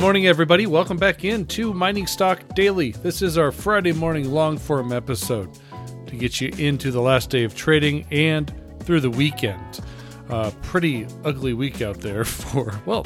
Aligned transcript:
Good 0.00 0.04
morning, 0.06 0.28
everybody. 0.28 0.66
Welcome 0.66 0.96
back 0.96 1.26
in 1.26 1.44
to 1.48 1.74
Mining 1.74 2.06
Stock 2.06 2.54
Daily. 2.54 2.92
This 2.92 3.20
is 3.20 3.36
our 3.36 3.52
Friday 3.52 3.92
morning 3.92 4.30
long 4.30 4.56
form 4.56 4.92
episode 4.92 5.50
to 6.06 6.16
get 6.16 6.40
you 6.40 6.50
into 6.56 6.90
the 6.90 7.02
last 7.02 7.28
day 7.28 7.44
of 7.44 7.54
trading 7.54 8.06
and 8.10 8.50
through 8.80 9.00
the 9.00 9.10
weekend. 9.10 9.80
Uh, 10.30 10.52
pretty 10.62 11.06
ugly 11.22 11.52
week 11.52 11.82
out 11.82 12.00
there 12.00 12.24
for, 12.24 12.80
well, 12.86 13.04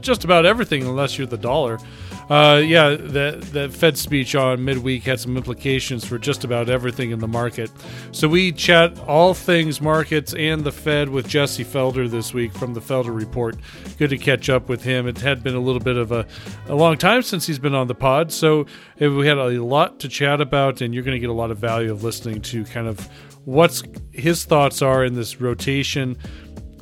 just 0.00 0.22
about 0.22 0.46
everything 0.46 0.84
unless 0.84 1.18
you're 1.18 1.26
the 1.26 1.36
dollar. 1.36 1.80
Uh, 2.28 2.60
yeah, 2.64 2.96
that 2.98 3.40
that 3.52 3.72
Fed 3.72 3.96
speech 3.96 4.34
on 4.34 4.64
midweek 4.64 5.04
had 5.04 5.20
some 5.20 5.36
implications 5.36 6.04
for 6.04 6.18
just 6.18 6.42
about 6.42 6.68
everything 6.68 7.12
in 7.12 7.20
the 7.20 7.28
market. 7.28 7.70
So 8.10 8.26
we 8.26 8.50
chat 8.50 8.98
all 9.00 9.32
things 9.32 9.80
markets 9.80 10.34
and 10.34 10.64
the 10.64 10.72
Fed 10.72 11.08
with 11.08 11.28
Jesse 11.28 11.64
Felder 11.64 12.10
this 12.10 12.34
week 12.34 12.52
from 12.52 12.74
the 12.74 12.80
Felder 12.80 13.14
Report. 13.14 13.56
Good 13.96 14.10
to 14.10 14.18
catch 14.18 14.50
up 14.50 14.68
with 14.68 14.82
him. 14.82 15.06
It 15.06 15.18
had 15.18 15.44
been 15.44 15.54
a 15.54 15.60
little 15.60 15.80
bit 15.80 15.96
of 15.96 16.10
a, 16.10 16.26
a 16.66 16.74
long 16.74 16.96
time 16.96 17.22
since 17.22 17.46
he's 17.46 17.60
been 17.60 17.76
on 17.76 17.86
the 17.86 17.94
pod, 17.94 18.32
so 18.32 18.66
we 18.98 19.26
had 19.26 19.38
a 19.38 19.62
lot 19.64 20.00
to 20.00 20.08
chat 20.08 20.40
about, 20.40 20.80
and 20.80 20.92
you're 20.92 21.04
going 21.04 21.14
to 21.16 21.20
get 21.20 21.30
a 21.30 21.34
lot 21.34 21.52
of 21.52 21.58
value 21.58 21.92
of 21.92 22.02
listening 22.02 22.42
to 22.42 22.64
kind 22.64 22.88
of 22.88 23.08
what's 23.44 23.84
his 24.10 24.44
thoughts 24.44 24.82
are 24.82 25.04
in 25.04 25.14
this 25.14 25.40
rotation 25.40 26.18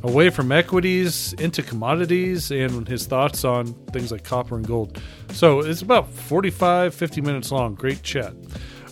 away 0.04 0.28
from 0.28 0.52
equities 0.52 1.32
into 1.34 1.62
commodities 1.62 2.50
and 2.50 2.86
his 2.86 3.06
thoughts 3.06 3.42
on 3.44 3.72
things 3.90 4.12
like 4.12 4.22
copper 4.22 4.56
and 4.56 4.66
gold. 4.66 5.00
So 5.30 5.60
it's 5.60 5.82
about 5.82 6.08
45, 6.12 6.94
50 6.94 7.20
minutes 7.22 7.50
long. 7.50 7.74
Great 7.74 8.02
chat. 8.02 8.34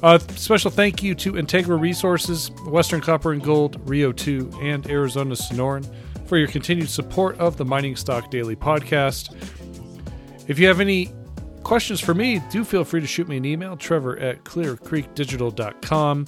Uh, 0.02 0.18
special 0.18 0.70
thank 0.70 1.02
you 1.02 1.14
to 1.14 1.34
Integra 1.34 1.78
Resources, 1.78 2.50
Western 2.66 3.00
Copper 3.00 3.32
and 3.32 3.42
Gold, 3.42 3.88
Rio 3.88 4.10
2, 4.10 4.58
and 4.60 4.84
Arizona 4.90 5.34
Sonoran 5.34 5.88
for 6.26 6.38
your 6.38 6.48
continued 6.48 6.88
support 6.88 7.38
of 7.38 7.56
the 7.56 7.64
Mining 7.64 7.94
Stock 7.94 8.30
Daily 8.30 8.56
podcast. 8.56 9.32
If 10.48 10.58
you 10.58 10.66
have 10.66 10.80
any 10.80 11.12
questions 11.62 12.00
for 12.00 12.14
me, 12.14 12.40
do 12.50 12.64
feel 12.64 12.84
free 12.84 13.00
to 13.00 13.06
shoot 13.06 13.28
me 13.28 13.36
an 13.36 13.44
email, 13.44 13.76
trevor 13.76 14.18
at 14.18 14.44
clearcreekdigital.com. 14.44 16.26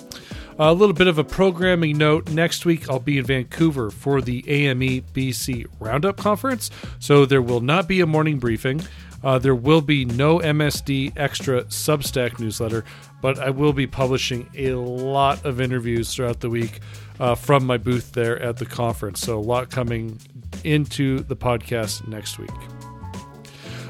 A 0.58 0.72
little 0.72 0.94
bit 0.94 1.06
of 1.06 1.18
a 1.18 1.24
programming 1.24 1.98
note. 1.98 2.30
Next 2.30 2.64
week, 2.64 2.88
I'll 2.88 3.00
be 3.00 3.18
in 3.18 3.24
Vancouver 3.24 3.90
for 3.90 4.20
the 4.20 4.44
AME 4.48 5.02
BC 5.12 5.66
Roundup 5.80 6.16
Conference, 6.16 6.70
so 6.98 7.26
there 7.26 7.42
will 7.42 7.60
not 7.60 7.88
be 7.88 8.00
a 8.00 8.06
morning 8.06 8.38
briefing. 8.38 8.80
Uh, 9.22 9.38
there 9.38 9.54
will 9.54 9.80
be 9.80 10.04
no 10.04 10.38
MSD 10.38 11.14
extra 11.16 11.64
Substack 11.64 12.38
newsletter, 12.38 12.84
but 13.22 13.38
I 13.38 13.50
will 13.50 13.72
be 13.72 13.86
publishing 13.86 14.48
a 14.54 14.74
lot 14.74 15.44
of 15.44 15.60
interviews 15.60 16.14
throughout 16.14 16.40
the 16.40 16.50
week 16.50 16.80
uh, 17.18 17.34
from 17.34 17.66
my 17.66 17.78
booth 17.78 18.12
there 18.12 18.38
at 18.40 18.58
the 18.58 18.66
conference. 18.66 19.20
So, 19.20 19.38
a 19.38 19.40
lot 19.40 19.70
coming 19.70 20.20
into 20.62 21.20
the 21.20 21.36
podcast 21.36 22.06
next 22.06 22.38
week. 22.38 22.50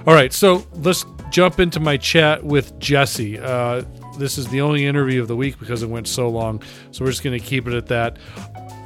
All 0.07 0.13
right, 0.13 0.33
so 0.33 0.67
let's 0.75 1.05
jump 1.35 1.59
into 1.59 1.81
my 1.81 1.97
chat 1.97 2.45
with 2.45 2.79
Jesse. 2.79 3.41
Uh, 3.41 3.83
this 4.19 4.39
is 4.39 4.47
the 4.51 4.61
only 4.61 4.87
interview 4.87 5.21
of 5.21 5.27
the 5.27 5.35
week 5.35 5.59
because 5.59 5.83
it 5.83 5.91
went 5.91 6.07
so 6.07 6.29
long. 6.29 6.63
So 6.93 7.05
we're 7.05 7.11
just 7.11 7.25
going 7.25 7.37
to 7.37 7.45
keep 7.45 7.67
it 7.67 7.75
at 7.75 7.87
that. 7.87 8.19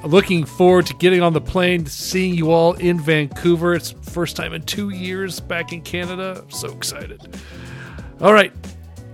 Looking 0.03 0.47
forward 0.47 0.87
to 0.87 0.95
getting 0.95 1.21
on 1.21 1.35
the 1.35 1.43
plane, 1.43 1.85
seeing 1.85 2.35
you 2.35 2.51
all 2.51 2.73
in 2.73 2.99
Vancouver. 3.01 3.75
It's 3.75 3.91
first 3.91 4.35
time 4.35 4.55
in 4.55 4.63
two 4.63 4.89
years 4.89 5.41
back 5.41 5.75
in 5.75 5.83
Canada. 5.83 6.41
I'm 6.43 6.51
so 6.51 6.73
excited. 6.73 7.39
All 8.23 8.33
right, 8.33 8.53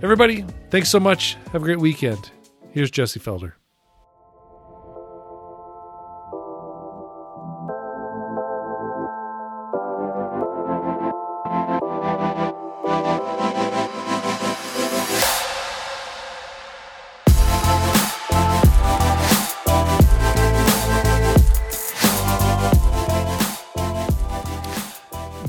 everybody, 0.01 0.45
thanks 0.69 0.87
so 0.87 1.01
much. 1.01 1.35
Have 1.51 1.61
a 1.61 1.65
great 1.65 1.79
weekend. 1.79 2.31
Here's 2.71 2.89
Jesse 2.89 3.19
Felder. 3.19 3.64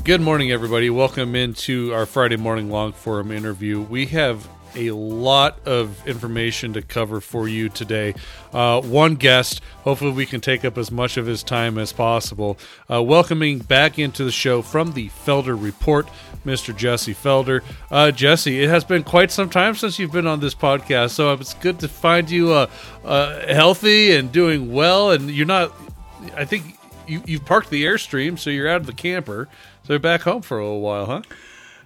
Good 0.07 0.21
morning, 0.21 0.53
everybody. 0.53 0.89
Welcome 0.89 1.35
into 1.35 1.93
our 1.93 2.05
Friday 2.05 2.37
morning 2.37 2.71
long 2.71 2.93
forum 2.93 3.29
interview. 3.29 3.81
We 3.81 4.05
have 4.05 4.47
a 4.73 4.91
lot 4.91 5.59
of 5.67 6.07
information 6.07 6.71
to 6.75 6.81
cover 6.81 7.19
for 7.19 7.49
you 7.49 7.67
today. 7.67 8.15
Uh, 8.53 8.79
one 8.79 9.15
guest, 9.15 9.61
hopefully, 9.81 10.11
we 10.11 10.25
can 10.25 10.39
take 10.39 10.63
up 10.63 10.77
as 10.77 10.91
much 10.91 11.17
of 11.17 11.25
his 11.25 11.43
time 11.43 11.77
as 11.77 11.91
possible. 11.91 12.57
Uh, 12.89 13.03
welcoming 13.03 13.59
back 13.59 13.99
into 13.99 14.23
the 14.23 14.31
show 14.31 14.61
from 14.61 14.93
the 14.93 15.09
Felder 15.09 15.61
Report, 15.61 16.07
Mr. 16.45 16.73
Jesse 16.73 17.13
Felder. 17.13 17.61
Uh, 17.91 18.09
Jesse, 18.09 18.63
it 18.63 18.69
has 18.69 18.85
been 18.85 19.03
quite 19.03 19.29
some 19.29 19.49
time 19.49 19.75
since 19.75 19.99
you've 19.99 20.13
been 20.13 20.25
on 20.25 20.39
this 20.39 20.55
podcast, 20.55 21.09
so 21.09 21.33
it's 21.33 21.53
good 21.55 21.81
to 21.81 21.89
find 21.89 22.31
you 22.31 22.53
uh, 22.53 22.67
uh, 23.03 23.53
healthy 23.53 24.15
and 24.15 24.31
doing 24.31 24.71
well. 24.71 25.11
And 25.11 25.29
you're 25.29 25.45
not, 25.45 25.73
I 26.33 26.45
think 26.45 26.77
you, 27.07 27.21
you've 27.25 27.45
parked 27.45 27.69
the 27.69 27.83
Airstream, 27.83 28.37
so 28.37 28.49
you're 28.49 28.69
out 28.69 28.81
of 28.81 28.87
the 28.87 28.93
camper. 28.93 29.47
So 29.87 29.93
they're 29.93 29.99
back 29.99 30.23
home 30.23 30.41
for 30.41 30.59
a 30.59 30.65
little 30.65 30.81
while, 30.81 31.05
huh? 31.05 31.21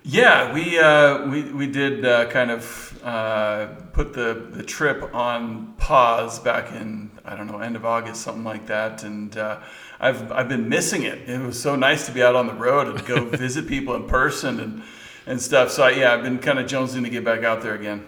Yeah, 0.02 0.52
we 0.52 0.80
uh, 0.80 1.28
we 1.28 1.44
we 1.52 1.68
did 1.68 2.04
uh, 2.04 2.26
kind 2.32 2.50
of 2.50 3.00
uh, 3.04 3.68
put 3.94 4.14
the 4.14 4.48
the 4.50 4.64
trip 4.64 5.14
on 5.14 5.76
pause 5.78 6.40
back 6.40 6.72
in 6.72 7.12
I 7.24 7.36
don't 7.36 7.46
know 7.46 7.60
end 7.60 7.76
of 7.76 7.86
August 7.86 8.24
something 8.24 8.44
like 8.44 8.66
that, 8.66 9.04
and 9.04 9.38
uh, 9.38 9.60
I've 10.00 10.32
I've 10.32 10.50
been 10.50 10.68
missing 10.68 11.04
it. 11.04 11.30
It 11.30 11.42
was 11.42 11.62
so 11.62 11.76
nice 11.76 12.08
to 12.08 12.12
be 12.12 12.24
out 12.24 12.36
on 12.36 12.48
the 12.48 12.56
road 12.56 12.88
and 12.88 13.06
go 13.06 13.24
visit 13.38 13.68
people 13.68 13.94
in 13.94 14.08
person 14.08 14.60
and 14.60 14.82
and 15.28 15.40
stuff. 15.40 15.70
So 15.70 15.84
I, 15.84 15.92
yeah, 15.92 16.12
I've 16.12 16.24
been 16.24 16.40
kind 16.40 16.58
of 16.58 16.66
jonesing 16.66 17.04
to 17.04 17.10
get 17.12 17.24
back 17.24 17.44
out 17.44 17.62
there 17.62 17.76
again. 17.76 18.04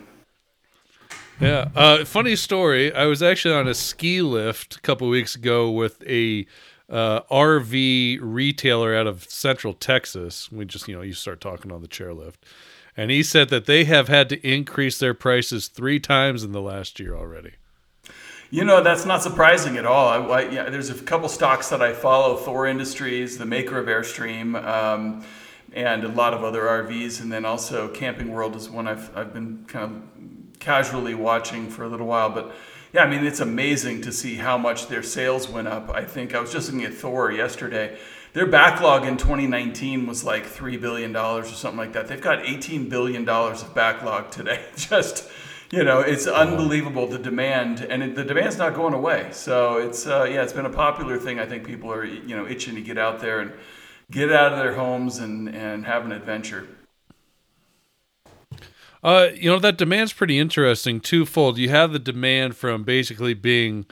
Yeah, 1.40 1.70
uh, 1.76 2.04
funny 2.04 2.36
story. 2.36 2.92
I 2.92 3.06
was 3.06 3.22
actually 3.22 3.54
on 3.54 3.68
a 3.68 3.76
ski 3.76 4.24
lift 4.24 4.78
a 4.78 4.82
couple 4.82 5.08
weeks 5.08 5.36
ago 5.36 5.70
with 5.70 6.02
a 6.08 6.48
uh, 6.90 7.22
RV 7.32 8.20
retailer 8.22 8.96
out 8.96 9.08
of 9.08 9.24
Central 9.26 9.74
Texas. 9.74 10.52
We 10.52 10.66
just, 10.66 10.88
you 10.88 10.96
know, 10.96 11.02
you 11.02 11.14
start 11.14 11.42
talking 11.42 11.72
on 11.72 11.82
the 11.82 11.88
chairlift. 11.88 12.36
And 12.96 13.10
he 13.10 13.24
said 13.24 13.50
that 13.50 13.66
they 13.66 13.86
have 13.86 14.08
had 14.08 14.30
to 14.30 14.48
increase 14.48 15.00
their 15.00 15.14
prices 15.14 15.68
three 15.68 16.00
times 16.00 16.44
in 16.44 16.52
the 16.52 16.62
last 16.62 17.00
year 17.00 17.16
already. 17.16 17.54
You 18.52 18.64
know, 18.64 18.84
that's 18.84 19.04
not 19.04 19.24
surprising 19.24 19.78
at 19.78 19.86
all. 19.86 20.08
I, 20.10 20.42
I, 20.42 20.50
yeah, 20.50 20.70
there's 20.70 20.92
a 20.92 20.94
couple 20.94 21.28
stocks 21.28 21.70
that 21.70 21.82
I 21.82 21.94
follow 21.94 22.38
Thor 22.38 22.68
Industries, 22.68 23.40
the 23.40 23.48
maker 23.48 23.80
of 23.80 23.88
Airstream, 23.88 24.64
um, 24.64 25.26
and 25.74 26.04
a 26.04 26.08
lot 26.10 26.36
of 26.36 26.44
other 26.44 26.62
RVs. 26.62 27.20
And 27.20 27.32
then 27.32 27.46
also 27.46 27.88
Camping 27.88 28.32
World 28.32 28.56
is 28.56 28.70
one 28.70 28.88
I've, 28.88 29.16
I've 29.18 29.34
been 29.34 29.66
kind 29.68 29.86
of 29.86 30.60
casually 30.60 31.16
watching 31.16 31.68
for 31.68 31.84
a 31.84 31.88
little 31.88 32.06
while. 32.06 32.30
But 32.30 32.54
yeah, 32.94 33.04
I 33.04 33.10
mean, 33.10 33.26
it's 33.26 33.40
amazing 33.40 34.02
to 34.02 34.12
see 34.12 34.36
how 34.36 34.56
much 34.56 34.88
their 34.88 35.02
sales 35.02 35.50
went 35.50 35.68
up. 35.68 35.90
I 35.90 36.06
think 36.06 36.36
I 36.36 36.40
was 36.40 36.52
just 36.52 36.72
looking 36.72 36.86
at 36.86 36.94
Thor 36.94 37.32
yesterday. 37.32 37.98
Their 38.34 38.46
backlog 38.46 39.08
in 39.08 39.18
2019 39.18 40.06
was 40.06 40.24
like 40.24 40.46
$3 40.46 40.80
billion 40.80 41.16
or 41.16 41.44
something 41.44 41.78
like 41.78 41.94
that. 41.94 42.08
They've 42.08 42.22
got 42.22 42.44
$18 42.44 42.90
billion 42.90 43.28
of 43.28 43.74
backlog 43.74 44.30
today. 44.30 44.64
just, 44.76 45.28
you 45.72 45.84
know, 45.84 46.02
it's 46.02 46.28
unbelievable 46.28 47.08
the 47.08 47.18
demand, 47.18 47.82
and 47.82 48.04
it, 48.04 48.16
the 48.16 48.24
demand's 48.24 48.60
not 48.60 48.76
going 48.76 48.94
away. 48.94 49.30
So 49.32 49.78
it's, 49.78 50.06
uh, 50.06 50.26
yeah, 50.26 50.44
it's 50.44 50.54
been 50.54 50.68
a 50.68 50.70
popular 50.70 51.18
thing. 51.18 51.40
I 51.40 51.48
think 51.48 51.66
people 51.66 51.92
are, 51.92 52.06
you 52.06 52.36
know, 52.36 52.46
itching 52.46 52.76
to 52.76 52.82
get 52.82 53.00
out 53.00 53.20
there 53.20 53.40
and 53.40 53.54
get 54.12 54.32
out 54.32 54.54
of 54.54 54.60
their 54.60 54.76
homes 54.76 55.18
and, 55.18 55.50
and 55.50 55.88
have 55.88 56.06
an 56.06 56.12
adventure. 56.12 56.68
Uh, 59.04 59.30
you 59.36 59.50
know 59.50 59.60
that 59.60 59.78
demand's 59.78 60.14
pretty 60.14 60.40
interesting. 60.40 61.00
Twofold. 61.00 61.58
You 61.58 61.70
have 61.70 61.92
the 61.92 62.00
demand 62.00 62.56
from 62.56 62.84
basically 62.84 63.34
being 63.34 63.86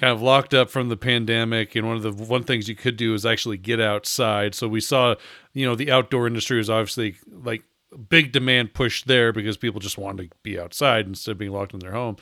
kind 0.00 0.12
of 0.12 0.22
locked 0.22 0.54
up 0.54 0.70
from 0.70 0.88
the 0.88 0.96
pandemic, 0.96 1.74
and 1.74 1.86
one 1.86 1.96
of 1.96 2.02
the 2.02 2.12
one 2.12 2.44
things 2.44 2.68
you 2.68 2.74
could 2.74 2.96
do 2.96 3.12
is 3.14 3.26
actually 3.26 3.58
get 3.58 3.80
outside. 3.80 4.54
So 4.54 4.66
we 4.66 4.80
saw, 4.80 5.16
you 5.52 5.66
know, 5.66 5.74
the 5.74 5.90
outdoor 5.90 6.26
industry 6.26 6.56
was 6.56 6.70
obviously 6.70 7.16
like 7.28 7.62
big 8.08 8.32
demand 8.32 8.74
push 8.74 9.02
there 9.04 9.32
because 9.32 9.56
people 9.56 9.80
just 9.80 9.98
wanted 9.98 10.30
to 10.30 10.36
be 10.42 10.58
outside 10.58 11.06
instead 11.06 11.32
of 11.32 11.38
being 11.38 11.52
locked 11.52 11.74
in 11.74 11.80
their 11.80 11.92
home. 11.92 12.16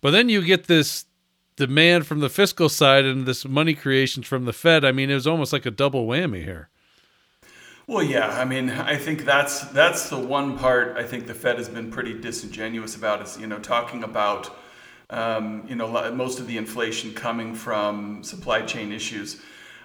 But 0.00 0.12
then 0.12 0.28
you 0.28 0.42
get 0.42 0.66
this 0.66 1.06
demand 1.56 2.06
from 2.06 2.20
the 2.20 2.28
fiscal 2.28 2.68
side 2.68 3.04
and 3.04 3.26
this 3.26 3.44
money 3.44 3.74
creation 3.74 4.22
from 4.22 4.44
the 4.44 4.52
Fed. 4.52 4.84
I 4.84 4.92
mean, 4.92 5.10
it 5.10 5.14
was 5.14 5.26
almost 5.26 5.52
like 5.52 5.66
a 5.66 5.70
double 5.70 6.06
whammy 6.06 6.44
here. 6.44 6.68
Well, 7.86 8.02
yeah. 8.02 8.28
I 8.28 8.44
mean, 8.44 8.70
I 8.70 8.96
think 8.96 9.24
that's 9.24 9.60
that's 9.70 10.08
the 10.08 10.18
one 10.18 10.56
part 10.56 10.96
I 10.96 11.02
think 11.02 11.26
the 11.26 11.34
Fed 11.34 11.58
has 11.58 11.68
been 11.68 11.90
pretty 11.90 12.18
disingenuous 12.18 12.94
about 12.94 13.22
is 13.22 13.38
you 13.38 13.46
know 13.46 13.58
talking 13.58 14.04
about 14.04 14.56
um, 15.10 15.64
you 15.68 15.74
know 15.74 16.12
most 16.12 16.38
of 16.38 16.46
the 16.46 16.56
inflation 16.56 17.12
coming 17.12 17.54
from 17.54 18.22
supply 18.22 18.62
chain 18.62 18.92
issues. 18.92 19.40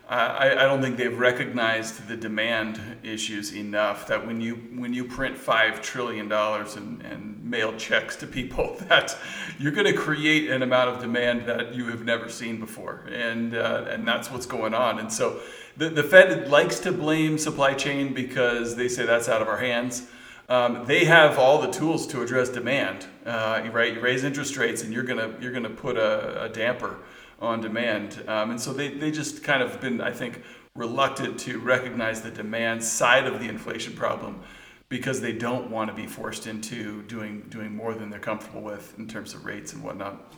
I, 0.10 0.52
I 0.52 0.64
don't 0.64 0.82
think 0.82 0.96
they've 0.96 1.18
recognized 1.20 2.08
the 2.08 2.16
demand 2.16 2.80
issues 3.04 3.54
enough 3.54 4.08
that 4.08 4.26
when 4.26 4.40
you 4.40 4.56
when 4.76 4.94
you 4.94 5.04
print 5.04 5.36
five 5.36 5.82
trillion 5.82 6.30
dollars 6.30 6.78
and, 6.78 7.02
and 7.02 7.44
mail 7.44 7.76
checks 7.78 8.16
to 8.18 8.28
people 8.28 8.78
that 8.88 9.18
you're 9.60 9.74
going 9.74 9.88
to 9.88 9.98
create 9.98 10.50
an 10.50 10.62
amount 10.62 10.92
of 10.92 11.02
demand 11.02 11.46
that 11.48 11.74
you 11.74 11.88
have 11.88 12.06
never 12.06 12.30
seen 12.30 12.58
before 12.58 13.06
and 13.12 13.54
uh, 13.54 13.86
and 13.90 14.08
that's 14.08 14.32
what's 14.32 14.46
going 14.46 14.74
on 14.74 15.00
and 15.00 15.12
so 15.12 15.42
the, 15.78 15.90
the 15.90 16.04
Fed 16.04 16.50
likes 16.50 16.80
to 16.80 16.92
blame 16.92 17.38
supply 17.38 17.74
chain 17.74 18.14
because 18.14 18.76
they 18.76 18.88
say 18.88 19.06
that's 19.06 19.30
out 19.30 19.42
of 19.42 19.48
our 19.48 19.60
hands 19.60 20.08
um, 20.50 20.86
they 20.86 21.06
have 21.06 21.38
all 21.38 21.62
the 21.62 21.72
tools 21.72 22.08
to 22.08 22.22
address 22.22 22.50
demand 22.50 23.06
uh, 23.26 23.62
right 23.72 23.94
you 23.94 24.00
raise 24.02 24.24
interest 24.24 24.58
rates 24.58 24.84
and 24.84 24.94
you're 24.94 25.04
gonna 25.04 25.36
you're 25.42 25.52
gonna 25.52 25.70
put 25.70 25.98
a, 25.98 26.44
a 26.44 26.50
damper 26.50 26.98
on 27.40 27.62
demand. 27.62 28.24
Um, 28.28 28.52
and 28.52 28.62
so 28.62 28.74
they, 28.74 28.90
they 28.90 29.12
just 29.12 29.44
kind 29.44 29.62
of 29.62 29.80
been, 29.80 30.02
I 30.02 30.12
think, 30.12 30.44
reluctant 30.76 31.40
to 31.42 31.60
recognize 31.60 32.22
the 32.22 32.32
demand 32.32 32.84
side 32.84 33.26
of 33.26 33.40
the 33.40 33.48
inflation 33.48 33.94
problem 33.94 34.42
because 34.90 35.22
they 35.22 35.34
don't 35.34 35.70
want 35.70 35.90
to 35.90 35.96
be 35.96 36.08
forced 36.08 36.48
into 36.48 37.02
doing 37.04 37.42
doing 37.50 37.76
more 37.76 37.94
than 37.94 38.10
they're 38.10 38.20
comfortable 38.20 38.62
with 38.62 38.98
in 38.98 39.08
terms 39.08 39.34
of 39.34 39.44
rates 39.44 39.74
and 39.74 39.84
whatnot. 39.84 40.34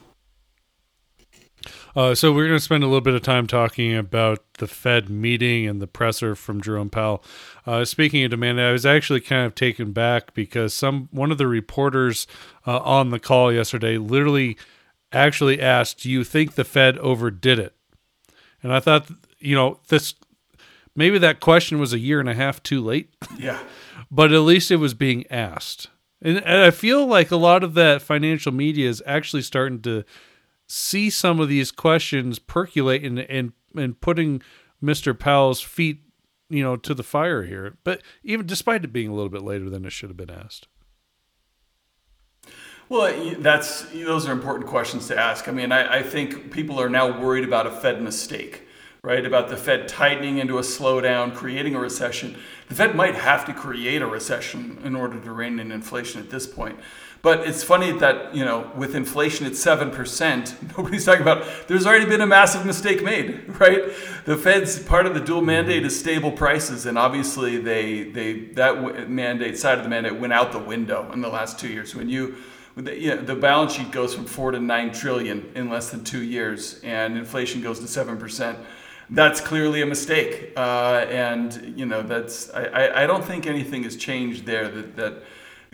Uh, 1.95 2.13
so 2.13 2.31
we're 2.31 2.47
going 2.47 2.57
to 2.57 2.63
spend 2.63 2.83
a 2.83 2.87
little 2.87 3.01
bit 3.01 3.15
of 3.15 3.21
time 3.21 3.47
talking 3.47 3.95
about 3.95 4.43
the 4.59 4.67
Fed 4.67 5.09
meeting 5.09 5.67
and 5.67 5.81
the 5.81 5.87
presser 5.87 6.35
from 6.35 6.61
Jerome 6.61 6.89
Powell. 6.89 7.23
Uh, 7.65 7.83
speaking 7.85 8.23
of 8.23 8.31
demand, 8.31 8.61
I 8.61 8.71
was 8.71 8.85
actually 8.85 9.21
kind 9.21 9.45
of 9.45 9.55
taken 9.55 9.91
back 9.91 10.33
because 10.33 10.73
some 10.73 11.09
one 11.11 11.31
of 11.31 11.37
the 11.37 11.47
reporters 11.47 12.27
uh, 12.67 12.77
on 12.79 13.09
the 13.09 13.19
call 13.19 13.51
yesterday 13.51 13.97
literally 13.97 14.57
actually 15.11 15.59
asked, 15.59 16.03
"Do 16.03 16.09
you 16.11 16.23
think 16.23 16.55
the 16.55 16.63
Fed 16.63 16.97
overdid 16.99 17.57
it?" 17.59 17.75
And 18.61 18.73
I 18.73 18.79
thought, 18.79 19.07
you 19.39 19.55
know, 19.55 19.79
this 19.87 20.13
maybe 20.95 21.17
that 21.17 21.39
question 21.39 21.79
was 21.79 21.93
a 21.93 21.99
year 21.99 22.19
and 22.19 22.29
a 22.29 22.35
half 22.35 22.61
too 22.61 22.81
late. 22.81 23.13
Yeah. 23.37 23.59
but 24.11 24.33
at 24.33 24.39
least 24.41 24.69
it 24.69 24.77
was 24.77 24.93
being 24.93 25.25
asked. 25.31 25.87
And, 26.21 26.37
and 26.39 26.61
I 26.63 26.71
feel 26.71 27.05
like 27.05 27.31
a 27.31 27.37
lot 27.37 27.63
of 27.63 27.73
that 27.75 28.01
financial 28.01 28.51
media 28.51 28.89
is 28.89 29.01
actually 29.05 29.43
starting 29.43 29.81
to 29.83 30.03
see 30.69 31.09
some 31.09 31.39
of 31.39 31.49
these 31.49 31.71
questions 31.71 32.39
percolate 32.39 33.03
and 33.03 33.19
and, 33.19 33.51
and 33.75 33.99
putting 33.99 34.41
Mr. 34.81 35.17
Powell's 35.17 35.61
feet, 35.61 36.01
you 36.49 36.63
know, 36.63 36.77
to 36.77 36.93
the 36.93 37.03
fire 37.03 37.43
here. 37.43 37.77
But 37.83 38.01
even 38.23 38.45
despite 38.45 38.85
it 38.85 38.93
being 38.93 39.09
a 39.09 39.13
little 39.13 39.29
bit 39.29 39.41
later 39.41 39.69
than 39.69 39.83
it 39.83 39.91
should 39.91 40.09
have 40.09 40.17
been 40.17 40.29
asked. 40.29 40.67
Well, 42.87 43.35
that's 43.37 43.83
those 43.91 44.27
are 44.27 44.31
important 44.31 44.67
questions 44.67 45.07
to 45.07 45.19
ask. 45.19 45.47
I 45.47 45.51
mean, 45.51 45.71
I, 45.71 45.99
I, 45.99 46.03
think 46.03 46.51
people 46.51 46.81
are 46.81 46.89
now 46.89 47.21
worried 47.21 47.43
about 47.43 47.67
a 47.67 47.71
Fed 47.71 48.01
mistake, 48.01 48.67
right? 49.03 49.23
About 49.23 49.49
the 49.49 49.57
Fed 49.57 49.87
tightening 49.87 50.39
into 50.39 50.57
a 50.57 50.61
slowdown, 50.61 51.35
creating 51.35 51.75
a 51.75 51.79
recession. 51.79 52.35
The 52.67 52.73
Fed 52.73 52.95
might 52.95 53.13
have 53.13 53.45
to 53.45 53.53
create 53.53 54.01
a 54.01 54.07
recession 54.07 54.79
in 54.83 54.95
order 54.95 55.19
to 55.19 55.31
rein 55.31 55.59
in 55.59 55.71
inflation 55.71 56.19
at 56.19 56.31
this 56.31 56.47
point. 56.47 56.79
But 57.21 57.45
it's 57.45 57.63
funny 57.63 57.91
that 57.99 58.33
you 58.33 58.45
know, 58.45 58.71
with 58.75 58.95
inflation 58.95 59.45
at 59.45 59.55
seven 59.55 59.91
percent, 59.91 60.55
nobody's 60.77 61.05
talking 61.05 61.21
about. 61.21 61.45
There's 61.67 61.85
already 61.85 62.05
been 62.05 62.21
a 62.21 62.27
massive 62.27 62.65
mistake 62.65 63.03
made, 63.03 63.43
right? 63.59 63.91
The 64.25 64.37
Fed's 64.37 64.81
part 64.81 65.05
of 65.05 65.13
the 65.13 65.19
dual 65.19 65.41
mandate 65.41 65.85
is 65.85 65.99
stable 65.99 66.31
prices, 66.31 66.85
and 66.85 66.97
obviously 66.97 67.57
they 67.57 68.03
they 68.03 68.45
that 68.53 69.09
mandate 69.09 69.57
side 69.57 69.77
of 69.77 69.83
the 69.83 69.89
mandate 69.89 70.15
went 70.15 70.31
out 70.31 70.51
the 70.51 70.59
window 70.59 71.11
in 71.11 71.21
the 71.21 71.29
last 71.29 71.59
two 71.59 71.67
years. 71.67 71.93
When 71.93 72.09
you 72.09 72.37
the, 72.75 72.97
you 72.97 73.15
know, 73.15 73.21
the 73.21 73.35
balance 73.35 73.73
sheet 73.73 73.91
goes 73.91 74.13
from 74.13 74.25
four 74.25 74.51
to 74.51 74.59
nine 74.59 74.93
trillion 74.93 75.51
in 75.55 75.69
less 75.69 75.89
than 75.89 76.05
two 76.05 76.23
years, 76.23 76.79
and 76.83 77.17
inflation 77.17 77.61
goes 77.61 77.79
to 77.81 77.87
seven 77.87 78.17
percent. 78.17 78.57
That's 79.09 79.41
clearly 79.41 79.81
a 79.81 79.85
mistake, 79.85 80.53
uh, 80.55 81.05
and 81.09 81.73
you 81.77 81.85
know 81.85 82.01
that's 82.01 82.49
I, 82.51 83.03
I 83.03 83.07
don't 83.07 83.25
think 83.25 83.45
anything 83.45 83.83
has 83.83 83.97
changed 83.97 84.45
there. 84.45 84.69
That 84.69 84.95
that 84.95 85.23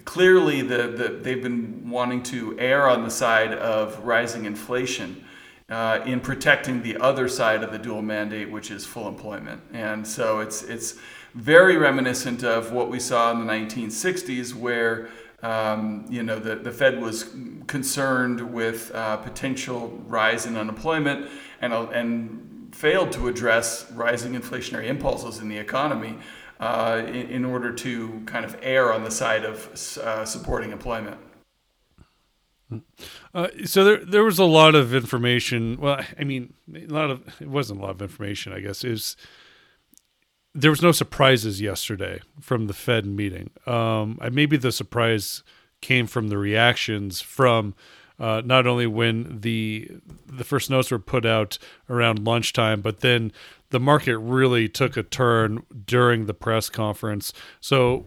clearly 0.05 0.61
the, 0.61 0.87
the 0.87 1.19
they've 1.21 1.43
been 1.43 1.89
wanting 1.89 2.23
to 2.23 2.57
err 2.59 2.87
on 2.87 3.03
the 3.03 3.11
side 3.11 3.53
of 3.53 3.99
rising 4.05 4.45
inflation. 4.45 5.23
Uh, 5.67 5.99
in 6.05 6.19
protecting 6.19 6.83
the 6.83 6.95
other 6.97 7.27
side 7.27 7.63
of 7.63 7.71
the 7.71 7.79
dual 7.79 8.03
mandate, 8.03 8.51
which 8.51 8.69
is 8.69 8.85
full 8.85 9.07
employment, 9.07 9.59
and 9.73 10.05
so 10.05 10.39
it's 10.39 10.61
it's 10.61 10.99
very 11.33 11.75
reminiscent 11.75 12.43
of 12.43 12.71
what 12.71 12.87
we 12.87 12.99
saw 12.99 13.31
in 13.31 13.39
the 13.39 13.51
1960s, 13.51 14.53
where 14.53 15.09
um, 15.45 16.05
you 16.09 16.23
know, 16.23 16.39
the, 16.39 16.55
the 16.55 16.71
Fed 16.71 16.99
was 16.99 17.35
concerned 17.67 18.41
with 18.41 18.91
uh, 18.95 19.17
potential 19.17 19.89
rise 20.07 20.45
in 20.45 20.57
unemployment 20.57 21.29
and, 21.61 21.71
uh, 21.71 21.87
and 21.87 22.73
failed 22.73 23.11
to 23.11 23.27
address 23.27 23.89
rising 23.91 24.33
inflationary 24.33 24.87
impulses 24.87 25.39
in 25.39 25.47
the 25.47 25.57
economy 25.57 26.17
uh, 26.59 27.03
in, 27.07 27.27
in, 27.29 27.45
order 27.45 27.71
to 27.71 28.21
kind 28.25 28.45
of 28.45 28.57
err 28.61 28.93
on 28.93 29.03
the 29.03 29.11
side 29.11 29.43
of 29.43 29.97
uh, 30.01 30.23
supporting 30.25 30.71
employment. 30.71 31.17
Uh, 33.33 33.47
so 33.65 33.83
there, 33.83 34.05
there 34.05 34.23
was 34.23 34.39
a 34.39 34.45
lot 34.45 34.75
of 34.75 34.93
information. 34.93 35.77
Well, 35.79 36.03
I 36.19 36.23
mean, 36.23 36.53
a 36.73 36.87
lot 36.87 37.11
of 37.11 37.21
it 37.41 37.49
wasn't 37.49 37.79
a 37.79 37.83
lot 37.83 37.91
of 37.91 38.01
information. 38.01 38.53
I 38.53 38.59
guess 38.59 38.83
was 38.83 39.15
there 40.53 40.71
was 40.71 40.81
no 40.81 40.91
surprises 40.91 41.61
yesterday 41.61 42.21
from 42.39 42.67
the 42.67 42.73
Fed 42.73 43.05
meeting. 43.05 43.51
Um, 43.67 44.17
maybe 44.31 44.55
the 44.55 44.71
surprise 44.71 45.43
came 45.81 46.07
from 46.07 46.29
the 46.29 46.37
reactions 46.37 47.21
from 47.21 47.75
uh, 48.17 48.41
not 48.45 48.65
only 48.65 48.87
when 48.87 49.41
the 49.41 49.91
the 50.25 50.45
first 50.45 50.69
notes 50.69 50.89
were 50.89 50.99
put 50.99 51.25
out 51.25 51.57
around 51.89 52.25
lunchtime, 52.25 52.81
but 52.81 53.01
then 53.01 53.33
the 53.75 53.79
market 53.81 54.17
really 54.19 54.69
took 54.69 54.95
a 54.95 55.03
turn 55.03 55.61
during 55.85 56.27
the 56.27 56.33
press 56.33 56.69
conference. 56.69 57.33
So 57.59 58.05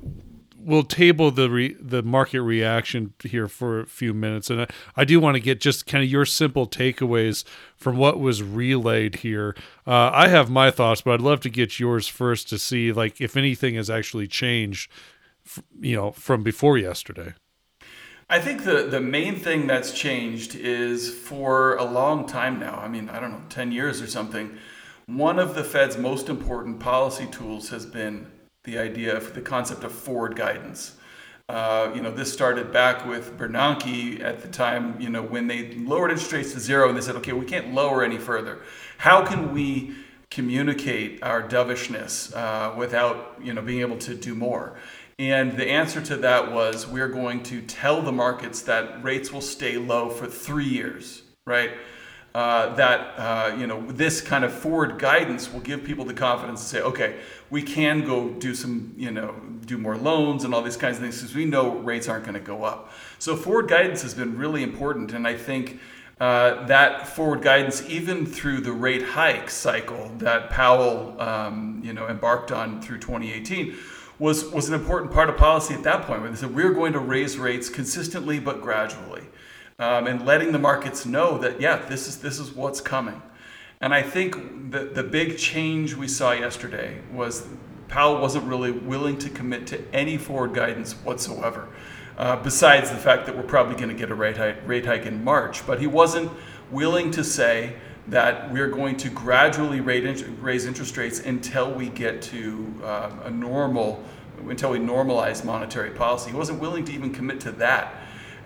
we'll 0.58 0.82
table 0.82 1.30
the 1.30 1.50
re, 1.50 1.76
the 1.78 2.02
market 2.02 2.40
reaction 2.40 3.12
here 3.22 3.48
for 3.48 3.80
a 3.80 3.86
few 3.86 4.14
minutes, 4.14 4.48
and 4.48 4.62
I, 4.62 4.66
I 4.96 5.04
do 5.04 5.20
want 5.20 5.34
to 5.34 5.40
get 5.40 5.60
just 5.60 5.86
kind 5.86 6.02
of 6.02 6.08
your 6.08 6.24
simple 6.24 6.66
takeaways 6.66 7.44
from 7.76 7.98
what 7.98 8.18
was 8.18 8.42
relayed 8.42 9.16
here. 9.16 9.54
Uh, 9.86 10.10
I 10.10 10.28
have 10.28 10.48
my 10.48 10.70
thoughts, 10.70 11.02
but 11.02 11.12
I'd 11.12 11.20
love 11.20 11.40
to 11.40 11.50
get 11.50 11.78
yours 11.78 12.08
first 12.08 12.48
to 12.48 12.58
see 12.58 12.90
like 12.90 13.20
if 13.20 13.36
anything 13.36 13.74
has 13.74 13.90
actually 13.90 14.26
changed, 14.26 14.90
you 15.78 15.96
know, 15.96 16.12
from 16.12 16.42
before 16.42 16.78
yesterday. 16.78 17.34
I 18.30 18.38
think 18.40 18.64
the, 18.64 18.84
the 18.84 19.00
main 19.00 19.36
thing 19.36 19.66
that's 19.66 19.92
changed 19.92 20.54
is 20.54 21.12
for 21.12 21.76
a 21.76 21.84
long 21.84 22.26
time 22.26 22.58
now, 22.58 22.80
I 22.82 22.88
mean, 22.88 23.10
I 23.10 23.20
don't 23.20 23.32
know, 23.32 23.42
10 23.50 23.70
years 23.70 24.00
or 24.00 24.06
something, 24.06 24.56
one 25.08 25.38
of 25.38 25.55
the 25.55 25.64
Fed's 25.64 25.96
most 25.96 26.28
important 26.28 26.81
policy 26.81 27.26
tools 27.26 27.70
has 27.70 27.87
been 27.87 28.26
the 28.64 28.78
idea 28.78 29.16
of 29.16 29.32
the 29.32 29.40
concept 29.40 29.82
of 29.82 29.90
forward 29.90 30.37
guidance. 30.37 30.96
Uh, 31.49 31.90
you 31.94 32.02
know, 32.02 32.10
this 32.10 32.31
started 32.31 32.70
back 32.70 33.06
with 33.06 33.38
Bernanke 33.38 34.20
at 34.20 34.43
the 34.43 34.49
time, 34.49 35.00
you 35.00 35.08
know, 35.08 35.22
when 35.22 35.46
they 35.46 35.72
lowered 35.76 36.10
interest 36.10 36.31
rates 36.31 36.52
to 36.52 36.60
zero 36.60 36.90
and 36.90 36.97
they 36.97 37.00
said, 37.00 37.16
okay, 37.16 37.32
we 37.32 37.47
can't 37.47 37.73
lower 37.73 38.04
any 38.04 38.18
further. 38.18 38.61
How 38.99 39.25
can 39.25 39.54
we 39.54 39.97
communicate 40.30 41.23
our 41.23 41.40
dovishness 41.40 42.35
uh, 42.35 42.75
without, 42.76 43.38
you 43.42 43.54
know, 43.54 43.62
being 43.62 43.80
able 43.80 43.97
to 43.97 44.14
do 44.14 44.35
more? 44.35 44.76
And 45.18 45.56
the 45.56 45.71
answer 45.71 46.02
to 46.02 46.16
that 46.16 46.52
was 46.52 46.87
we're 46.87 47.09
going 47.09 47.42
to 47.44 47.62
tell 47.62 48.02
the 48.02 48.12
markets 48.12 48.61
that 48.62 49.02
rates 49.02 49.32
will 49.32 49.40
stay 49.40 49.78
low 49.78 50.11
for 50.11 50.26
three 50.26 50.68
years, 50.68 51.23
right? 51.47 51.71
Uh, 52.38 52.73
that 52.76 53.14
uh, 53.18 53.57
you 53.59 53.66
know 53.66 53.85
this 53.90 54.21
kind 54.21 54.45
of 54.45 54.52
forward 54.52 54.97
guidance 54.97 55.52
will 55.52 55.59
give 55.59 55.83
people 55.83 56.04
the 56.04 56.14
confidence 56.14 56.62
to 56.62 56.68
say, 56.68 56.80
okay, 56.80 57.16
we 57.50 57.61
can 57.61 58.07
go 58.07 58.28
do 58.28 58.54
some 58.54 58.95
you 58.97 59.11
know 59.11 59.35
do 59.66 59.76
more 59.76 59.97
loans 59.97 60.45
and 60.45 60.54
all 60.54 60.62
these 60.62 60.76
kinds 60.76 60.99
of 60.99 61.02
things 61.02 61.21
because 61.21 61.35
we 61.35 61.45
know 61.45 61.78
rates 61.78 62.09
aren't 62.09 62.25
going 62.25 62.35
to 62.35 62.40
go 62.40 62.62
up. 62.62 62.92
So 63.18 63.35
forward 63.35 63.66
guidance 63.66 64.02
has 64.02 64.14
been 64.14 64.38
really 64.38 64.62
important, 64.62 65.12
and 65.12 65.26
I 65.26 65.37
think. 65.37 65.80
Uh, 66.21 66.66
that 66.66 67.07
forward 67.07 67.42
guidance, 67.42 67.88
even 67.88 68.26
through 68.26 68.61
the 68.61 68.73
rate 68.73 69.04
hike 69.04 69.49
cycle 69.49 70.11
that 70.18 70.50
Powell, 70.50 71.14
um, 71.21 71.80
you 71.85 71.92
know, 71.92 72.09
embarked 72.09 72.50
on 72.50 72.83
through 72.83 72.99
2018, 72.99 73.76
was 74.18 74.45
was 74.47 74.66
an 74.68 74.75
important 74.75 75.12
part 75.12 75.30
of 75.30 75.37
policy 75.37 75.75
at 75.75 75.85
that 75.85 76.02
point. 76.02 76.21
Where 76.21 76.28
they 76.28 76.37
said 76.37 76.52
we're 76.52 76.75
going 76.75 76.92
to 76.95 76.99
raise 76.99 77.38
rates 77.38 77.68
consistently 77.68 78.40
but 78.40 78.61
gradually 78.61 79.27
um, 79.78 80.06
and 80.06 80.26
letting 80.26 80.52
the 80.52 80.58
markets 80.58 81.06
know 81.06 81.38
that 81.38 81.61
yeah, 81.61 81.76
this 81.87 82.08
is 82.08 82.18
this 82.18 82.38
is 82.38 82.52
what's 82.52 82.80
coming. 82.80 83.23
And 83.80 83.94
I 83.94 84.02
think 84.02 84.70
the 84.73 84.85
the 84.85 85.02
big 85.02 85.38
change 85.38 85.94
we 85.94 86.08
saw 86.08 86.32
yesterday 86.32 86.99
was 87.12 87.47
Powell 87.87 88.20
wasn't 88.20 88.44
really 88.44 88.73
willing 88.73 89.18
to 89.18 89.30
commit 89.30 89.66
to 89.68 89.94
any 89.94 90.18
forward 90.18 90.52
guidance 90.52 90.92
whatsoever. 90.92 91.68
Uh, 92.18 92.35
besides 92.42 92.90
the 92.90 92.97
fact 92.97 93.26
that 93.26 93.37
we're 93.37 93.44
probably 93.44 93.76
going 93.76 93.88
to 93.88 93.94
get 93.94 94.11
a 94.11 94.14
rate 94.14 94.37
hike, 94.37 94.56
rate 94.66 94.85
hike 94.85 95.06
in 95.06 95.23
March, 95.23 95.64
but 95.64 95.80
he 95.80 95.87
wasn't 95.87 96.28
willing 96.73 97.12
to 97.12 97.23
say 97.23 97.76
that 98.08 98.52
we're 98.52 98.68
going 98.68 98.97
to 98.97 99.08
gradually 99.08 99.80
raise 99.80 100.66
interest 100.66 100.97
rates 100.97 101.20
until 101.20 101.73
we 101.73 101.88
get 101.90 102.20
to 102.20 102.75
uh, 102.82 103.11
a 103.25 103.30
normal, 103.30 104.02
until 104.49 104.70
we 104.73 104.78
normalize 104.78 105.44
monetary 105.44 105.90
policy. 105.90 106.30
He 106.30 106.37
wasn't 106.37 106.61
willing 106.61 106.85
to 106.87 106.92
even 106.92 107.12
commit 107.12 107.38
to 107.42 107.52
that. 107.52 107.94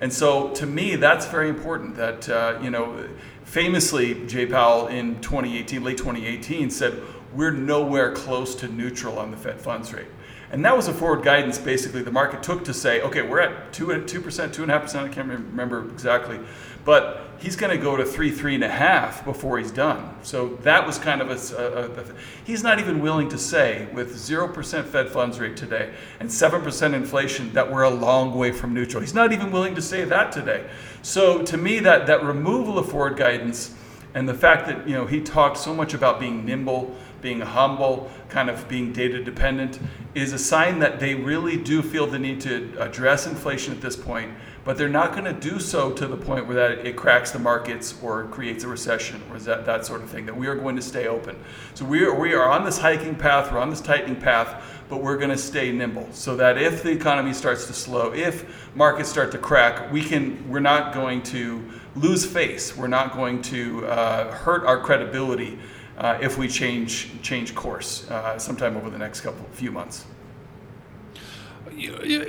And 0.01 0.13
so, 0.13 0.51
to 0.55 0.67
me, 0.67 0.97
that's 0.97 1.27
very 1.27 1.49
important. 1.49 1.97
That 1.97 2.29
uh, 2.29 2.59
you 2.63 2.71
know, 2.71 3.09
famously, 3.45 4.27
Jay 4.27 4.47
Powell 4.47 4.89
in 4.89 5.21
2018, 5.21 5.85
late 5.85 5.99
2018, 5.99 6.71
said, 6.71 7.01
we're 7.35 7.51
nowhere 7.51 8.13
close 8.13 8.55
to 8.57 8.69
neutral 8.69 9.19
on 9.19 9.31
the 9.31 9.37
Fed 9.37 9.61
funds 9.61 9.93
rate. 9.93 10.07
And 10.51 10.63
that 10.67 10.77
was 10.77 10.87
a 10.87 10.93
forward 10.93 11.25
guidance 11.25 11.59
basically 11.59 12.03
the 12.03 12.13
market 12.13 12.43
took 12.43 12.65
to 12.65 12.75
say, 12.75 13.01
okay, 13.01 13.23
we're 13.23 13.41
at 13.41 13.73
2, 13.73 13.87
2%, 13.87 14.05
2.5%, 14.07 14.95
I 14.97 15.09
can't 15.09 15.29
remember 15.29 15.89
exactly. 15.89 16.39
But 16.85 17.32
he's 17.43 17.57
going 17.57 17.77
to 17.77 17.83
go 17.83 17.97
to 17.97 18.05
3, 18.05 18.31
3.5 18.31 19.25
before 19.25 19.59
he's 19.59 19.73
done. 19.73 20.15
So 20.23 20.51
that 20.63 20.87
was 20.87 20.99
kind 20.99 21.21
of 21.21 21.29
a, 21.29 21.57
a, 21.57 22.01
a, 22.01 22.05
he's 22.45 22.63
not 22.63 22.79
even 22.79 23.01
willing 23.01 23.29
to 23.31 23.39
say 23.39 23.89
with 23.93 24.15
0% 24.15 24.85
Fed 24.85 25.09
funds 25.09 25.41
rate 25.41 25.57
today 25.57 25.93
and 26.21 26.29
7% 26.29 26.95
inflation 26.95 27.53
that 27.55 27.71
we're 27.71 27.83
a 27.83 27.91
long 27.91 28.35
way 28.35 28.53
from 28.53 28.73
neutral. 28.73 29.01
He's 29.01 29.15
not 29.15 29.33
even 29.33 29.51
willing 29.51 29.75
to 29.75 29.83
say 29.83 30.05
that 30.05 30.31
today. 30.31 30.65
So 31.03 31.43
to 31.43 31.57
me, 31.57 31.81
that, 31.81 32.07
that 32.07 32.23
removal 32.23 32.79
of 32.79 32.89
forward 32.89 33.17
guidance 33.17 33.75
and 34.15 34.29
the 34.29 34.35
fact 34.35 34.67
that 34.67 34.87
you 34.87 34.95
know 34.95 35.07
he 35.07 35.23
talked 35.23 35.57
so 35.57 35.75
much 35.75 35.95
about 35.95 36.21
being 36.21 36.45
nimble 36.45 36.95
being 37.23 37.41
humble, 37.41 38.11
kind 38.29 38.51
of 38.51 38.69
being 38.69 38.93
data 38.93 39.23
dependent, 39.23 39.79
is 40.15 40.35
a 40.35 40.39
sign 40.39 40.81
that 40.81 41.01
they 41.01 41.15
really 41.15 41.57
do 41.57 41.81
feel 41.81 42.07
the 42.07 42.19
need 42.19 42.41
to 42.43 42.75
address 42.79 43.27
inflation 43.27 43.73
at 43.73 43.81
this 43.81 43.97
point, 43.97 44.35
but 44.65 44.79
they're 44.79 44.89
not 44.89 45.13
going 45.13 45.25
to 45.25 45.33
do 45.33 45.59
so 45.59 45.93
to 45.93 46.07
the 46.07 46.17
point 46.17 46.47
where 46.47 46.57
that 46.57 46.87
it 46.87 46.97
cracks 46.97 47.33
the 47.33 47.39
markets 47.39 47.95
or 48.03 48.27
creates 48.29 48.65
a 48.65 48.69
recession 48.69 49.21
or 49.31 49.39
that, 49.41 49.67
that 49.67 49.85
sort 49.85 50.03
of 50.03 50.11
thing, 50.11 50.25
that 50.27 50.37
we 50.37 50.47
are 50.47 50.55
going 50.55 50.77
to 50.77 50.83
stay 50.83 51.09
open. 51.09 51.37
So 51.75 51.85
we 51.85 52.05
are, 52.05 52.15
we 52.15 52.35
are 52.35 52.49
on 52.49 52.65
this 52.65 52.79
hiking 52.79 53.17
path, 53.17 53.51
we're 53.51 53.59
on 53.59 53.71
this 53.71 53.81
tightening 53.81 54.21
path, 54.21 54.65
but 54.89 55.03
we're 55.03 55.17
going 55.17 55.31
to 55.31 55.39
stay 55.39 55.73
nimble 55.73 56.09
so 56.13 56.37
that 56.37 56.59
if 56.59 56.83
the 56.83 56.91
economy 56.91 57.33
starts 57.33 57.67
to 57.67 57.73
slow, 57.73 58.13
if 58.13 58.77
markets 58.77 59.09
start 59.09 59.33
to 59.33 59.39
crack, 59.39 59.91
we 59.91 60.03
can, 60.03 60.49
we're 60.49 60.61
not 60.61 60.95
going 60.95 61.23
to 61.25 61.63
lose 61.97 62.25
face. 62.25 62.77
We're 62.77 62.87
not 62.87 63.15
going 63.15 63.43
to 63.43 63.87
uh, 63.87 64.33
hurt 64.33 64.65
our 64.65 64.81
credibility 64.81 65.59
uh, 65.99 66.19
if 66.21 66.39
we 66.39 66.49
change 66.49 67.11
change 67.23 67.55
course 67.55 68.11
uh, 68.11 68.39
sometime 68.39 68.77
over 68.77 68.91
the 68.91 68.99
next 68.99 69.21
couple 69.21 69.45
few 69.53 69.71
months. 69.71 70.07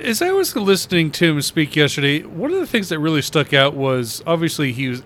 As 0.02 0.22
I 0.22 0.32
was 0.32 0.54
listening 0.56 1.10
to 1.12 1.30
him 1.32 1.42
speak 1.42 1.76
yesterday, 1.76 2.22
one 2.22 2.52
of 2.52 2.60
the 2.60 2.66
things 2.66 2.88
that 2.88 2.98
really 2.98 3.22
stuck 3.22 3.52
out 3.52 3.74
was 3.74 4.22
obviously 4.26 4.72
he 4.72 4.88
was 4.88 5.02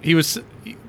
he 0.00 0.14
was 0.14 0.40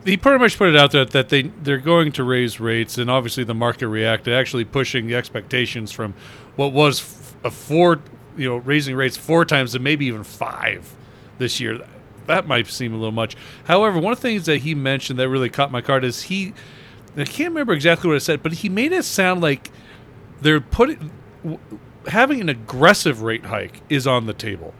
he 0.05 0.17
pretty 0.17 0.39
much 0.39 0.57
put 0.57 0.69
it 0.69 0.75
out 0.75 0.91
there 0.91 1.05
that 1.05 1.29
they 1.29 1.43
they're 1.43 1.77
going 1.77 2.11
to 2.13 2.23
raise 2.23 2.59
rates, 2.59 2.97
and 2.97 3.09
obviously 3.09 3.43
the 3.43 3.53
market 3.53 3.87
reacted, 3.87 4.33
actually 4.33 4.65
pushing 4.65 5.07
the 5.07 5.15
expectations 5.15 5.91
from 5.91 6.13
what 6.55 6.73
was 6.73 7.33
a 7.43 7.51
four 7.51 8.01
you 8.37 8.49
know 8.49 8.57
raising 8.57 8.95
rates 8.95 9.17
four 9.17 9.45
times 9.45 9.75
and 9.75 9.83
maybe 9.83 10.05
even 10.05 10.23
five 10.23 10.93
this 11.37 11.59
year. 11.59 11.79
That 12.25 12.47
might 12.47 12.67
seem 12.67 12.93
a 12.93 12.97
little 12.97 13.11
much. 13.11 13.35
However, 13.65 13.99
one 13.99 14.13
of 14.13 14.19
the 14.19 14.27
things 14.27 14.45
that 14.45 14.59
he 14.59 14.75
mentioned 14.75 15.19
that 15.19 15.29
really 15.29 15.49
caught 15.49 15.71
my 15.71 15.81
card 15.81 16.03
is 16.03 16.23
he 16.23 16.53
I 17.15 17.25
can't 17.25 17.49
remember 17.49 17.73
exactly 17.73 18.07
what 18.07 18.15
I 18.15 18.19
said, 18.19 18.41
but 18.41 18.53
he 18.53 18.69
made 18.69 18.91
it 18.91 19.03
sound 19.03 19.41
like 19.41 19.69
they're 20.41 20.61
putting 20.61 21.11
having 22.07 22.41
an 22.41 22.49
aggressive 22.49 23.21
rate 23.21 23.45
hike 23.45 23.81
is 23.89 24.07
on 24.07 24.25
the 24.25 24.33
table. 24.33 24.73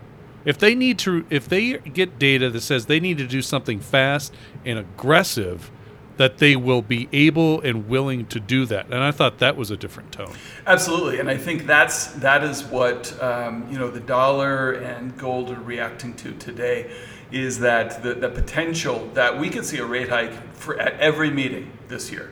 If 0.46 0.58
they 0.58 0.76
need 0.76 1.00
to, 1.00 1.26
if 1.30 1.48
they 1.48 1.78
get 1.78 2.20
data 2.20 2.50
that 2.50 2.62
says 2.62 2.88
they 2.88 3.00
need 3.00 3.18
to 3.18 3.28
do 3.28 3.42
something 3.42 3.80
fast 3.80 4.34
and 4.66 4.78
aggressive, 4.78 5.72
that 6.18 6.38
they 6.38 6.56
will 6.56 6.82
be 6.82 7.10
able 7.12 7.62
and 7.62 7.88
willing 7.88 8.26
to 8.28 8.40
do 8.40 8.66
that. 8.66 8.86
And 8.86 8.96
I 8.96 9.12
thought 9.12 9.40
that 9.40 9.56
was 9.56 9.72
a 9.72 9.78
different 9.78 10.12
tone. 10.12 10.34
Absolutely, 10.68 11.20
and 11.20 11.30
I 11.30 11.38
think 11.38 11.66
that's 11.66 12.08
that 12.14 12.44
is 12.44 12.64
what 12.64 13.22
um, 13.22 13.68
you 13.72 13.80
know 13.80 13.90
the 13.90 14.00
dollar 14.00 14.74
and 14.74 15.18
gold 15.18 15.50
are 15.50 15.60
reacting 15.60 16.14
to 16.16 16.34
today 16.34 16.92
is 17.32 17.60
that 17.60 18.04
the, 18.04 18.14
the 18.14 18.30
potential 18.30 19.10
that 19.16 19.40
we 19.40 19.50
could 19.50 19.66
see 19.66 19.80
a 19.80 19.86
rate 19.86 20.10
hike 20.10 20.54
for 20.54 20.80
at 20.80 21.00
every 21.00 21.32
meeting 21.32 21.72
this 21.88 22.12
year. 22.12 22.32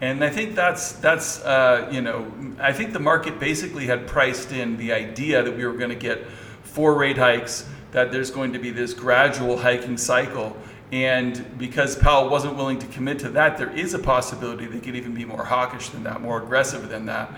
And 0.00 0.22
I 0.22 0.28
think 0.28 0.54
that's 0.54 0.92
that's 0.92 1.42
uh, 1.44 1.88
you 1.90 2.02
know 2.02 2.30
I 2.60 2.72
think 2.72 2.92
the 2.92 3.00
market 3.00 3.40
basically 3.40 3.86
had 3.86 4.06
priced 4.06 4.52
in 4.52 4.76
the 4.76 4.92
idea 4.92 5.42
that 5.42 5.56
we 5.56 5.64
were 5.64 5.72
going 5.72 5.90
to 5.90 5.96
get 5.96 6.26
four 6.62 6.94
rate 6.94 7.16
hikes, 7.16 7.66
that 7.92 8.12
there's 8.12 8.30
going 8.30 8.52
to 8.52 8.58
be 8.58 8.70
this 8.70 8.92
gradual 8.92 9.56
hiking 9.56 9.96
cycle, 9.96 10.54
and 10.92 11.58
because 11.58 11.96
Powell 11.96 12.28
wasn't 12.28 12.56
willing 12.56 12.78
to 12.78 12.86
commit 12.88 13.18
to 13.20 13.30
that, 13.30 13.56
there 13.56 13.70
is 13.70 13.94
a 13.94 13.98
possibility 13.98 14.66
they 14.66 14.80
could 14.80 14.96
even 14.96 15.14
be 15.14 15.24
more 15.24 15.44
hawkish 15.44 15.88
than 15.88 16.04
that, 16.04 16.20
more 16.20 16.42
aggressive 16.42 16.88
than 16.90 17.06
that 17.06 17.30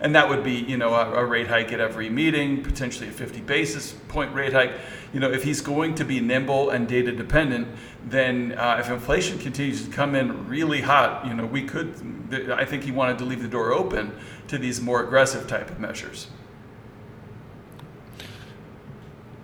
and 0.00 0.14
that 0.14 0.28
would 0.28 0.44
be 0.44 0.52
you 0.52 0.76
know 0.76 0.94
a, 0.94 1.12
a, 1.14 1.24
rate 1.24 1.48
hike 1.48 1.72
at 1.72 1.80
every 1.80 2.10
meeting, 2.10 2.62
potentially 2.62 3.08
a 3.08 3.12
50 3.12 3.40
basis 3.40 3.92
point 4.08 4.34
rate 4.34 4.52
hike. 4.52 4.72
You 5.12 5.20
know, 5.20 5.30
if 5.30 5.44
he's 5.44 5.60
going 5.60 5.94
to 5.96 6.04
be 6.04 6.20
nimble 6.20 6.70
and 6.70 6.86
data 6.86 7.12
dependent, 7.12 7.68
then 8.04 8.52
uh, 8.52 8.76
if 8.80 8.90
inflation 8.90 9.38
continues 9.38 9.84
to 9.84 9.90
come 9.90 10.14
in 10.14 10.48
really 10.48 10.82
hot, 10.82 11.26
you 11.26 11.34
know, 11.34 11.46
we 11.46 11.62
could. 11.62 11.94
I 12.50 12.64
think 12.64 12.84
he 12.84 12.90
wanted 12.90 13.18
to 13.18 13.24
leave 13.24 13.42
the 13.42 13.48
door 13.48 13.72
open 13.72 14.12
to 14.48 14.58
these 14.58 14.80
more 14.80 15.02
aggressive 15.02 15.46
type 15.46 15.70
of 15.70 15.80
measures. 15.80 16.28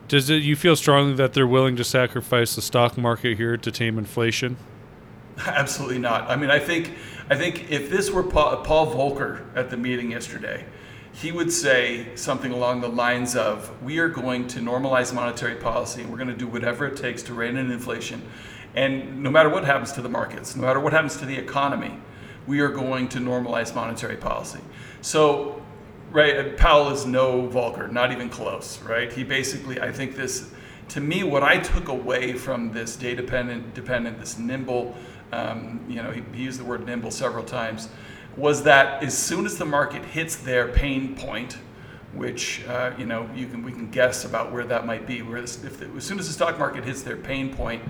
Does 0.08 0.28
it, 0.28 0.42
you 0.42 0.56
feel 0.56 0.76
strongly 0.76 1.14
that 1.14 1.32
they're 1.32 1.46
willing 1.46 1.74
to 1.76 1.84
sacrifice 1.84 2.54
the 2.54 2.60
stock 2.60 2.98
market 2.98 3.38
here 3.38 3.56
to 3.56 3.70
tame 3.70 3.96
inflation? 3.96 4.58
Absolutely 5.46 5.98
not. 5.98 6.30
I 6.30 6.36
mean, 6.36 6.50
I 6.50 6.58
think 6.58 6.92
I 7.30 7.36
think 7.36 7.70
if 7.70 7.88
this 7.90 8.10
were 8.10 8.22
Paul, 8.22 8.58
Paul 8.58 8.92
Volcker 8.94 9.44
at 9.56 9.70
the 9.70 9.76
meeting 9.76 10.10
yesterday, 10.10 10.64
he 11.12 11.32
would 11.32 11.52
say 11.52 12.14
something 12.14 12.52
along 12.52 12.80
the 12.80 12.88
lines 12.88 13.36
of, 13.36 13.70
"We 13.82 13.98
are 13.98 14.08
going 14.08 14.46
to 14.48 14.60
normalize 14.60 15.14
monetary 15.14 15.56
policy. 15.56 16.04
We're 16.04 16.16
going 16.16 16.28
to 16.28 16.36
do 16.36 16.46
whatever 16.46 16.86
it 16.86 16.96
takes 16.96 17.22
to 17.24 17.34
rein 17.34 17.56
in 17.56 17.70
inflation, 17.70 18.22
and 18.74 19.22
no 19.22 19.30
matter 19.30 19.48
what 19.48 19.64
happens 19.64 19.92
to 19.92 20.02
the 20.02 20.08
markets, 20.08 20.56
no 20.56 20.62
matter 20.62 20.80
what 20.80 20.92
happens 20.92 21.16
to 21.18 21.26
the 21.26 21.36
economy, 21.36 21.98
we 22.46 22.60
are 22.60 22.68
going 22.68 23.08
to 23.10 23.18
normalize 23.18 23.74
monetary 23.74 24.16
policy." 24.16 24.60
So, 25.00 25.62
right, 26.10 26.56
Powell 26.56 26.90
is 26.90 27.06
no 27.06 27.48
Volcker, 27.48 27.90
not 27.90 28.12
even 28.12 28.28
close. 28.28 28.80
Right? 28.82 29.12
He 29.12 29.24
basically, 29.24 29.80
I 29.80 29.90
think 29.90 30.16
this, 30.16 30.50
to 30.88 31.00
me, 31.00 31.24
what 31.24 31.42
I 31.42 31.58
took 31.58 31.88
away 31.88 32.34
from 32.34 32.72
this 32.72 32.96
data 32.96 33.22
dependent, 33.22 33.74
dependent, 33.74 34.18
this 34.18 34.38
nimble 34.38 34.94
um, 35.32 35.80
you 35.88 36.02
know, 36.02 36.10
he, 36.10 36.22
he, 36.34 36.44
used 36.44 36.60
the 36.60 36.64
word 36.64 36.84
nimble 36.86 37.10
several 37.10 37.44
times, 37.44 37.88
was 38.36 38.62
that 38.64 39.02
as 39.02 39.16
soon 39.16 39.46
as 39.46 39.58
the 39.58 39.64
market 39.64 40.04
hits 40.04 40.36
their 40.36 40.68
pain 40.68 41.16
point, 41.16 41.56
which 42.12 42.62
uh, 42.66 42.92
you 42.98 43.06
know 43.06 43.28
you 43.34 43.46
can 43.46 43.62
we 43.62 43.72
can 43.72 43.90
guess 43.90 44.24
about 44.24 44.52
where 44.52 44.64
that 44.64 44.86
might 44.86 45.06
be. 45.06 45.22
Where 45.22 45.40
this, 45.40 45.64
if 45.64 45.78
the, 45.78 45.86
as 45.96 46.04
soon 46.04 46.18
as 46.18 46.26
the 46.26 46.34
stock 46.34 46.58
market 46.58 46.84
hits 46.84 47.02
their 47.02 47.16
pain 47.16 47.54
point, 47.54 47.82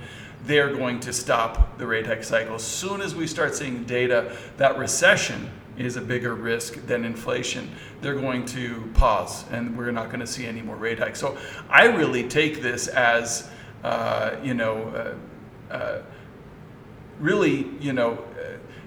they're 0.44 0.72
going 0.72 1.00
to 1.00 1.12
stop 1.12 1.78
the 1.78 1.87
rate 1.87 2.06
hike 2.06 2.22
cycle. 2.22 2.54
As 2.54 2.62
soon 2.62 3.00
as 3.00 3.14
we 3.14 3.26
start 3.26 3.54
seeing 3.54 3.84
data 3.84 4.37
that 4.56 4.78
recession 4.78 5.50
is 5.76 5.96
a 5.96 6.00
bigger 6.00 6.34
risk 6.34 6.87
than 6.87 7.04
inflation, 7.04 7.68
they're 8.00 8.14
going 8.14 8.44
to 8.46 8.88
pause, 8.94 9.44
and 9.50 9.76
we're 9.76 9.90
not 9.90 10.08
going 10.08 10.20
to 10.20 10.26
see 10.26 10.46
any 10.46 10.62
more 10.62 10.76
rate 10.76 11.00
hikes. 11.00 11.18
So 11.18 11.37
I 11.68 11.87
really 11.87 12.28
take 12.28 12.62
this 12.62 12.87
as 12.87 13.50
uh, 13.82 14.37
you 14.44 14.54
know. 14.54 15.16
Uh, 15.70 15.75
uh 15.75 16.02
really, 17.21 17.69
you 17.81 17.92
know, 17.92 18.25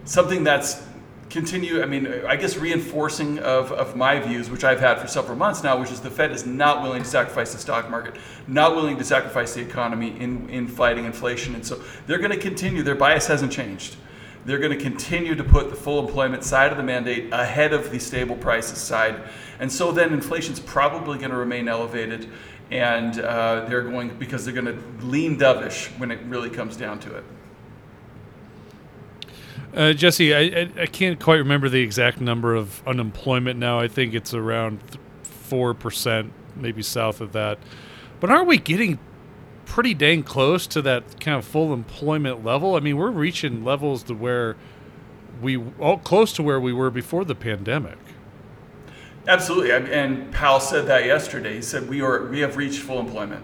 something 0.05 0.43
that's 0.43 0.83
continue, 1.29 1.81
I 1.81 1.85
mean, 1.85 2.07
I 2.27 2.35
guess 2.35 2.55
reinforcing 2.55 3.39
of, 3.39 3.71
of 3.71 3.95
my 3.95 4.19
views, 4.19 4.49
which 4.49 4.63
I've 4.63 4.79
had 4.79 4.99
for 4.99 5.07
several 5.07 5.35
months 5.35 5.63
now, 5.63 5.77
which 5.79 5.91
is 5.91 5.99
the 5.99 6.09
Fed 6.09 6.31
is 6.31 6.45
not 6.45 6.81
willing 6.81 7.03
to 7.03 7.07
sacrifice 7.07 7.51
the 7.51 7.59
stock 7.59 7.89
market, 7.89 8.15
not 8.47 8.75
willing 8.75 8.97
to 8.97 9.03
sacrifice 9.03 9.53
the 9.53 9.61
economy 9.61 10.17
in, 10.19 10.49
in 10.49 10.67
fighting 10.67 11.05
inflation. 11.05 11.55
And 11.55 11.65
so 11.65 11.81
they're 12.07 12.19
going 12.19 12.31
to 12.31 12.37
continue, 12.37 12.83
their 12.83 12.95
bias 12.95 13.27
hasn't 13.27 13.51
changed. 13.51 13.97
They're 14.45 14.59
going 14.59 14.77
to 14.77 14.81
continue 14.81 15.33
to 15.33 15.43
put 15.43 15.71
the 15.71 15.75
full 15.75 16.05
employment 16.05 16.43
side 16.43 16.71
of 16.71 16.77
the 16.77 16.83
mandate 16.83 17.33
ahead 17.33 17.73
of 17.73 17.89
the 17.89 17.99
stable 17.99 18.35
prices 18.35 18.77
side. 18.77 19.19
And 19.59 19.71
so 19.71 19.91
then 19.91 20.13
inflation's 20.13 20.59
probably 20.59 21.17
going 21.17 21.31
to 21.31 21.37
remain 21.37 21.67
elevated. 21.67 22.29
And 22.69 23.19
uh, 23.19 23.65
they're 23.67 23.83
going, 23.83 24.15
because 24.17 24.45
they're 24.45 24.53
going 24.53 24.67
to 24.67 25.05
lean 25.05 25.37
dovish 25.37 25.87
when 25.99 26.11
it 26.11 26.19
really 26.27 26.49
comes 26.49 26.77
down 26.77 26.99
to 26.99 27.15
it. 27.17 27.23
Uh, 29.75 29.91
Jesse, 29.91 30.33
I, 30.33 30.39
I, 30.39 30.69
I 30.81 30.85
can't 30.85 31.19
quite 31.19 31.35
remember 31.35 31.67
the 31.67 31.81
exact 31.81 32.21
number 32.21 32.55
of 32.55 32.81
unemployment 32.87 33.59
now. 33.59 33.77
I 33.79 33.89
think 33.89 34.13
it's 34.13 34.33
around 34.33 34.79
four 35.23 35.73
percent, 35.73 36.31
maybe 36.55 36.81
south 36.81 37.19
of 37.19 37.33
that. 37.33 37.59
But 38.21 38.29
aren't 38.29 38.47
we 38.47 38.57
getting 38.57 38.99
pretty 39.65 39.93
dang 39.93 40.23
close 40.23 40.65
to 40.67 40.81
that 40.83 41.19
kind 41.19 41.37
of 41.37 41.43
full 41.43 41.73
employment 41.73 42.45
level? 42.45 42.75
I 42.75 42.79
mean, 42.79 42.95
we're 42.95 43.11
reaching 43.11 43.65
levels 43.65 44.03
to 44.03 44.13
where 44.13 44.55
we 45.41 45.61
all 45.79 45.97
close 45.97 46.31
to 46.33 46.43
where 46.43 46.59
we 46.59 46.71
were 46.71 46.89
before 46.89 47.25
the 47.25 47.35
pandemic. 47.35 47.97
Absolutely, 49.27 49.71
and 49.71 50.31
Powell 50.31 50.61
said 50.61 50.87
that 50.87 51.05
yesterday. 51.05 51.55
He 51.55 51.61
said 51.61 51.89
we 51.89 52.01
are 52.01 52.27
we 52.27 52.39
have 52.39 52.55
reached 52.55 52.79
full 52.79 52.99
employment. 53.01 53.43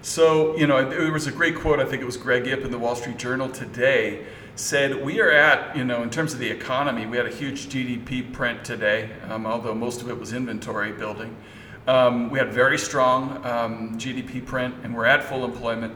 So 0.00 0.56
you 0.56 0.66
know, 0.66 0.88
there 0.88 1.12
was 1.12 1.26
a 1.26 1.32
great 1.32 1.54
quote. 1.54 1.80
I 1.80 1.84
think 1.84 2.00
it 2.00 2.06
was 2.06 2.16
Greg 2.16 2.46
Ip 2.46 2.64
in 2.64 2.70
the 2.70 2.78
Wall 2.78 2.96
Street 2.96 3.18
Journal 3.18 3.50
today 3.50 4.24
said 4.56 5.04
we 5.04 5.20
are 5.20 5.30
at, 5.30 5.76
you 5.76 5.84
know, 5.84 6.02
in 6.02 6.08
terms 6.08 6.32
of 6.32 6.38
the 6.38 6.48
economy, 6.48 7.06
we 7.06 7.18
had 7.18 7.26
a 7.26 7.30
huge 7.30 7.66
GDP 7.66 8.32
print 8.32 8.64
today, 8.64 9.10
um, 9.28 9.46
although 9.46 9.74
most 9.74 10.00
of 10.00 10.08
it 10.08 10.18
was 10.18 10.32
inventory 10.32 10.92
building. 10.92 11.36
Um, 11.86 12.30
we 12.30 12.38
had 12.38 12.52
very 12.52 12.78
strong 12.78 13.44
um, 13.46 13.98
GDP 13.98 14.44
print, 14.44 14.74
and 14.82 14.94
we're 14.96 15.04
at 15.04 15.22
full 15.22 15.44
employment. 15.44 15.94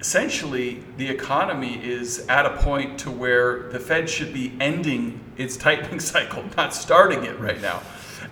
essentially 0.00 0.82
the 0.96 1.08
economy 1.08 1.82
is 1.84 2.26
at 2.28 2.46
a 2.46 2.56
point 2.56 2.98
to 2.98 3.10
where 3.10 3.68
the 3.70 3.78
Fed 3.78 4.10
should 4.10 4.32
be 4.34 4.56
ending 4.60 5.20
its 5.36 5.56
tightening 5.56 6.00
cycle, 6.12 6.44
not 6.56 6.74
starting 6.74 7.24
it 7.24 7.38
right 7.38 7.62
now. 7.62 7.80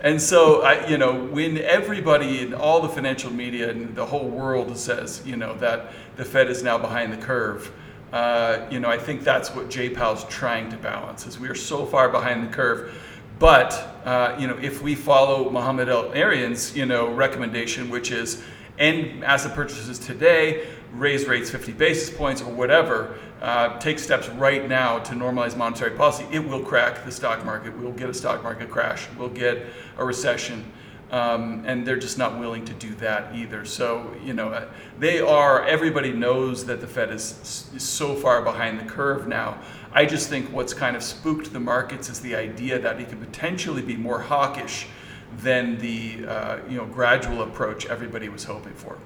And 0.01 0.21
so, 0.21 0.63
I, 0.63 0.87
you 0.87 0.99
know, 0.99 1.25
when 1.25 1.59
everybody 1.59 2.41
in 2.41 2.55
all 2.55 2.81
the 2.81 2.89
financial 2.89 3.33
media 3.33 3.71
and 3.71 3.95
the 3.95 4.07
whole 4.07 4.29
world 4.29 4.77
says, 4.77 5.23
you 5.25 5.37
know, 5.37 5.57
that 5.59 5.93
the 6.17 6.25
Fed 6.25 6.49
is 6.49 6.63
now 6.63 6.79
behind 6.79 7.13
the 7.13 7.17
curve, 7.17 7.73
uh, 8.13 8.67
you 8.71 8.81
know, 8.81 8.89
I 8.89 8.99
think 8.99 9.23
that's 9.23 9.51
what 9.55 9.71
Powell's 9.95 10.25
trying 10.25 10.71
to 10.71 10.77
balance. 10.77 11.27
Is 11.27 11.39
we 11.39 11.49
are 11.49 11.55
so 11.55 11.85
far 11.85 12.09
behind 12.09 12.49
the 12.49 12.53
curve, 12.53 12.95
but 13.39 13.73
uh, 14.05 14.37
you 14.39 14.47
know, 14.47 14.59
if 14.61 14.83
we 14.83 14.95
follow 14.95 15.51
Mohamed 15.51 15.89
El-Erian's, 15.89 16.77
you 16.77 16.87
know, 16.87 17.09
recommendation, 17.09 17.91
which 17.91 18.11
is 18.11 18.43
end 18.79 19.23
asset 19.25 19.55
purchases 19.55 19.99
today, 19.99 20.67
raise 20.93 21.27
rates 21.27 21.51
50 21.51 21.73
basis 21.73 22.17
points 22.17 22.41
or 22.41 22.53
whatever, 22.53 23.19
uh, 23.43 23.79
take 23.79 23.99
steps 23.99 24.29
right 24.31 24.69
now 24.69 24.99
to 25.01 25.15
normalize 25.15 25.57
monetary 25.57 25.93
policy, 25.93 26.27
it 26.33 26.41
will 26.41 26.61
crack 26.61 27.05
the 27.05 27.13
stock 27.13 27.45
market. 27.45 27.77
We'll 27.77 27.93
get 27.93 28.09
a 28.09 28.15
stock 28.15 28.43
market 28.43 28.71
crash. 28.71 29.07
We'll 29.17 29.29
get 29.29 29.67
a 29.97 30.05
recession. 30.05 30.65
Um, 31.11 31.63
and 31.65 31.87
they're 31.87 31.97
just 31.97 32.19
not 32.19 32.39
willing 32.39 32.67
to 32.67 32.75
do 32.75 32.95
that 32.97 33.35
either. 33.35 33.65
So, 33.65 34.15
you 34.23 34.35
know, 34.35 34.51
uh, 34.51 34.69
they 34.99 35.21
are, 35.21 35.67
everybody 35.67 36.13
knows 36.13 36.67
that 36.67 36.83
the 36.83 36.87
Fed 36.87 37.11
is, 37.11 37.71
is 37.75 37.83
so 37.83 38.15
far 38.15 38.43
behind 38.43 38.79
the 38.79 38.85
curve 38.85 39.27
now. 39.27 39.59
I 39.91 40.05
just 40.05 40.29
think 40.29 40.53
what's 40.53 40.75
kind 40.75 40.95
of 40.97 41.03
spooked 41.03 41.51
the 41.53 41.61
markets 41.61 42.11
is 42.11 42.21
the 42.21 42.37
idea 42.37 42.79
that 42.79 43.01
it 43.01 43.09
could 43.09 43.21
potentially 43.21 43.81
be 43.81 43.97
more 43.97 44.21
hawkish 44.21 44.87
than 45.39 45.79
the, 45.79 46.27
uh, 46.27 46.59
you 46.69 46.77
know, 46.77 46.85
gradual 46.85 47.43
approach 47.43 47.87
everybody 47.87 48.29
was 48.29 48.45
hoping 48.45 48.75
for. 48.75 48.99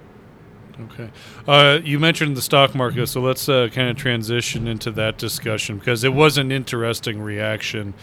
Okay. 0.81 1.11
Uh, 1.47 1.79
you 1.85 1.99
mentioned 1.99 2.37
the 2.37 2.43
stock 2.43 2.75
market, 2.75 3.07
so 3.07 3.21
let's 3.21 3.49
uh, 3.49 3.69
kind 3.73 3.91
of 3.91 3.97
transition 3.97 4.67
into 4.67 4.91
that 4.93 5.19
discussion 5.19 5.79
because 5.79 6.03
it 6.03 6.15
was 6.15 6.39
an 6.39 6.51
interesting 6.51 7.21
reaction. 7.21 7.95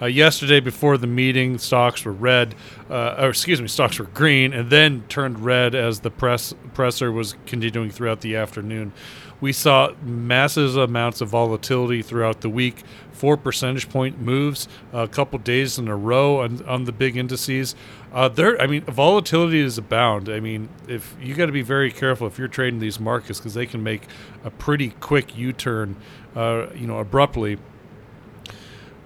Uh, 0.00 0.06
yesterday, 0.06 0.60
before 0.60 0.96
the 0.96 1.06
meeting, 1.06 1.58
stocks 1.58 2.04
were 2.04 2.12
red, 2.12 2.54
uh, 2.88 3.16
or 3.18 3.30
excuse 3.30 3.60
me, 3.60 3.68
stocks 3.68 3.98
were 3.98 4.04
green, 4.06 4.52
and 4.52 4.70
then 4.70 5.02
turned 5.08 5.40
red 5.40 5.74
as 5.74 6.00
the 6.00 6.10
press 6.10 6.54
presser 6.74 7.10
was 7.10 7.34
continuing 7.46 7.90
throughout 7.90 8.20
the 8.20 8.36
afternoon. 8.36 8.92
We 9.40 9.52
saw 9.52 9.92
massive 10.02 10.76
amounts 10.76 11.20
of 11.20 11.28
volatility 11.28 12.02
throughout 12.02 12.40
the 12.40 12.48
week, 12.48 12.82
four 13.12 13.36
percentage 13.36 13.88
point 13.88 14.20
moves 14.20 14.68
a 14.92 15.06
couple 15.06 15.38
days 15.38 15.78
in 15.78 15.88
a 15.88 15.96
row 15.96 16.40
on, 16.40 16.64
on 16.66 16.84
the 16.84 16.92
big 16.92 17.16
indices. 17.16 17.74
Uh, 18.12 18.28
there, 18.28 18.60
I 18.60 18.66
mean, 18.66 18.82
volatility 18.82 19.60
is 19.60 19.78
abound. 19.78 20.28
I 20.28 20.40
mean, 20.40 20.68
if 20.88 21.16
you 21.20 21.34
got 21.34 21.46
to 21.46 21.52
be 21.52 21.62
very 21.62 21.92
careful 21.92 22.26
if 22.26 22.38
you're 22.38 22.48
trading 22.48 22.80
these 22.80 22.98
markets 22.98 23.38
because 23.38 23.54
they 23.54 23.66
can 23.66 23.82
make 23.82 24.02
a 24.44 24.50
pretty 24.50 24.90
quick 24.90 25.36
U-turn, 25.36 25.96
uh, 26.34 26.68
you 26.74 26.86
know, 26.86 26.98
abruptly. 26.98 27.58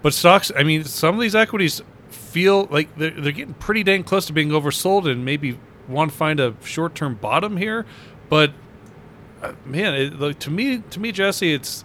But 0.03 0.13
stocks, 0.13 0.51
I 0.55 0.61
mean, 0.63 0.83
some 0.83 1.15
of 1.15 1.21
these 1.21 1.33
equities 1.33 1.81
feel 2.09 2.65
like 2.65 2.95
they're, 2.97 3.09
they're 3.09 3.31
getting 3.31 3.55
pretty 3.55 3.83
dang 3.83 4.03
close 4.03 4.27
to 4.27 4.33
being 4.33 4.49
oversold 4.49 5.09
and 5.09 5.25
maybe 5.25 5.57
want 5.87 6.11
to 6.11 6.17
find 6.17 6.39
a 6.39 6.55
short-term 6.61 7.15
bottom 7.15 7.57
here. 7.57 7.85
But 8.29 8.51
uh, 9.41 9.53
man, 9.65 9.95
it, 9.95 10.19
like, 10.19 10.39
to 10.39 10.51
me, 10.51 10.79
to 10.89 10.99
me, 10.99 11.11
Jesse, 11.11 11.53
it's 11.53 11.83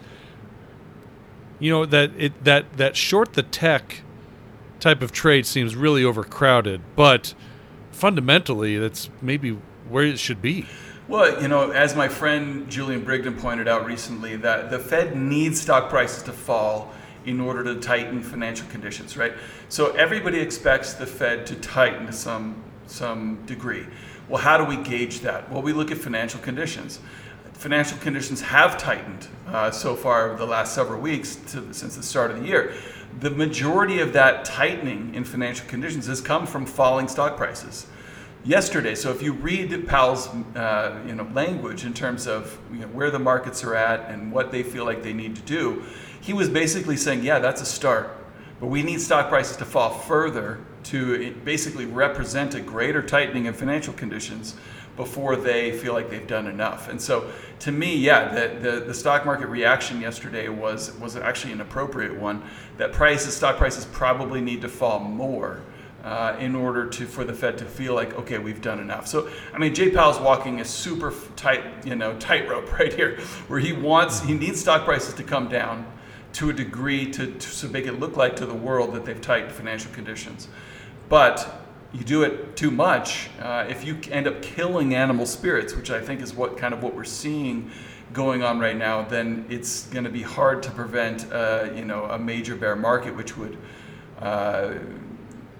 you 1.58 1.70
know 1.72 1.86
that 1.86 2.10
it 2.16 2.44
that 2.44 2.76
that 2.76 2.96
short 2.96 3.32
the 3.32 3.42
tech 3.42 4.02
type 4.80 5.02
of 5.02 5.12
trade 5.12 5.46
seems 5.46 5.74
really 5.74 6.04
overcrowded, 6.04 6.80
but 6.96 7.34
fundamentally, 7.90 8.78
that's 8.78 9.10
maybe 9.20 9.58
where 9.88 10.04
it 10.04 10.18
should 10.18 10.42
be. 10.42 10.66
Well, 11.08 11.40
you 11.40 11.48
know, 11.48 11.70
as 11.70 11.96
my 11.96 12.08
friend 12.08 12.68
Julian 12.68 13.04
Brigden 13.04 13.40
pointed 13.40 13.66
out 13.66 13.86
recently, 13.86 14.36
that 14.36 14.70
the 14.70 14.78
Fed 14.78 15.16
needs 15.16 15.60
stock 15.60 15.88
prices 15.88 16.22
to 16.24 16.32
fall 16.32 16.92
in 17.28 17.40
order 17.40 17.62
to 17.64 17.80
tighten 17.80 18.22
financial 18.22 18.66
conditions, 18.68 19.16
right? 19.16 19.34
So 19.68 19.92
everybody 19.92 20.40
expects 20.40 20.94
the 20.94 21.06
Fed 21.06 21.46
to 21.46 21.54
tighten 21.56 22.06
to 22.06 22.12
some 22.12 22.62
some 22.86 23.44
degree. 23.44 23.86
Well, 24.28 24.40
how 24.40 24.56
do 24.56 24.64
we 24.64 24.76
gauge 24.76 25.20
that? 25.20 25.50
Well, 25.50 25.60
we 25.60 25.74
look 25.74 25.90
at 25.90 25.98
financial 25.98 26.40
conditions. 26.40 27.00
Financial 27.52 27.98
conditions 27.98 28.40
have 28.40 28.78
tightened 28.78 29.28
uh, 29.48 29.70
so 29.70 29.94
far 29.94 30.30
over 30.30 30.38
the 30.38 30.46
last 30.46 30.74
several 30.74 31.00
weeks 31.00 31.36
to, 31.52 31.74
since 31.74 31.96
the 31.96 32.02
start 32.02 32.30
of 32.30 32.40
the 32.40 32.46
year 32.46 32.72
the 33.20 33.30
majority 33.30 34.00
of 34.00 34.12
that 34.12 34.44
tightening 34.44 35.14
in 35.14 35.24
financial 35.24 35.66
conditions 35.66 36.06
has 36.06 36.20
come 36.20 36.46
from 36.46 36.66
falling 36.66 37.08
stock 37.08 37.36
prices. 37.36 37.86
Yesterday, 38.44 38.94
so 38.94 39.10
if 39.10 39.20
you 39.20 39.32
read 39.32 39.88
Powell's 39.88 40.28
uh, 40.54 41.02
you 41.06 41.14
know, 41.14 41.28
language 41.34 41.84
in 41.84 41.92
terms 41.92 42.26
of 42.26 42.56
you 42.72 42.80
know, 42.80 42.86
where 42.88 43.10
the 43.10 43.18
markets 43.18 43.64
are 43.64 43.74
at 43.74 44.08
and 44.08 44.30
what 44.30 44.52
they 44.52 44.62
feel 44.62 44.84
like 44.84 45.02
they 45.02 45.12
need 45.12 45.34
to 45.36 45.42
do, 45.42 45.82
he 46.28 46.34
was 46.34 46.50
basically 46.50 46.98
saying, 46.98 47.22
yeah, 47.22 47.38
that's 47.38 47.62
a 47.62 47.64
start. 47.64 48.14
But 48.60 48.66
we 48.66 48.82
need 48.82 49.00
stock 49.00 49.30
prices 49.30 49.56
to 49.56 49.64
fall 49.64 49.88
further 49.88 50.58
to 50.82 51.32
basically 51.42 51.86
represent 51.86 52.54
a 52.54 52.60
greater 52.60 53.02
tightening 53.02 53.46
of 53.46 53.56
financial 53.56 53.94
conditions 53.94 54.54
before 54.94 55.36
they 55.36 55.72
feel 55.72 55.94
like 55.94 56.10
they've 56.10 56.26
done 56.26 56.46
enough. 56.46 56.90
And 56.90 57.00
so, 57.00 57.30
to 57.60 57.72
me, 57.72 57.96
yeah, 57.96 58.28
the, 58.28 58.58
the, 58.60 58.80
the, 58.80 58.92
stock 58.92 59.24
market 59.24 59.46
reaction 59.46 60.02
yesterday 60.02 60.50
was 60.50 60.92
was 60.98 61.16
actually 61.16 61.54
an 61.54 61.62
appropriate 61.62 62.14
one. 62.14 62.42
That 62.76 62.92
prices, 62.92 63.34
stock 63.34 63.56
prices, 63.56 63.86
probably 63.86 64.42
need 64.42 64.60
to 64.60 64.68
fall 64.68 65.00
more. 65.00 65.62
Uh, 66.04 66.36
in 66.38 66.54
order 66.54 66.88
to 66.88 67.06
for 67.06 67.24
the 67.24 67.34
Fed 67.34 67.58
to 67.58 67.64
feel 67.64 67.92
like 67.92 68.14
okay 68.16 68.38
we've 68.38 68.62
done 68.62 68.78
enough. 68.78 69.08
So 69.08 69.28
I 69.52 69.58
mean 69.58 69.74
Jay 69.74 69.90
Powell's 69.90 70.20
walking 70.20 70.60
a 70.60 70.64
super 70.64 71.12
tight 71.34 71.64
you 71.84 71.96
know 71.96 72.16
tightrope 72.18 72.72
right 72.78 72.94
here, 72.94 73.18
where 73.48 73.58
he 73.58 73.72
wants 73.72 74.20
he 74.20 74.32
needs 74.32 74.60
stock 74.60 74.84
prices 74.84 75.14
to 75.14 75.24
come 75.24 75.48
down 75.48 75.84
to 76.34 76.50
a 76.50 76.52
degree 76.52 77.10
to, 77.12 77.32
to 77.32 77.68
make 77.68 77.86
it 77.86 78.00
look 78.00 78.16
like 78.16 78.36
to 78.36 78.46
the 78.46 78.54
world 78.54 78.94
that 78.94 79.04
they've 79.04 79.20
tightened 79.20 79.52
financial 79.52 79.92
conditions, 79.92 80.48
but 81.08 81.64
you 81.92 82.04
do 82.04 82.22
it 82.22 82.54
too 82.54 82.70
much, 82.70 83.30
uh, 83.40 83.64
if 83.68 83.84
you 83.84 83.98
end 84.10 84.26
up 84.26 84.42
killing 84.42 84.94
animal 84.94 85.24
spirits, 85.24 85.74
which 85.74 85.90
I 85.90 86.00
think 86.00 86.20
is 86.20 86.34
what 86.34 86.58
kind 86.58 86.74
of 86.74 86.82
what 86.82 86.94
we're 86.94 87.04
seeing 87.04 87.70
going 88.12 88.42
on 88.42 88.58
right 88.58 88.76
now, 88.76 89.02
then 89.02 89.46
it's 89.48 89.86
going 89.86 90.04
to 90.04 90.10
be 90.10 90.22
hard 90.22 90.62
to 90.64 90.70
prevent, 90.70 91.30
uh, 91.32 91.70
you 91.74 91.84
know, 91.84 92.04
a 92.04 92.18
major 92.18 92.56
bear 92.56 92.76
market, 92.76 93.16
which 93.16 93.36
would 93.36 93.56
uh, 94.20 94.74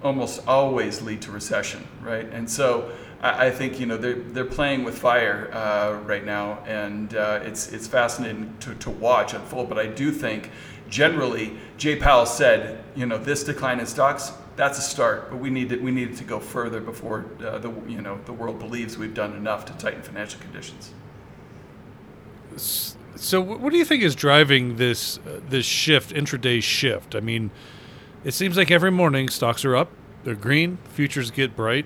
almost 0.03 0.47
always 0.47 1.01
lead 1.01 1.21
to 1.23 1.31
recession, 1.31 1.87
right? 2.01 2.27
And 2.31 2.49
so 2.49 2.91
I, 3.21 3.49
think 3.51 3.79
you 3.79 3.85
know 3.85 3.97
they're 3.97 4.13
they're 4.13 4.45
playing 4.45 4.83
with 4.83 4.97
fire 4.97 5.49
uh, 5.51 5.99
right 6.05 6.25
now, 6.25 6.59
and 6.65 7.13
uh, 7.15 7.41
it's 7.43 7.71
it's 7.73 7.87
fascinating 7.87 8.55
to, 8.61 8.75
to 8.75 8.89
watch 8.89 9.33
unfold. 9.33 9.67
But 9.67 9.77
I 9.77 9.87
do 9.87 10.11
think 10.11 10.51
generally, 10.89 11.57
Jay 11.77 11.97
Powell 11.97 12.25
said, 12.25 12.83
you 12.95 13.05
know, 13.05 13.17
this 13.17 13.43
decline 13.43 13.79
in 13.79 13.85
stocks 13.85 14.31
that's 14.59 14.77
a 14.77 14.81
start, 14.81 15.29
but 15.29 15.37
we 15.39 15.49
need 15.49 15.69
to, 15.69 15.77
we 15.77 15.89
needed 15.89 16.17
to 16.17 16.25
go 16.25 16.37
further 16.37 16.81
before 16.81 17.25
uh, 17.39 17.59
the 17.59 17.71
you 17.87 18.01
know 18.01 18.19
the 18.25 18.33
world 18.33 18.59
believes 18.59 18.97
we've 18.97 19.13
done 19.13 19.33
enough 19.33 19.63
to 19.65 19.73
tighten 19.73 20.01
financial 20.01 20.41
conditions. 20.41 20.91
So, 23.15 23.39
what 23.39 23.71
do 23.71 23.77
you 23.77 23.85
think 23.85 24.03
is 24.03 24.15
driving 24.15 24.75
this 24.75 25.17
uh, 25.19 25.39
this 25.47 25.65
shift, 25.65 26.13
intraday 26.13 26.61
shift? 26.61 27.15
I 27.15 27.21
mean, 27.21 27.51
it 28.25 28.33
seems 28.33 28.57
like 28.57 28.69
every 28.69 28.91
morning 28.91 29.29
stocks 29.29 29.63
are 29.63 29.77
up, 29.77 29.91
they're 30.25 30.35
green, 30.35 30.77
futures 30.89 31.31
get 31.31 31.55
bright, 31.55 31.85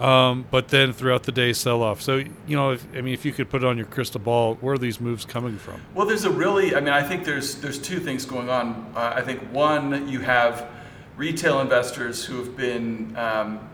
um, 0.00 0.46
but 0.50 0.68
then 0.68 0.92
throughout 0.92 1.24
the 1.24 1.32
day 1.32 1.52
sell 1.52 1.82
off. 1.82 2.00
So 2.00 2.16
you 2.16 2.56
know, 2.56 2.72
if, 2.72 2.86
I 2.96 3.02
mean, 3.02 3.14
if 3.14 3.24
you 3.24 3.32
could 3.32 3.50
put 3.50 3.62
it 3.62 3.66
on 3.66 3.76
your 3.76 3.86
crystal 3.86 4.20
ball, 4.20 4.54
where 4.56 4.74
are 4.74 4.78
these 4.78 5.00
moves 5.00 5.24
coming 5.24 5.58
from? 5.58 5.80
Well, 5.94 6.06
there's 6.06 6.24
a 6.24 6.30
really, 6.30 6.74
I 6.74 6.80
mean, 6.80 6.92
I 6.92 7.02
think 7.02 7.24
there's 7.24 7.56
there's 7.56 7.78
two 7.78 8.00
things 8.00 8.24
going 8.24 8.48
on. 8.48 8.92
Uh, 8.96 9.12
I 9.14 9.20
think 9.20 9.40
one, 9.52 10.08
you 10.08 10.20
have 10.20 10.68
retail 11.16 11.60
investors 11.60 12.24
who 12.24 12.38
have 12.38 12.56
been 12.56 13.14
um, 13.16 13.68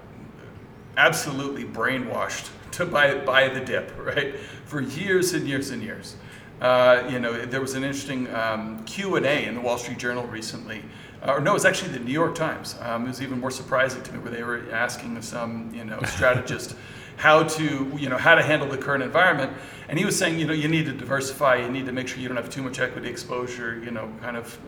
absolutely 0.97 1.65
brainwashed 1.65 2.49
to 2.73 2.85
buy, 2.85 3.15
buy 3.15 3.49
the 3.49 3.61
dip, 3.61 3.97
right, 3.97 4.37
for 4.65 4.81
years 4.81 5.33
and 5.33 5.47
years 5.47 5.71
and 5.71 5.83
years. 5.83 6.17
Uh, 6.61 7.07
you 7.11 7.19
know, 7.19 7.45
there 7.45 7.61
was 7.61 7.75
an 7.75 7.85
interesting 7.85 8.33
um, 8.35 8.83
Q&A 8.85 9.45
in 9.45 9.55
the 9.55 9.61
Wall 9.61 9.77
Street 9.77 9.99
Journal 9.99 10.27
recently, 10.27 10.83
uh, 11.23 11.33
or 11.33 11.41
no, 11.41 11.51
it 11.51 11.55
was 11.55 11.67
actually 11.67 11.93
the 11.93 12.01
New 12.01 12.13
York 12.13 12.35
Times. 12.35 12.77
Um, 12.81 13.05
it 13.05 13.09
was 13.09 13.21
even 13.21 13.41
more 13.41 13.51
surprising 13.51 14.03
to 14.03 14.13
me 14.13 14.19
where 14.21 14.33
they 14.33 14.43
were 14.43 14.63
asking 14.73 15.21
some, 15.21 15.71
you 15.75 15.85
know, 15.85 16.01
strategist 16.07 16.75
how 17.17 17.43
to, 17.43 17.91
you 17.97 18.09
know, 18.09 18.17
how 18.17 18.35
to 18.35 18.43
handle 18.43 18.69
the 18.69 18.79
current 18.79 19.03
environment. 19.03 19.53
And 19.89 19.99
he 19.99 20.05
was 20.05 20.19
saying, 20.19 20.39
you 20.39 20.47
know, 20.47 20.53
you 20.53 20.69
need 20.69 20.87
to 20.87 20.93
diversify, 20.93 21.57
you 21.57 21.71
need 21.71 21.87
to 21.87 21.93
make 21.93 22.09
sure 22.09 22.19
you 22.19 22.29
don't 22.29 22.37
have 22.37 22.51
too 22.51 22.63
much 22.63 22.79
equity 22.79 23.09
exposure, 23.09 23.81
you 23.85 23.91
know, 23.91 24.11
kind 24.21 24.37
of 24.37 24.59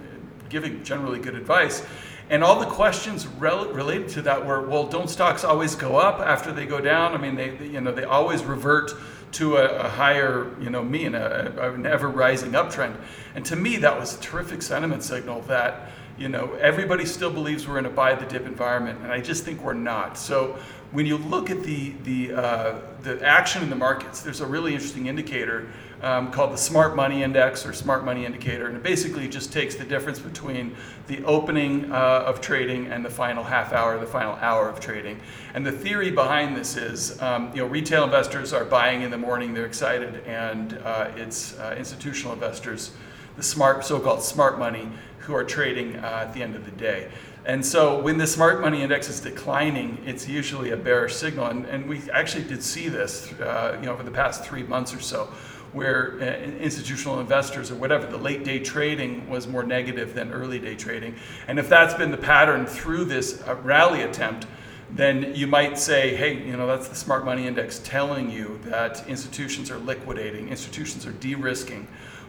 giving 0.49 0.83
generally 0.83 1.19
good 1.19 1.35
advice. 1.35 1.85
And 2.31 2.45
all 2.45 2.61
the 2.61 2.67
questions 2.67 3.27
rel- 3.27 3.73
related 3.73 4.09
to 4.11 4.23
that 4.23 4.45
were, 4.45 4.67
well, 4.67 4.87
don't 4.87 5.09
stocks 5.09 5.45
always 5.45 5.75
go 5.75 5.97
up 5.97 6.21
after 6.21 6.53
they 6.53 6.67
go 6.67 6.81
down? 6.81 7.15
I 7.15 7.19
mean, 7.19 7.37
they, 7.37 7.51
they 7.51 7.69
you 7.69 7.81
know, 7.81 7.93
they 7.93 8.05
always 8.05 8.45
revert 8.45 8.93
to 9.33 9.57
a, 9.57 9.87
a 9.87 9.89
higher, 9.89 10.51
you 10.61 10.71
know, 10.71 10.83
mean, 10.83 11.15
a, 11.15 11.73
an 11.75 11.87
ever 11.87 12.09
rising 12.09 12.53
uptrend. 12.53 12.97
And 13.35 13.45
to 13.47 13.57
me, 13.57 13.77
that 13.77 13.99
was 13.99 14.17
a 14.17 14.21
terrific 14.21 14.63
sentiment 14.63 15.03
signal 15.03 15.43
that, 15.43 15.91
you 16.19 16.29
know, 16.29 16.55
everybody 16.55 17.05
still 17.07 17.31
believes 17.31 17.69
we're 17.69 17.79
in 17.79 17.87
a 17.87 17.91
buy 17.91 18.15
the 18.15 18.27
dip 18.27 18.47
environment, 18.47 19.01
and 19.03 19.13
I 19.13 19.21
just 19.21 19.45
think 19.45 19.63
we're 19.63 19.73
not. 19.75 20.19
So 20.19 20.59
when 20.91 21.07
you 21.07 21.19
look 21.19 21.51
at 21.51 21.63
the 21.63 21.93
the 22.05 22.33
uh, 22.33 22.81
the 23.03 23.25
action 23.25 23.63
in 23.63 23.71
the 23.71 23.77
markets, 23.77 24.23
there's 24.23 24.41
a 24.41 24.47
really 24.47 24.73
interesting 24.75 25.07
indicator 25.07 25.69
um, 26.03 26.31
called 26.31 26.53
the 26.53 26.59
Smart 26.59 26.95
Money 26.95 27.23
Index 27.23 27.67
or 27.67 27.73
Smart 27.73 28.05
Money 28.05 28.25
Indicator, 28.25 28.69
and 28.69 28.77
it 28.77 28.83
basically 28.83 29.29
just 29.29 29.53
takes 29.53 29.75
the 29.75 29.85
difference 29.85 30.19
between 30.19 30.77
the 31.07 31.25
opening 31.25 31.91
uh, 31.93 32.25
of 32.27 32.41
trading 32.41 32.87
and 32.87 33.05
the 33.05 33.11
final 33.11 33.43
half 33.43 33.73
hour, 33.73 33.99
the 33.99 34.07
final 34.07 34.35
hour 34.37 34.69
of 34.69 34.81
trading. 34.81 35.21
And 35.55 35.67
the 35.67 35.73
theory 35.73 36.11
behind 36.11 36.57
this 36.57 36.77
is, 36.77 37.21
um, 37.21 37.51
you 37.55 37.63
know, 37.63 37.67
retail 37.67 38.05
investors 38.05 38.53
are 38.53 38.65
buying 38.65 39.03
in 39.03 39.11
the 39.11 39.19
morning, 39.19 39.55
they're 39.55 39.67
excited, 39.67 40.23
and 40.27 40.79
uh, 40.85 41.11
it's 41.17 41.59
uh, 41.59 41.75
institutional 41.79 42.33
investors, 42.33 42.93
the 43.37 43.43
smart, 43.43 43.85
so-called 43.85 44.23
smart 44.23 44.59
money, 44.59 44.89
who 45.19 45.35
are 45.35 45.45
trading 45.45 45.97
uh, 45.97 46.25
at 46.27 46.33
the 46.33 46.43
end 46.43 46.57
of 46.57 46.65
the 46.65 46.71
day. 46.71 47.11
And 47.45 47.65
so 47.65 48.01
when 48.01 48.19
the 48.19 48.27
smart 48.27 48.61
money 48.61 48.83
index 48.83 49.09
is 49.09 49.21
declining, 49.21 50.03
it's 50.07 50.29
usually 50.29 50.71
a 50.71 50.77
bearish 50.77 51.15
signal. 51.17 51.47
And, 51.47 51.65
and 51.67 51.89
we 51.89 52.03
actually 52.11 52.45
did 52.45 52.63
see 52.63 52.89
this, 52.89 53.33
uh, 53.35 53.77
you 53.81 53.87
know, 53.87 53.93
over 53.93 54.03
the 54.03 54.11
past 54.11 54.45
three 54.45 54.63
months 54.63 54.95
or 54.95 55.01
so 55.01 55.33
where 55.73 56.19
uh, 56.21 56.25
institutional 56.61 57.21
investors 57.21 57.71
or 57.71 57.75
whatever, 57.75 58.07
the 58.07 58.17
late 58.17 58.45
day 58.45 58.59
trading 58.59 59.29
was 59.29 59.47
more 59.47 59.63
negative 59.63 60.15
than 60.15 60.33
early 60.33 60.59
day 60.59 60.75
trading. 60.75 61.15
And 61.47 61.59
if 61.59 61.69
that's 61.69 61.95
been 61.95 62.11
the 62.11 62.17
pattern 62.17 62.67
through 62.67 63.05
this 63.05 63.43
uh, 63.47 63.55
rally 63.57 64.03
attempt, 64.03 64.47
then 64.91 65.35
you 65.35 65.47
might 65.47 65.79
say, 65.79 66.17
hey, 66.17 66.43
you 66.45 66.57
know, 66.57 66.67
that's 66.67 66.89
the 66.89 66.95
smart 66.95 67.25
money 67.25 67.47
index 67.47 67.79
telling 67.81 68.31
you 68.31 68.59
that 68.65 69.07
institutions 69.07 69.71
are 69.71 69.79
liquidating, 69.79 70.49
institutions 70.49 71.07
are 71.07 71.13
de 71.13 71.35
risking, 71.35 71.87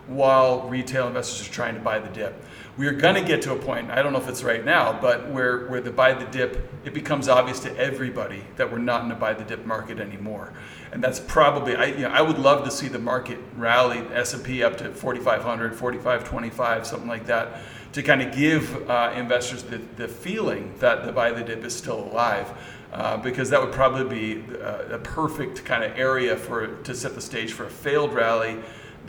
while 0.07 0.67
retail 0.67 1.07
investors 1.07 1.47
are 1.47 1.51
trying 1.51 1.75
to 1.75 1.81
buy 1.81 1.99
the 1.99 2.09
dip. 2.09 2.43
We 2.77 2.87
are 2.87 2.93
going 2.93 3.15
to 3.15 3.21
get 3.21 3.41
to 3.41 3.53
a 3.53 3.57
point, 3.57 3.91
I 3.91 4.01
don't 4.01 4.13
know 4.13 4.19
if 4.19 4.29
it's 4.29 4.43
right 4.43 4.63
now, 4.63 4.97
but 5.01 5.29
where, 5.29 5.67
where 5.67 5.81
the 5.81 5.91
buy 5.91 6.13
the 6.13 6.25
dip, 6.25 6.71
it 6.85 6.93
becomes 6.93 7.27
obvious 7.27 7.59
to 7.61 7.77
everybody 7.77 8.43
that 8.55 8.71
we're 8.71 8.77
not 8.77 9.03
in 9.03 9.11
a 9.11 9.15
buy 9.15 9.33
the 9.33 9.43
dip 9.43 9.65
market 9.65 9.99
anymore. 9.99 10.53
And 10.91 11.03
that's 11.03 11.19
probably 11.19 11.75
I, 11.75 11.85
you 11.85 11.99
know, 11.99 12.09
I 12.09 12.21
would 12.21 12.39
love 12.39 12.63
to 12.65 12.71
see 12.71 12.87
the 12.87 12.99
market 12.99 13.37
rally 13.55 13.99
S&P 14.13 14.63
up 14.63 14.77
to 14.77 14.93
4500 14.93 15.75
4525 15.75 16.87
something 16.87 17.07
like 17.07 17.25
that 17.27 17.61
to 17.91 18.03
kind 18.03 18.21
of 18.21 18.35
give 18.35 18.89
uh, 18.89 19.13
investors 19.15 19.63
the, 19.63 19.77
the 19.97 20.07
feeling 20.07 20.73
that 20.79 21.05
the 21.05 21.11
buy 21.11 21.31
the 21.31 21.43
dip 21.43 21.63
is 21.63 21.75
still 21.75 22.03
alive 22.05 22.51
uh, 22.93 23.17
because 23.17 23.49
that 23.49 23.61
would 23.61 23.71
probably 23.71 24.41
be 24.41 24.55
a, 24.55 24.93
uh, 24.93 24.95
a 24.95 24.99
perfect 24.99 25.63
kind 25.65 25.83
of 25.83 25.97
area 25.97 26.35
for 26.35 26.67
to 26.83 26.95
set 26.95 27.13
the 27.13 27.21
stage 27.21 27.53
for 27.53 27.65
a 27.65 27.69
failed 27.69 28.13
rally 28.13 28.57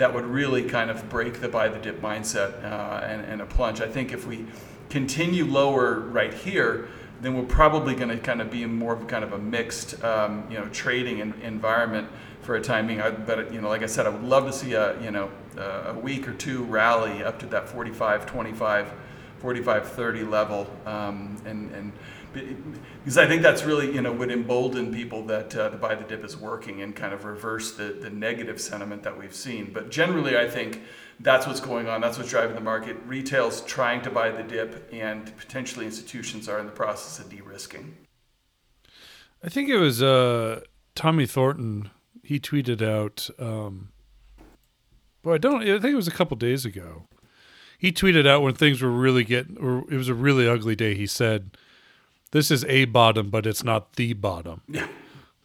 that 0.00 0.12
would 0.12 0.24
really 0.24 0.64
kind 0.64 0.90
of 0.90 1.08
break 1.08 1.40
the 1.40 1.48
buy 1.48 1.68
the 1.68 1.78
dip 1.78 2.00
mindset 2.02 2.64
uh, 2.64 3.04
and, 3.04 3.24
and 3.24 3.40
a 3.40 3.46
plunge 3.46 3.80
I 3.80 3.88
think 3.88 4.12
if 4.12 4.26
we 4.26 4.46
continue 4.88 5.44
lower 5.44 6.00
right 6.00 6.34
here 6.34 6.88
then 7.20 7.36
we're 7.36 7.42
probably 7.44 7.94
going 7.94 8.08
to 8.08 8.18
kind 8.18 8.40
of 8.40 8.50
be 8.50 8.62
in 8.62 8.74
more 8.74 8.94
of 8.94 9.06
kind 9.06 9.22
of 9.22 9.32
a 9.32 9.38
mixed, 9.38 10.02
um, 10.02 10.44
you 10.50 10.58
know, 10.58 10.66
trading 10.68 11.18
environment 11.42 12.08
for 12.40 12.56
a 12.56 12.60
time 12.60 12.86
being. 12.86 13.00
I, 13.00 13.10
but 13.10 13.52
you 13.52 13.60
know, 13.60 13.68
like 13.68 13.82
I 13.82 13.86
said, 13.86 14.06
I 14.06 14.10
would 14.10 14.22
love 14.22 14.46
to 14.46 14.52
see 14.52 14.72
a 14.72 15.00
you 15.02 15.10
know 15.10 15.30
a 15.56 15.94
week 15.94 16.28
or 16.28 16.34
two 16.34 16.64
rally 16.64 17.22
up 17.22 17.38
to 17.40 17.46
that 17.46 17.68
45, 17.68 18.26
25, 18.26 18.92
45, 19.38 19.88
30 19.92 20.22
level, 20.24 20.66
um, 20.86 21.36
and 21.44 21.70
and 21.72 21.92
because 22.33 23.19
I 23.19 23.27
think 23.27 23.43
that's 23.43 23.64
really 23.64 23.95
you 23.95 24.03
know 24.03 24.12
would 24.12 24.31
embolden 24.31 24.93
people 24.93 25.25
that 25.27 25.55
uh, 25.57 25.69
the 25.69 25.77
buy 25.77 25.95
the 25.95 26.05
dip 26.05 26.25
is 26.25 26.37
working 26.37 26.83
and 26.83 26.95
kind 26.95 27.12
of 27.12 27.25
reverse 27.25 27.73
the 27.73 27.85
the 27.85 28.11
negative 28.11 28.61
sentiment 28.61 29.03
that 29.03 29.19
we've 29.19 29.35
seen. 29.35 29.73
But 29.73 29.90
generally, 29.90 30.37
I 30.37 30.49
think 30.49 30.83
that's 31.19 31.47
what's 31.47 31.61
going 31.61 31.88
on. 31.88 32.01
That's 32.01 32.19
what's 32.19 32.31
driving 32.31 32.55
the 32.55 32.62
market. 32.62 32.97
Retail's 33.07 33.61
trying 33.62 34.03
to 34.03 34.11
buy 34.11 34.31
the 34.31 34.43
dip, 34.43 34.88
and 34.93 35.37
potentially 35.37 35.87
institutions 35.87 36.49
are 36.49 36.59
in 36.59 36.66
the 36.66 36.73
process 36.73 37.25
of 37.25 37.31
de-risking. 37.31 37.97
I 39.43 39.49
think 39.49 39.69
it 39.69 39.79
was 39.79 40.03
uh, 40.03 40.61
Tommy 40.95 41.27
Thornton. 41.27 41.90
He 42.23 42.38
tweeted 42.38 42.83
out. 42.83 43.29
Um, 43.38 43.93
I 45.27 45.38
don't. 45.38 45.62
I 45.62 45.79
think 45.79 45.93
it 45.93 45.97
was 45.97 46.09
a 46.09 46.12
couple 46.12 46.37
days 46.37 46.64
ago. 46.64 47.07
He 47.79 47.93
tweeted 47.93 48.27
out 48.27 48.43
when 48.43 48.55
things 48.55 48.83
were 48.83 48.90
really 48.90 49.25
getting, 49.25 49.57
or 49.59 49.85
it 49.90 49.97
was 49.97 50.09
a 50.09 50.14
really 50.14 50.47
ugly 50.47 50.77
day. 50.77 50.95
He 50.95 51.07
said, 51.07 51.57
"This 52.33 52.51
is 52.51 52.64
a 52.64 52.85
bottom, 52.87 53.31
but 53.31 53.47
it's 53.47 53.64
not 53.64 53.95
the 53.95 54.12
bottom." 54.12 54.62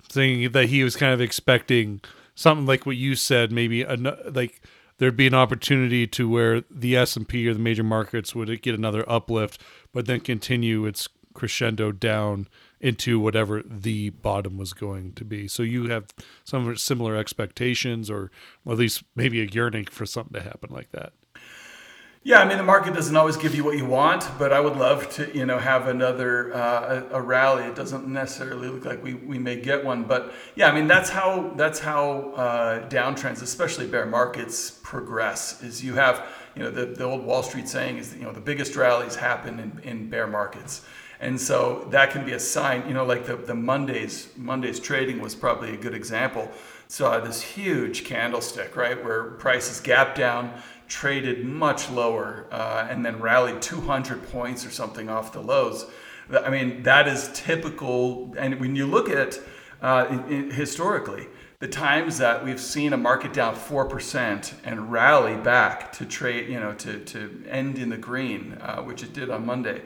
Saying 0.09 0.51
that 0.51 0.69
he 0.69 0.83
was 0.83 0.95
kind 0.95 1.13
of 1.13 1.21
expecting 1.21 2.01
something 2.35 2.65
like 2.65 2.85
what 2.85 2.97
you 2.97 3.15
said, 3.15 3.51
maybe 3.51 3.81
a, 3.81 3.95
like 3.95 4.61
there'd 4.97 5.17
be 5.17 5.27
an 5.27 5.33
opportunity 5.33 6.07
to 6.07 6.29
where 6.29 6.63
the 6.69 6.95
S&P 6.95 7.47
or 7.47 7.53
the 7.53 7.59
major 7.59 7.83
markets 7.83 8.35
would 8.35 8.61
get 8.61 8.75
another 8.75 9.03
uplift 9.09 9.61
but 9.91 10.05
then 10.05 10.19
continue 10.19 10.85
its 10.85 11.07
crescendo 11.33 11.91
down 11.91 12.47
into 12.79 13.19
whatever 13.19 13.61
the 13.65 14.09
bottom 14.09 14.57
was 14.57 14.73
going 14.73 15.13
to 15.13 15.25
be. 15.25 15.47
So 15.47 15.63
you 15.63 15.87
have 15.87 16.07
some 16.43 16.75
similar 16.75 17.15
expectations 17.15 18.09
or 18.09 18.31
at 18.67 18.77
least 18.77 19.03
maybe 19.15 19.41
a 19.41 19.45
yearning 19.45 19.85
for 19.85 20.05
something 20.05 20.33
to 20.33 20.41
happen 20.41 20.69
like 20.71 20.91
that. 20.91 21.13
Yeah, 22.27 22.39
I 22.39 22.45
mean 22.45 22.57
the 22.57 22.63
market 22.63 22.95
doesn't 22.95 23.15
always 23.15 23.37
give 23.37 23.53
you 23.53 23.63
what 23.63 23.77
you 23.77 23.85
want, 23.85 24.27
but 24.39 24.51
I 24.51 24.59
would 24.59 24.77
love 24.77 25.11
to, 25.11 25.31
you 25.37 25.45
know, 25.45 25.59
have 25.59 25.87
another 25.87 26.51
uh, 26.55 27.03
a, 27.11 27.17
a, 27.17 27.21
rally. 27.21 27.65
It 27.65 27.75
doesn't 27.75 28.07
necessarily 28.07 28.67
look 28.67 28.83
like 28.83 29.03
we, 29.03 29.13
we 29.13 29.37
may 29.37 29.61
get 29.61 29.85
one, 29.85 30.05
but 30.05 30.33
yeah, 30.55 30.67
I 30.67 30.71
mean 30.73 30.87
that's 30.87 31.11
how 31.11 31.53
that's 31.55 31.77
how 31.77 32.31
uh, 32.31 32.89
downtrends, 32.89 33.43
especially 33.43 33.85
bear 33.85 34.07
markets, 34.07 34.71
progress. 34.71 35.61
Is 35.61 35.83
you 35.83 35.93
have 35.93 36.25
you 36.55 36.63
know 36.63 36.71
the, 36.71 36.87
the 36.87 37.03
old 37.03 37.23
Wall 37.23 37.43
Street 37.43 37.69
saying 37.69 37.99
is 37.99 38.09
that, 38.09 38.17
you 38.17 38.25
know 38.25 38.31
the 38.31 38.41
biggest 38.41 38.75
rallies 38.75 39.15
happen 39.15 39.59
in, 39.59 39.79
in 39.87 40.09
bear 40.09 40.25
markets, 40.25 40.83
and 41.19 41.39
so 41.39 41.87
that 41.91 42.09
can 42.09 42.25
be 42.25 42.31
a 42.31 42.39
sign. 42.39 42.87
You 42.87 42.95
know, 42.95 43.05
like 43.05 43.27
the 43.27 43.35
the 43.35 43.53
Mondays 43.53 44.29
Mondays 44.35 44.79
trading 44.79 45.21
was 45.21 45.35
probably 45.35 45.75
a 45.75 45.77
good 45.77 45.93
example. 45.93 46.49
Saw 46.87 47.19
this 47.19 47.41
huge 47.41 48.03
candlestick, 48.03 48.75
right, 48.75 49.03
where 49.03 49.31
prices 49.31 49.79
gap 49.79 50.15
down 50.15 50.59
traded 50.87 51.45
much 51.45 51.89
lower 51.89 52.47
uh, 52.51 52.87
and 52.89 53.05
then 53.05 53.19
rallied 53.19 53.61
200 53.61 54.29
points 54.31 54.65
or 54.65 54.69
something 54.69 55.09
off 55.09 55.31
the 55.33 55.41
lows. 55.41 55.85
I 56.31 56.49
mean, 56.49 56.83
that 56.83 57.07
is 57.07 57.29
typical. 57.33 58.33
And 58.37 58.59
when 58.59 58.75
you 58.75 58.85
look 58.85 59.09
at 59.09 59.39
uh, 59.81 60.05
historically, 60.49 61.27
the 61.59 61.67
times 61.67 62.17
that 62.17 62.43
we've 62.43 62.59
seen 62.59 62.93
a 62.93 62.97
market 62.97 63.33
down 63.33 63.55
4% 63.55 64.53
and 64.63 64.91
rally 64.91 65.35
back 65.37 65.91
to 65.93 66.05
trade, 66.05 66.49
you 66.49 66.59
know, 66.59 66.73
to, 66.73 66.99
to 66.99 67.43
end 67.47 67.77
in 67.77 67.89
the 67.89 67.97
green, 67.97 68.57
uh, 68.61 68.81
which 68.81 69.03
it 69.03 69.13
did 69.13 69.29
on 69.29 69.45
Monday, 69.45 69.81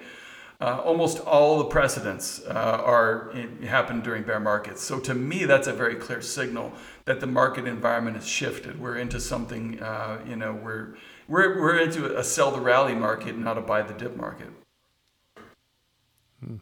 uh, 0.61 0.81
almost 0.83 1.19
all 1.21 1.57
the 1.59 1.65
precedents 1.65 2.41
uh, 2.45 2.81
are 2.83 3.33
happen 3.63 4.01
during 4.01 4.23
bear 4.23 4.41
markets. 4.41 4.81
So 4.81 4.99
to 4.99 5.13
me, 5.13 5.45
that's 5.45 5.67
a 5.67 5.73
very 5.73 5.95
clear 5.95 6.21
signal 6.21 6.73
that 7.09 7.19
the 7.19 7.25
market 7.25 7.65
environment 7.65 8.15
has 8.15 8.27
shifted. 8.27 8.79
We're 8.79 8.97
into 8.97 9.19
something, 9.19 9.81
uh, 9.81 10.19
you 10.29 10.35
know, 10.35 10.53
we're, 10.53 10.93
we're, 11.27 11.59
we're 11.59 11.79
into 11.79 12.15
a 12.15 12.23
sell 12.23 12.51
the 12.51 12.61
rally 12.61 12.93
market, 12.93 13.35
not 13.35 13.57
a 13.57 13.61
buy 13.61 13.81
the 13.81 13.95
dip 13.95 14.15
market. 14.15 14.49
Hmm. 16.39 16.57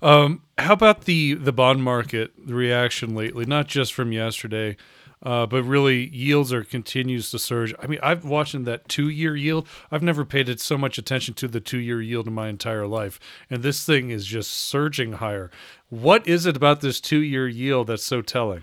Um, 0.00 0.42
how 0.56 0.72
about 0.72 1.02
the 1.02 1.34
the 1.34 1.52
bond 1.52 1.84
market, 1.84 2.32
the 2.46 2.54
reaction 2.54 3.14
lately, 3.14 3.44
not 3.44 3.66
just 3.66 3.92
from 3.92 4.10
yesterday, 4.10 4.78
uh, 5.22 5.44
but 5.44 5.62
really 5.64 6.08
yields 6.08 6.50
are 6.50 6.64
continues 6.64 7.30
to 7.32 7.38
surge. 7.38 7.74
I 7.78 7.86
mean, 7.86 7.98
I've 8.02 8.24
watching 8.24 8.64
that 8.64 8.88
two 8.88 9.10
year 9.10 9.36
yield. 9.36 9.68
I've 9.90 10.02
never 10.02 10.24
paid 10.24 10.58
so 10.60 10.78
much 10.78 10.96
attention 10.96 11.34
to 11.34 11.46
the 11.46 11.60
two 11.60 11.78
year 11.78 12.00
yield 12.00 12.26
in 12.26 12.32
my 12.32 12.48
entire 12.48 12.86
life, 12.86 13.20
and 13.50 13.62
this 13.62 13.84
thing 13.84 14.08
is 14.08 14.24
just 14.24 14.50
surging 14.50 15.12
higher. 15.12 15.50
What 15.90 16.26
is 16.26 16.46
it 16.46 16.56
about 16.56 16.80
this 16.80 17.02
two 17.02 17.20
year 17.20 17.46
yield 17.46 17.88
that's 17.88 18.02
so 18.02 18.22
telling? 18.22 18.62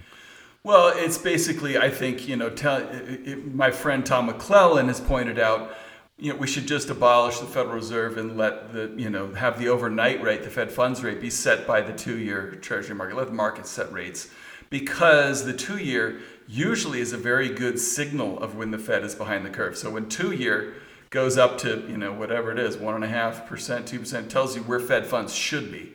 Well, 0.64 0.94
it's 0.96 1.18
basically, 1.18 1.78
I 1.78 1.90
think, 1.90 2.28
you 2.28 2.36
know, 2.36 2.50
tell, 2.52 2.78
it, 2.78 3.54
my 3.54 3.72
friend 3.72 4.06
Tom 4.06 4.28
McClellan 4.28 4.88
has 4.90 5.00
pointed 5.00 5.40
out, 5.40 5.76
you 6.20 6.32
know, 6.32 6.38
we 6.38 6.46
should 6.46 6.68
just 6.68 6.92
abolish 6.92 7.40
the 7.40 7.48
Federal 7.48 7.74
Reserve 7.74 8.20
and 8.20 8.38
let 8.38 8.72
the, 8.72 8.94
you 8.96 9.10
know, 9.10 9.34
have 9.34 9.58
the 9.58 9.70
overnight 9.70 10.22
rate, 10.22 10.44
the 10.44 10.52
Fed 10.52 10.72
funds 10.72 11.04
rate, 11.04 11.20
be 11.20 11.32
set 11.32 11.66
by 11.66 11.82
the 11.82 11.94
two 11.94 12.20
year 12.20 12.52
Treasury 12.62 12.96
market. 12.96 13.18
Let 13.18 13.28
the 13.28 13.34
market 13.34 13.66
set 13.66 13.92
rates 13.92 14.30
because 14.70 15.46
the 15.46 15.54
two 15.54 15.78
year 15.78 16.20
usually 16.48 17.02
is 17.02 17.12
a 17.12 17.18
very 17.18 17.50
good 17.50 17.80
signal 17.80 18.38
of 18.38 18.56
when 18.56 18.70
the 18.70 18.78
Fed 18.78 19.04
is 19.04 19.16
behind 19.16 19.44
the 19.44 19.50
curve. 19.50 19.76
So 19.76 19.90
when 19.90 20.10
two 20.10 20.32
year 20.32 20.76
goes 21.10 21.40
up 21.40 21.58
to 21.60 21.86
you 21.90 21.98
know 21.98 22.14
whatever 22.14 22.52
it 22.52 22.60
is, 22.60 22.78
one 22.78 22.94
and 22.94 23.04
a 23.04 23.08
half 23.08 23.48
percent, 23.48 23.88
two 23.88 24.00
percent, 24.00 24.30
tells 24.30 24.56
you 24.56 24.62
where 24.62 24.80
Fed 24.80 25.08
funds 25.08 25.34
should 25.34 25.72
be. 25.72 25.94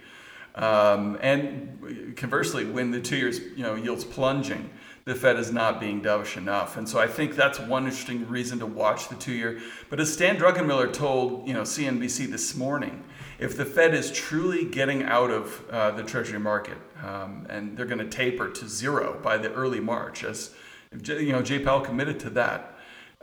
Um, 0.57 1.19
and 1.21 2.15
conversely, 2.17 2.65
when 2.65 2.91
the 2.91 3.01
two 3.01 3.17
years 3.17 3.41
you 3.57 3.63
know 3.63 3.75
yields 3.75 4.05
plunging, 4.05 4.71
the 5.05 5.15
Fed 5.15 5.37
is 5.37 5.53
not 5.53 5.79
being 5.79 6.01
dovish 6.03 6.37
enough. 6.37 6.77
And 6.77 6.89
so 6.89 6.99
I 6.99 7.07
think 7.07 7.37
that's 7.37 7.61
one 7.61 7.85
interesting 7.85 8.27
reason 8.29 8.59
to 8.59 8.67
watch 8.67 9.09
the 9.09 9.15
two 9.15 9.33
year. 9.33 9.61
But 9.91 10.01
as 10.01 10.13
Stan 10.13 10.37
Druckenmiller 10.37 10.93
told 10.93 11.47
you 11.47 11.55
know 11.55 11.63
CNBC 11.63 12.31
this 12.31 12.57
morning, 12.57 13.05
if 13.39 13.57
the 13.57 13.65
Fed 13.65 13.95
is 13.95 14.11
truly 14.11 14.65
getting 14.65 15.03
out 15.03 15.31
of 15.31 15.65
uh, 15.71 15.91
the 15.91 16.03
Treasury 16.03 16.39
market 16.39 16.79
um, 17.05 17.47
and 17.51 17.77
they're 17.77 17.87
going 17.87 17.99
to 17.99 18.09
taper 18.09 18.49
to 18.49 18.69
zero 18.69 19.21
by 19.23 19.37
the 19.37 19.53
early 19.53 19.81
March, 19.81 20.25
as 20.25 20.55
you 21.05 21.33
know, 21.33 21.43
Jay 21.43 21.59
Powell 21.59 21.81
committed 21.81 22.19
to 22.21 22.31
that, 22.31 22.76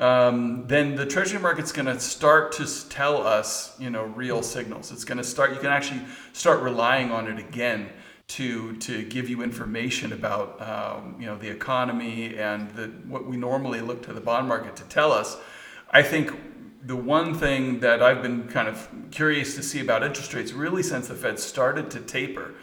um, 0.04 0.68
then 0.68 0.96
the 0.96 1.06
Treasury 1.06 1.40
market's 1.40 1.72
going 1.72 1.86
to 1.86 1.98
start 1.98 2.52
to 2.54 2.90
tell 2.90 3.26
us, 3.26 3.74
you 3.80 3.90
know, 3.90 4.04
real 4.04 4.44
signals. 4.44 4.92
It's 4.92 5.06
going 5.06 5.18
to 5.18 5.24
start. 5.24 5.52
You 5.54 5.60
can 5.60 5.70
actually 5.70 6.02
start 6.34 6.62
relying 6.62 7.10
on 7.10 7.28
it 7.28 7.40
again 7.40 7.90
to 8.28 8.76
to 8.78 9.04
give 9.04 9.30
you 9.30 9.42
information 9.42 10.12
about 10.12 10.62
um, 10.62 11.16
you 11.20 11.26
know 11.26 11.38
the 11.38 11.50
economy 11.50 12.38
and 12.38 12.70
the, 12.72 12.88
what 13.08 13.26
we 13.26 13.38
normally 13.38 13.80
look 13.80 14.04
to 14.04 14.12
the 14.12 14.20
bond 14.20 14.46
market 14.48 14.76
to 14.76 14.84
tell 14.84 15.14
us. 15.14 15.38
I 15.90 16.02
think 16.02 16.34
the 16.86 16.98
one 16.98 17.34
thing 17.34 17.80
that 17.80 18.04
I've 18.04 18.22
been 18.22 18.50
kind 18.50 18.68
of 18.68 18.90
curious 19.10 19.56
to 19.56 19.64
see 19.64 19.80
about 19.80 20.04
interest 20.04 20.34
rates, 20.34 20.52
really 20.52 20.84
since 20.84 21.08
the 21.08 21.16
Fed 21.16 21.40
started 21.40 21.90
to 21.92 22.02
taper, 22.02 22.56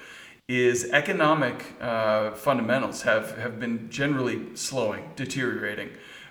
is 0.47 0.91
economic 0.91 1.75
uh, 1.81 2.33
fundamentals 2.33 3.03
have, 3.03 3.39
have 3.39 3.59
been 3.59 3.89
generally 3.89 4.55
slowing, 4.57 5.09
deteriorating. 5.17 5.89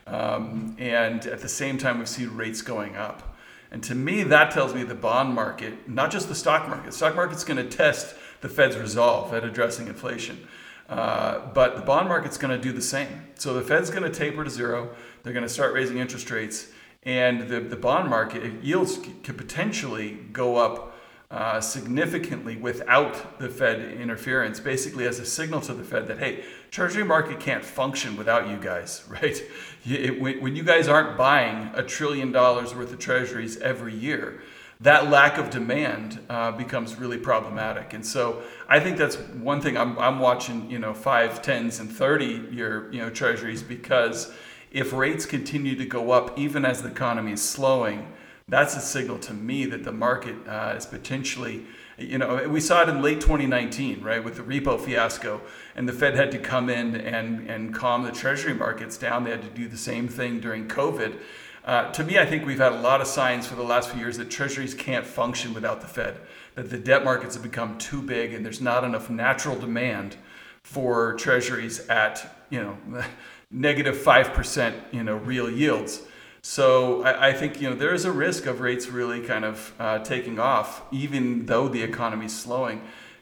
Um, 0.10 0.76
and 0.80 1.26
at 1.26 1.42
the 1.42 1.50
same 1.50 1.78
time, 1.78 2.00
we've 2.00 2.10
seen 2.10 2.36
rates 2.36 2.62
going 2.62 2.96
up. 2.96 3.38
And 3.72 3.84
to 3.84 3.96
me, 3.96 4.24
that 4.24 4.52
tells 4.52 4.74
me 4.74 4.84
the 4.84 4.96
bond 4.96 5.34
market, 5.34 5.88
not 5.88 6.12
just 6.12 6.28
the 6.28 6.36
stock 6.36 6.68
market, 6.68 6.88
the 6.88 6.92
stock 6.92 7.16
market's 7.16 7.44
going 7.44 7.58
to 7.58 7.78
test 7.78 8.16
the 8.42 8.50
Fed's 8.50 8.78
resolve 8.78 9.34
at 9.34 9.44
addressing 9.44 9.88
inflation. 9.88 10.48
Uh, 10.88 11.40
but 11.54 11.76
the 11.76 11.84
bond 11.84 12.08
market's 12.08 12.38
going 12.38 12.56
to 12.56 12.62
do 12.62 12.72
the 12.72 12.82
same. 12.82 13.28
So 13.36 13.54
the 13.54 13.62
Fed's 13.62 13.92
going 13.92 14.04
to 14.04 14.10
taper 14.10 14.44
to 14.44 14.50
zero. 14.50 14.90
They're 15.22 15.34
going 15.34 15.44
to 15.44 15.50
start 15.50 15.74
raising 15.74 16.00
interest 16.00 16.32
rates 16.32 16.72
and 17.04 17.48
the, 17.48 17.60
the 17.62 17.76
bond 17.76 18.10
market 18.10 18.64
yields 18.64 18.98
could 19.24 19.38
potentially 19.38 20.18
go 20.34 20.58
up 20.58 20.89
uh, 21.32 21.62
significantly 21.62 22.56
without 22.56 23.38
the 23.38 23.48
Fed 23.48 23.82
interference, 24.00 24.60
basically 24.60 25.06
as 25.06 25.20
a 25.20 25.26
signal 25.26 25.62
to 25.62 25.74
the 25.74 25.84
Fed 25.84 26.08
that 26.08 26.18
hey, 26.18 26.44
Treasury 26.72 27.04
market 27.04 27.40
can't 27.40 27.64
function 27.64 28.18
without 28.18 28.50
you 28.50 28.58
guys, 28.58 29.04
right? 29.10 29.42
It, 29.86 30.20
when 30.20 30.56
you 30.56 30.64
guys 30.64 30.88
aren't 30.88 31.18
buying 31.18 31.70
a 31.76 31.84
trillion 31.84 32.32
dollars 32.32 32.74
worth 32.74 32.92
of 32.92 33.00
Treasuries 33.00 33.58
every 33.58 33.94
year, 33.94 34.42
that 34.82 35.10
lack 35.10 35.38
of 35.38 35.50
demand 35.50 36.20
uh, 36.30 36.52
becomes 36.54 36.96
really 36.96 37.18
problematic. 37.18 37.94
And 37.94 38.06
so 38.06 38.42
I 38.68 38.80
think 38.80 38.98
that's 38.98 39.18
one 39.18 39.62
thing 39.62 39.78
I'm, 39.78 40.00
I'm 40.00 40.20
watching, 40.20 40.72
you 40.72 40.80
know, 40.80 40.94
five, 40.94 41.42
tens, 41.42 41.80
and 41.80 41.92
thirty 41.92 42.48
year, 42.50 42.90
you 42.92 43.00
know, 43.00 43.10
Treasuries 43.10 43.62
because 43.62 44.32
if 44.72 44.94
rates 44.94 45.26
continue 45.26 45.76
to 45.76 45.86
go 45.86 46.12
up 46.12 46.40
even 46.40 46.64
as 46.64 46.82
the 46.82 46.90
economy 46.90 47.34
is 47.34 47.42
slowing, 47.42 48.08
that's 48.50 48.76
a 48.76 48.82
signal 48.82 49.20
to 49.20 49.34
me 49.34 49.66
that 49.66 49.84
the 49.84 49.92
market 49.92 50.36
uh, 50.48 50.74
is 50.76 50.86
potentially, 50.86 51.66
you 51.98 52.18
know, 52.18 52.48
we 52.48 52.60
saw 52.60 52.84
it 52.84 52.90
in 52.90 53.02
late 53.02 53.22
2019, 53.22 54.02
right, 54.02 54.24
with 54.24 54.38
the 54.38 54.44
repo 54.44 54.80
fiasco, 54.80 55.42
and 55.76 55.88
the 55.88 55.94
Fed 55.94 56.16
had 56.16 56.32
to 56.32 56.40
come 56.40 56.70
in 56.70 56.96
and, 56.96 57.48
and 57.50 57.74
calm 57.74 58.04
the 58.04 58.12
treasury 58.12 58.54
markets 58.54 58.98
down. 58.98 59.24
They 59.24 59.32
had 59.32 59.44
to 59.44 59.50
do 59.50 59.68
the 59.68 59.78
same 59.78 60.08
thing 60.08 60.40
during 60.40 60.68
COVID. 60.68 61.18
Uh, 61.66 61.92
to 61.92 62.04
me, 62.04 62.18
I 62.18 62.26
think 62.26 62.46
we've 62.46 62.60
had 62.60 62.72
a 62.72 62.80
lot 62.80 63.02
of 63.02 63.08
signs 63.08 63.46
for 63.46 63.56
the 63.56 63.64
last 63.64 63.90
few 63.90 64.00
years 64.00 64.18
that 64.18 64.30
treasuries 64.30 64.74
can't 64.74 65.06
function 65.06 65.54
without 65.54 65.82
the 65.82 65.88
Fed, 65.88 66.18
that 66.56 66.70
the 66.70 66.78
debt 66.78 67.04
markets 67.04 67.36
have 67.36 67.44
become 67.44 67.78
too 67.78 68.02
big 68.02 68.34
and 68.34 68.46
there's 68.46 68.62
not 68.62 68.84
enough 68.84 69.10
natural 69.10 69.56
demand 69.56 70.16
for 70.64 71.14
treasuries 71.14 71.88
at, 71.88 72.44
you 72.50 72.62
know, 72.62 73.04
negative 73.52 73.98
5% 73.98 74.74
you 74.92 75.04
know 75.04 75.16
real 75.16 75.50
yields 75.50 76.04
so 76.42 77.04
I, 77.04 77.30
I, 77.30 77.34
think 77.34 77.62
you 77.62 77.70
know 77.70 77.76
there 77.76 77.94
is 77.94 78.06
a 78.06 78.12
risk 78.12 78.46
of 78.46 78.62
rates 78.62 78.88
really 78.88 79.22
kind 79.22 79.46
of 79.46 79.74
uh, 79.80 80.00
taking 80.00 80.40
off 80.40 80.82
even 80.92 81.46
though 81.46 81.68
the 81.68 81.84
economy 81.84 82.28
is 82.28 82.38
slowing 82.38 82.82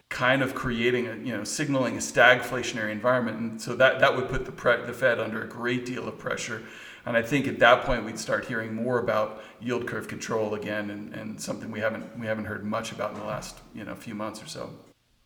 kind 0.09 0.41
of 0.41 0.55
creating 0.55 1.07
a 1.07 1.15
you 1.15 1.35
know 1.35 1.43
signaling 1.43 1.95
a 1.95 1.99
stagflationary 1.99 2.91
environment 2.91 3.39
and 3.39 3.61
so 3.61 3.75
that 3.75 3.99
that 3.99 4.15
would 4.15 4.29
put 4.29 4.45
the 4.45 4.51
pre- 4.51 4.85
the 4.85 4.93
Fed 4.93 5.19
under 5.19 5.43
a 5.43 5.47
great 5.47 5.85
deal 5.85 6.07
of 6.07 6.17
pressure 6.17 6.63
and 7.05 7.15
I 7.15 7.21
think 7.21 7.47
at 7.47 7.59
that 7.59 7.83
point 7.83 8.03
we'd 8.03 8.19
start 8.19 8.45
hearing 8.45 8.75
more 8.75 8.99
about 8.99 9.41
yield 9.61 9.87
curve 9.87 10.07
control 10.07 10.53
again 10.55 10.89
and, 10.89 11.13
and 11.13 11.41
something 11.41 11.71
we 11.71 11.79
haven't 11.79 12.17
we 12.19 12.27
haven't 12.27 12.45
heard 12.45 12.63
much 12.65 12.91
about 12.91 13.13
in 13.13 13.19
the 13.19 13.25
last 13.25 13.57
you 13.73 13.83
know 13.83 13.95
few 13.95 14.15
months 14.15 14.43
or 14.43 14.47
so. 14.47 14.69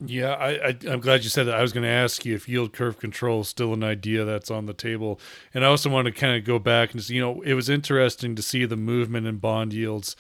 Yeah, 0.04 0.32
I, 0.34 0.50
I 0.50 0.78
am 0.86 1.00
glad 1.00 1.24
you 1.24 1.30
said 1.30 1.46
that. 1.46 1.56
I 1.56 1.62
was 1.62 1.74
going 1.74 1.84
to 1.84 1.90
ask 1.90 2.26
you 2.26 2.34
if 2.34 2.50
yield 2.50 2.74
curve 2.74 2.98
control 2.98 3.42
is 3.42 3.50
still 3.50 3.74
an 3.74 3.84
idea 3.84 4.26
that's 4.26 4.50
on 4.50 4.66
the 4.66 4.74
table, 4.74 5.20
and 5.54 5.64
I 5.64 5.68
also 5.68 5.90
want 5.90 6.06
to 6.06 6.12
kind 6.12 6.36
of 6.36 6.44
go 6.44 6.58
back 6.58 6.94
and 6.94 7.08
you 7.10 7.22
know 7.22 7.42
it 7.42 7.54
was 7.54 7.70
interesting 7.70 8.36
to 8.36 8.42
see 8.42 8.66
the 8.66 8.76
movement 8.76 9.28
in 9.28 9.38
bond 9.38 9.74
yields 9.74 10.16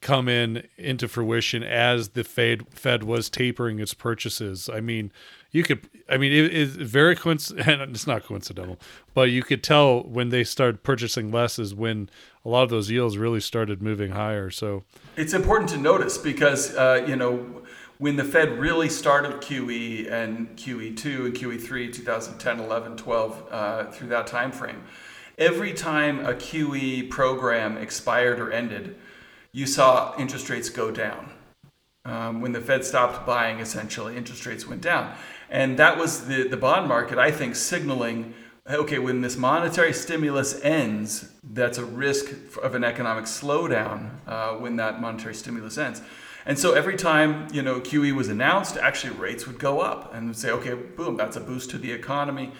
come 0.00 0.28
in 0.28 0.66
into 0.76 1.08
fruition 1.08 1.62
as 1.62 2.10
the 2.10 2.24
Fed 2.24 2.66
Fed 2.70 3.02
was 3.02 3.28
tapering 3.28 3.80
its 3.80 3.94
purchases. 3.94 4.70
I 4.72 4.80
mean, 4.80 5.12
you 5.50 5.62
could 5.62 5.88
I 6.08 6.16
mean 6.16 6.32
it 6.32 6.52
is 6.52 6.76
very 6.76 7.16
coincidental. 7.16 7.88
It's 7.90 8.06
not 8.06 8.24
coincidental, 8.24 8.78
but 9.12 9.30
you 9.30 9.42
could 9.42 9.62
tell 9.62 10.02
when 10.04 10.30
they 10.30 10.44
started 10.44 10.82
purchasing 10.82 11.30
less 11.30 11.58
is 11.58 11.74
when 11.74 12.08
a 12.44 12.48
lot 12.48 12.62
of 12.62 12.70
those 12.70 12.90
yields 12.90 13.18
really 13.18 13.40
started 13.40 13.82
moving 13.82 14.12
higher. 14.12 14.50
So 14.50 14.84
it's 15.16 15.34
important 15.34 15.70
to 15.70 15.76
notice 15.76 16.16
because 16.16 16.74
uh, 16.76 17.04
you 17.06 17.16
know 17.16 17.62
when 17.98 18.16
the 18.16 18.24
Fed 18.24 18.58
really 18.58 18.88
started 18.88 19.40
QE 19.40 20.10
and 20.10 20.56
QE2 20.56 21.26
and 21.26 21.34
QE3, 21.34 21.92
2010, 21.92 22.60
11, 22.60 22.96
12, 22.96 23.48
uh, 23.50 23.84
through 23.90 24.08
that 24.08 24.26
time 24.26 24.52
frame, 24.52 24.82
every 25.36 25.72
time 25.72 26.24
a 26.24 26.32
QE 26.34 27.10
program 27.10 27.76
expired 27.76 28.38
or 28.38 28.52
ended, 28.52 28.96
you 29.52 29.66
saw 29.66 30.16
interest 30.18 30.48
rates 30.48 30.70
go 30.70 30.90
down. 30.90 31.30
Um, 32.04 32.40
when 32.40 32.52
the 32.52 32.60
Fed 32.60 32.84
stopped 32.84 33.26
buying, 33.26 33.58
essentially, 33.58 34.16
interest 34.16 34.46
rates 34.46 34.66
went 34.66 34.80
down. 34.80 35.14
And 35.50 35.78
that 35.78 35.98
was 35.98 36.26
the, 36.26 36.48
the 36.48 36.56
bond 36.56 36.88
market, 36.88 37.18
I 37.18 37.30
think, 37.30 37.56
signaling 37.56 38.34
okay, 38.70 38.98
when 38.98 39.22
this 39.22 39.36
monetary 39.36 39.92
stimulus 39.92 40.60
ends, 40.62 41.30
that's 41.42 41.78
a 41.78 41.84
risk 41.84 42.30
of 42.62 42.74
an 42.74 42.84
economic 42.84 43.24
slowdown 43.24 44.10
uh, 44.26 44.50
when 44.52 44.76
that 44.76 45.00
monetary 45.00 45.34
stimulus 45.34 45.78
ends. 45.78 46.02
And 46.48 46.58
so 46.58 46.72
every 46.72 46.96
time 46.96 47.46
you 47.52 47.60
know 47.60 47.78
QE 47.78 48.12
was 48.12 48.28
announced, 48.28 48.78
actually 48.78 49.12
rates 49.12 49.46
would 49.46 49.58
go 49.58 49.80
up 49.80 50.14
and 50.14 50.34
say, 50.34 50.50
okay, 50.50 50.72
boom, 50.72 51.18
that's 51.18 51.36
a 51.36 51.40
boost 51.40 51.68
to 51.70 51.78
the 51.78 51.92
economy. 51.92 52.52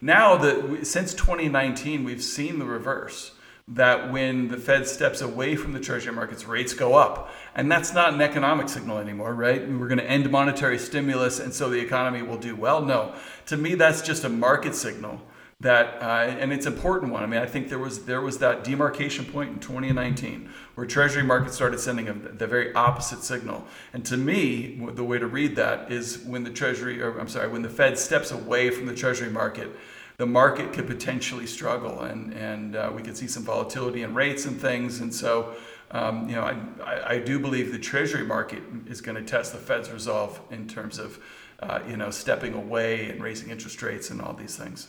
Now 0.00 0.36
that 0.36 0.84
since 0.84 1.14
2019, 1.14 2.02
we've 2.02 2.22
seen 2.22 2.58
the 2.58 2.66
reverse. 2.66 3.32
That 3.68 4.12
when 4.12 4.46
the 4.48 4.58
Fed 4.58 4.86
steps 4.86 5.20
away 5.20 5.56
from 5.56 5.72
the 5.72 5.80
treasury 5.80 6.12
markets, 6.12 6.46
rates 6.46 6.72
go 6.72 6.94
up. 6.94 7.30
And 7.54 7.70
that's 7.70 7.92
not 7.92 8.14
an 8.14 8.20
economic 8.20 8.68
signal 8.68 8.98
anymore, 8.98 9.34
right? 9.34 9.60
We're 9.68 9.88
going 9.88 9.98
to 9.98 10.08
end 10.08 10.30
monetary 10.30 10.78
stimulus 10.78 11.40
and 11.40 11.52
so 11.52 11.68
the 11.68 11.80
economy 11.80 12.22
will 12.22 12.38
do 12.38 12.54
well. 12.54 12.80
No, 12.80 13.14
to 13.46 13.56
me, 13.56 13.74
that's 13.74 14.02
just 14.02 14.22
a 14.22 14.28
market 14.28 14.74
signal 14.76 15.20
that 15.60 16.02
uh, 16.02 16.36
and 16.38 16.52
it's 16.52 16.66
an 16.66 16.74
important 16.74 17.12
one. 17.12 17.22
I 17.22 17.26
mean, 17.26 17.40
I 17.40 17.46
think 17.46 17.70
there 17.70 17.78
was 17.78 18.04
there 18.04 18.20
was 18.20 18.38
that 18.38 18.62
demarcation 18.62 19.24
point 19.24 19.50
in 19.50 19.58
2019 19.58 20.50
where 20.74 20.86
Treasury 20.86 21.22
markets 21.22 21.54
started 21.54 21.80
sending 21.80 22.08
a, 22.08 22.12
the 22.12 22.46
very 22.46 22.74
opposite 22.74 23.22
signal. 23.22 23.66
And 23.94 24.04
to 24.04 24.18
me, 24.18 24.78
the 24.92 25.04
way 25.04 25.18
to 25.18 25.26
read 25.26 25.56
that 25.56 25.90
is 25.90 26.18
when 26.18 26.44
the 26.44 26.50
Treasury, 26.50 27.00
or 27.00 27.18
I'm 27.18 27.28
sorry, 27.28 27.48
when 27.48 27.62
the 27.62 27.70
Fed 27.70 27.98
steps 27.98 28.30
away 28.30 28.70
from 28.70 28.84
the 28.84 28.94
Treasury 28.94 29.30
market, 29.30 29.70
the 30.18 30.26
market 30.26 30.74
could 30.74 30.86
potentially 30.86 31.46
struggle, 31.46 32.00
and 32.02 32.34
and 32.34 32.76
uh, 32.76 32.92
we 32.94 33.02
could 33.02 33.16
see 33.16 33.26
some 33.26 33.42
volatility 33.42 34.02
in 34.02 34.14
rates 34.14 34.44
and 34.44 34.60
things. 34.60 35.00
And 35.00 35.14
so. 35.14 35.54
Um, 35.92 36.28
you 36.28 36.34
know, 36.34 36.42
I, 36.42 37.14
I 37.14 37.18
do 37.20 37.38
believe 37.38 37.70
the 37.70 37.78
Treasury 37.78 38.26
market 38.26 38.60
is 38.88 39.00
going 39.00 39.14
to 39.14 39.22
test 39.22 39.52
the 39.52 39.58
Fed's 39.58 39.88
resolve 39.88 40.40
in 40.50 40.66
terms 40.66 40.98
of, 40.98 41.20
uh, 41.60 41.78
you 41.88 41.96
know, 41.96 42.10
stepping 42.10 42.54
away 42.54 43.08
and 43.08 43.22
raising 43.22 43.50
interest 43.50 43.80
rates 43.82 44.10
and 44.10 44.20
all 44.20 44.32
these 44.32 44.56
things. 44.56 44.88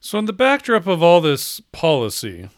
So, 0.00 0.18
in 0.18 0.24
the 0.24 0.32
backdrop 0.32 0.86
of 0.86 1.02
all 1.02 1.20
this 1.20 1.60
policy, 1.72 2.48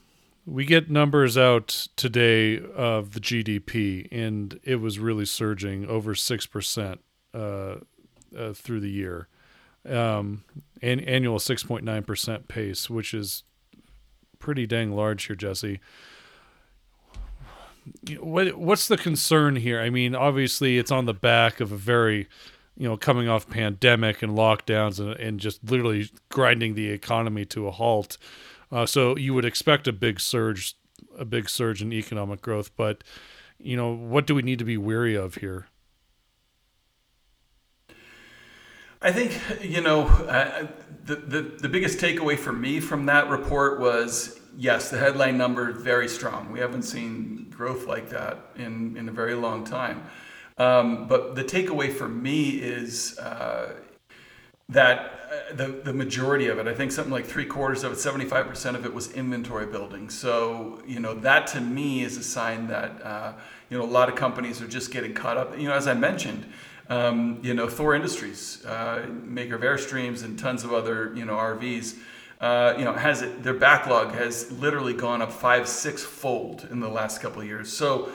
we 0.47 0.65
get 0.65 0.91
numbers 0.91 1.39
out 1.39 1.89
today 1.97 2.59
of 2.59 3.13
the 3.13 3.21
GDP, 3.21 4.09
and 4.11 4.59
it 4.63 4.77
was 4.77 4.99
really 4.99 5.25
surging 5.25 5.87
over 5.87 6.15
6% 6.15 6.99
uh, 7.33 7.39
uh, 7.39 8.53
through 8.53 8.81
the 8.81 8.91
year. 8.91 9.29
Um, 9.89 10.45
an 10.83 11.01
annual 11.01 11.39
6.9% 11.39 12.49
pace, 12.49 12.91
which 12.91 13.15
is 13.15 13.45
pretty 14.39 14.67
dang 14.67 14.93
large 14.93 15.25
here, 15.25 15.37
Jesse. 15.37 15.81
What 18.19 18.57
what's 18.57 18.89
the 18.89 18.97
concern 18.97 19.57
here? 19.57 19.79
I 19.79 19.91
mean, 19.91 20.15
obviously, 20.15 20.79
it's 20.79 20.91
on 20.91 21.05
the 21.05 21.13
back 21.13 21.61
of 21.61 21.71
a 21.71 21.77
very 21.77 22.29
you 22.77 22.89
know, 22.89 22.97
coming 22.97 23.29
off 23.29 23.49
pandemic 23.49 24.23
and 24.23 24.37
lockdowns 24.37 24.99
and, 24.99 25.13
and 25.21 25.41
just 25.41 25.63
literally 25.65 26.11
grinding 26.29 26.75
the 26.75 26.91
economy 26.91 27.45
to 27.47 27.69
a 27.69 27.71
halt. 27.71 28.19
Uh, 28.73 28.85
so 28.85 29.17
you 29.17 29.33
would 29.35 29.45
expect 29.45 29.87
a 29.87 29.93
big 29.93 30.19
surge, 30.19 30.75
a 31.17 31.25
big 31.25 31.49
surge 31.49 31.81
in 31.81 31.93
economic 31.93 32.43
growth. 32.43 32.77
But 32.77 33.05
you 33.59 33.77
know, 33.77 33.95
what 33.95 34.27
do 34.27 34.35
we 34.35 34.43
need 34.43 34.59
to 34.59 34.65
be 34.65 34.77
weary 34.77 35.15
of 35.15 35.37
here? 35.37 35.67
I 39.01 39.13
think 39.13 39.39
you 39.63 39.83
know 39.83 40.07
uh, 40.07 40.67
the, 41.05 41.17
the 41.17 41.43
the 41.43 41.69
biggest 41.69 41.99
takeaway 41.99 42.39
for 42.39 42.53
me 42.53 42.81
from 42.81 43.07
that 43.07 43.29
report 43.29 43.79
was 43.79 44.41
yes, 44.57 44.91
the 44.91 44.99
headline 44.99 45.37
number 45.37 45.73
very 45.73 46.09
strong. 46.09 46.51
We 46.51 46.59
haven't 46.61 46.83
seen 46.83 47.51
growth 47.51 47.87
like 47.87 48.09
that 48.11 48.39
in 48.57 48.97
in 48.97 49.09
a 49.09 49.13
very 49.13 49.35
long 49.35 49.65
time. 49.65 50.05
Um, 50.59 51.09
but 51.09 51.35
the 51.35 51.45
takeaway 51.45 51.93
for 51.93 52.09
me 52.09 52.51
is 52.51 53.19
uh, 53.19 53.75
that 54.69 54.99
uh, 55.51 55.55
the, 55.55 55.67
the 55.85 55.93
majority 55.93 56.49
of 56.49 56.59
it, 56.59 56.69
I 56.69 56.75
think 56.75 56.93
something 56.93 57.13
like 57.13 57.27
three 57.27 57.45
quarters 57.47 57.83
of 57.85 57.93
it, 57.93 57.97
75% 57.97 58.75
of 58.77 58.85
it 58.87 58.95
was 58.95 59.11
inventory 59.13 59.67
building. 59.67 60.09
So, 60.11 60.81
you 60.87 61.01
know, 61.01 61.15
that 61.15 61.47
to 61.49 61.61
me 61.61 62.03
is 62.03 62.17
a 62.17 62.23
sign 62.23 62.69
that, 62.69 63.03
uh, 63.05 63.33
you 63.69 63.79
know, 63.79 63.85
a 63.85 63.87
lot 63.87 64.09
of 64.09 64.15
companies 64.15 64.63
are 64.63 64.69
just 64.69 64.93
getting 64.93 65.13
caught 65.13 65.37
up. 65.37 65.59
You 65.59 65.69
know, 65.69 65.75
as 65.75 65.89
I 65.89 65.95
mentioned, 65.95 66.47
Um, 66.91 67.39
you 67.43 67.55
know, 67.55 67.67
Thor 67.67 67.95
Industries, 67.95 68.63
uh, 68.67 69.07
maker 69.09 69.55
of 69.55 69.63
Airstreams 69.63 70.23
and 70.23 70.39
tons 70.39 70.65
of 70.65 70.73
other 70.75 71.15
you 71.17 71.25
know 71.25 71.33
RVs. 71.35 71.97
Uh, 72.41 72.75
you 72.77 72.85
know, 72.85 72.93
has 72.93 73.23
it, 73.23 73.43
their 73.43 73.55
backlog 73.55 74.13
has 74.13 74.53
literally 74.53 74.93
gone 74.93 75.23
up 75.23 75.33
five, 75.33 75.67
six 75.67 76.03
fold 76.05 76.69
in 76.71 76.81
the 76.81 76.89
last 76.89 77.23
couple 77.23 77.41
of 77.41 77.49
years. 77.49 77.73
So 77.73 78.11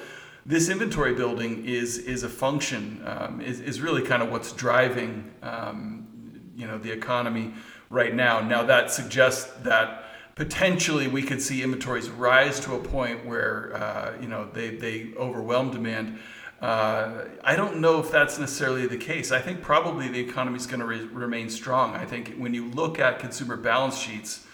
this 0.45 0.69
inventory 0.69 1.13
building 1.13 1.65
is 1.65 1.97
is 1.97 2.23
a 2.23 2.29
function, 2.29 3.01
um, 3.05 3.41
is, 3.41 3.59
is 3.59 3.81
really 3.81 4.01
kind 4.01 4.23
of 4.23 4.31
what's 4.31 4.51
driving 4.53 5.31
um, 5.41 6.07
you 6.55 6.67
know 6.67 6.77
the 6.77 6.91
economy 6.91 7.53
right 7.89 8.13
now. 8.13 8.39
Now 8.39 8.63
that 8.63 8.91
suggests 8.91 9.51
that 9.63 10.05
potentially 10.35 11.07
we 11.07 11.21
could 11.21 11.41
see 11.41 11.63
inventories 11.63 12.09
rise 12.09 12.59
to 12.61 12.75
a 12.75 12.79
point 12.79 13.25
where 13.25 13.73
uh, 13.75 14.13
you 14.21 14.27
know 14.27 14.49
they 14.53 14.75
they 14.75 15.13
overwhelm 15.17 15.71
demand. 15.71 16.19
Uh, 16.61 17.25
I 17.41 17.55
don't 17.55 17.79
know 17.79 17.99
if 17.99 18.11
that's 18.11 18.37
necessarily 18.37 18.85
the 18.85 18.97
case. 18.97 19.31
I 19.31 19.39
think 19.39 19.61
probably 19.61 20.09
the 20.09 20.19
economy 20.19 20.57
is 20.57 20.67
going 20.67 20.81
to 20.81 20.85
re- 20.85 21.05
remain 21.05 21.49
strong. 21.49 21.95
I 21.95 22.05
think 22.05 22.35
when 22.35 22.53
you 22.53 22.69
look 22.71 22.99
at 22.99 23.19
consumer 23.19 23.55
balance 23.55 23.97
sheets, 23.97 24.45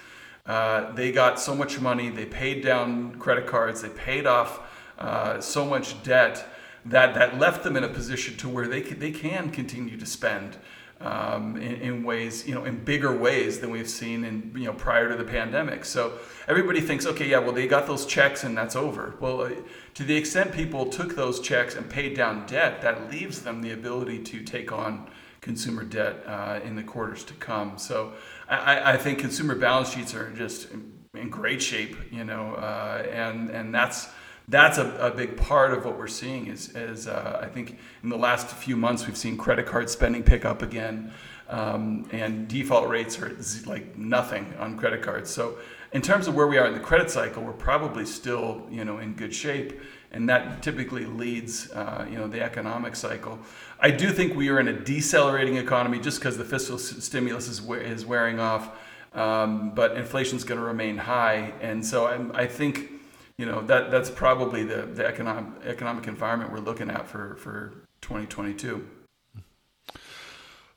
uh, 0.45 0.91
they 0.91 1.11
got 1.11 1.39
so 1.39 1.55
much 1.55 1.79
money, 1.79 2.09
they 2.09 2.25
paid 2.25 2.63
down 2.63 3.15
credit 3.15 3.47
cards, 3.47 3.81
they 3.81 3.89
paid 3.89 4.27
off 4.27 4.59
uh, 4.97 5.39
so 5.39 5.65
much 5.65 6.01
debt 6.03 6.47
that 6.85 7.15
that 7.15 7.39
left 7.39 7.63
them 7.63 7.75
in 7.75 7.83
a 7.83 7.89
position 7.89 8.37
to 8.37 8.47
where 8.47 8.67
they 8.67 8.81
can, 8.81 8.99
they 8.99 9.11
can 9.11 9.49
continue 9.49 9.97
to 9.97 10.05
spend 10.05 10.57
um, 11.01 11.57
in, 11.57 11.75
in, 11.81 12.03
ways, 12.03 12.47
you 12.47 12.55
know, 12.55 12.63
in 12.63 12.83
bigger 12.83 13.15
ways 13.15 13.59
than 13.59 13.69
we've 13.69 13.89
seen 13.89 14.23
in, 14.23 14.51
you 14.55 14.65
know, 14.65 14.73
prior 14.73 15.09
to 15.09 15.15
the 15.15 15.29
pandemic. 15.29 15.83
So 15.83 16.13
everybody 16.47 16.79
thinks, 16.79 17.05
okay, 17.05 17.27
yeah, 17.27 17.39
well, 17.39 17.51
they 17.51 17.67
got 17.67 17.85
those 17.85 18.05
checks 18.05 18.43
and 18.43 18.57
that's 18.57 18.75
over. 18.75 19.15
Well, 19.19 19.41
uh, 19.41 19.51
to 19.95 20.03
the 20.03 20.15
extent 20.15 20.53
people 20.53 20.85
took 20.85 21.15
those 21.15 21.39
checks 21.39 21.75
and 21.75 21.89
paid 21.89 22.15
down 22.15 22.45
debt, 22.45 22.81
that 22.81 23.11
leaves 23.11 23.41
them 23.41 23.61
the 23.61 23.71
ability 23.71 24.19
to 24.19 24.41
take 24.41 24.71
on 24.71 25.09
consumer 25.41 25.83
debt 25.83 26.23
uh, 26.25 26.59
in 26.63 26.75
the 26.75 26.83
quarters 26.83 27.23
to 27.25 27.33
come. 27.35 27.77
So 27.77 28.13
I, 28.49 28.93
I, 28.93 28.97
think 28.97 29.19
consumer 29.19 29.53
balance 29.53 29.91
sheets 29.91 30.15
are 30.15 30.31
just 30.31 30.69
in 31.13 31.29
great 31.29 31.61
shape, 31.61 31.95
you 32.11 32.23
know, 32.23 32.55
uh, 32.55 33.05
and 33.11 33.51
and 33.51 33.73
that's 33.73 34.07
that's 34.47 34.77
a, 34.77 34.95
a 34.97 35.11
big 35.11 35.37
part 35.37 35.73
of 35.73 35.85
what 35.85 35.97
we're 35.97 36.07
seeing 36.07 36.47
is, 36.47 36.75
is 36.75 37.07
uh, 37.07 37.39
I 37.41 37.47
think 37.47 37.77
in 38.03 38.09
the 38.09 38.17
last 38.17 38.47
few 38.47 38.75
months 38.77 39.07
we've 39.07 39.17
seen 39.17 39.37
credit 39.37 39.65
card 39.65 39.89
spending 39.89 40.23
pick 40.23 40.45
up 40.45 40.61
again 40.61 41.11
um, 41.49 42.07
and 42.11 42.47
default 42.47 42.89
rates 42.89 43.19
are 43.19 43.35
like 43.65 43.97
nothing 43.97 44.53
on 44.59 44.77
credit 44.77 45.01
cards. 45.01 45.29
So 45.29 45.57
in 45.91 46.01
terms 46.01 46.27
of 46.27 46.35
where 46.35 46.47
we 46.47 46.57
are 46.57 46.67
in 46.67 46.73
the 46.73 46.79
credit 46.79 47.09
cycle, 47.11 47.43
we're 47.43 47.53
probably 47.53 48.05
still 48.05 48.67
you 48.69 48.83
know 48.83 48.97
in 48.97 49.13
good 49.13 49.33
shape, 49.33 49.79
and 50.11 50.27
that 50.29 50.61
typically 50.61 51.05
leads 51.05 51.71
uh, 51.71 52.05
you 52.09 52.17
know 52.17 52.27
the 52.27 52.41
economic 52.41 52.95
cycle. 52.95 53.39
I 53.79 53.91
do 53.91 54.11
think 54.11 54.35
we 54.35 54.49
are 54.49 54.59
in 54.59 54.67
a 54.67 54.73
decelerating 54.73 55.57
economy 55.57 55.99
just 55.99 56.19
because 56.19 56.37
the 56.37 56.45
fiscal 56.45 56.79
stimulus 56.79 57.47
is, 57.47 57.59
is 57.59 58.05
wearing 58.05 58.39
off, 58.39 58.71
um, 59.13 59.71
but 59.75 59.95
inflation 59.97 60.37
is 60.37 60.43
going 60.43 60.59
to 60.59 60.65
remain 60.65 60.97
high, 60.97 61.53
and 61.61 61.85
so 61.85 62.05
I, 62.07 62.41
I 62.41 62.47
think 62.47 62.89
you 63.37 63.45
know 63.45 63.61
that 63.61 63.91
that's 63.91 64.09
probably 64.09 64.63
the, 64.63 64.83
the 64.83 65.05
economic 65.05 65.65
economic 65.65 66.07
environment 66.07 66.51
we're 66.51 66.59
looking 66.59 66.89
at 66.89 67.07
for 67.07 67.35
for 67.35 67.73
2022 68.01 68.87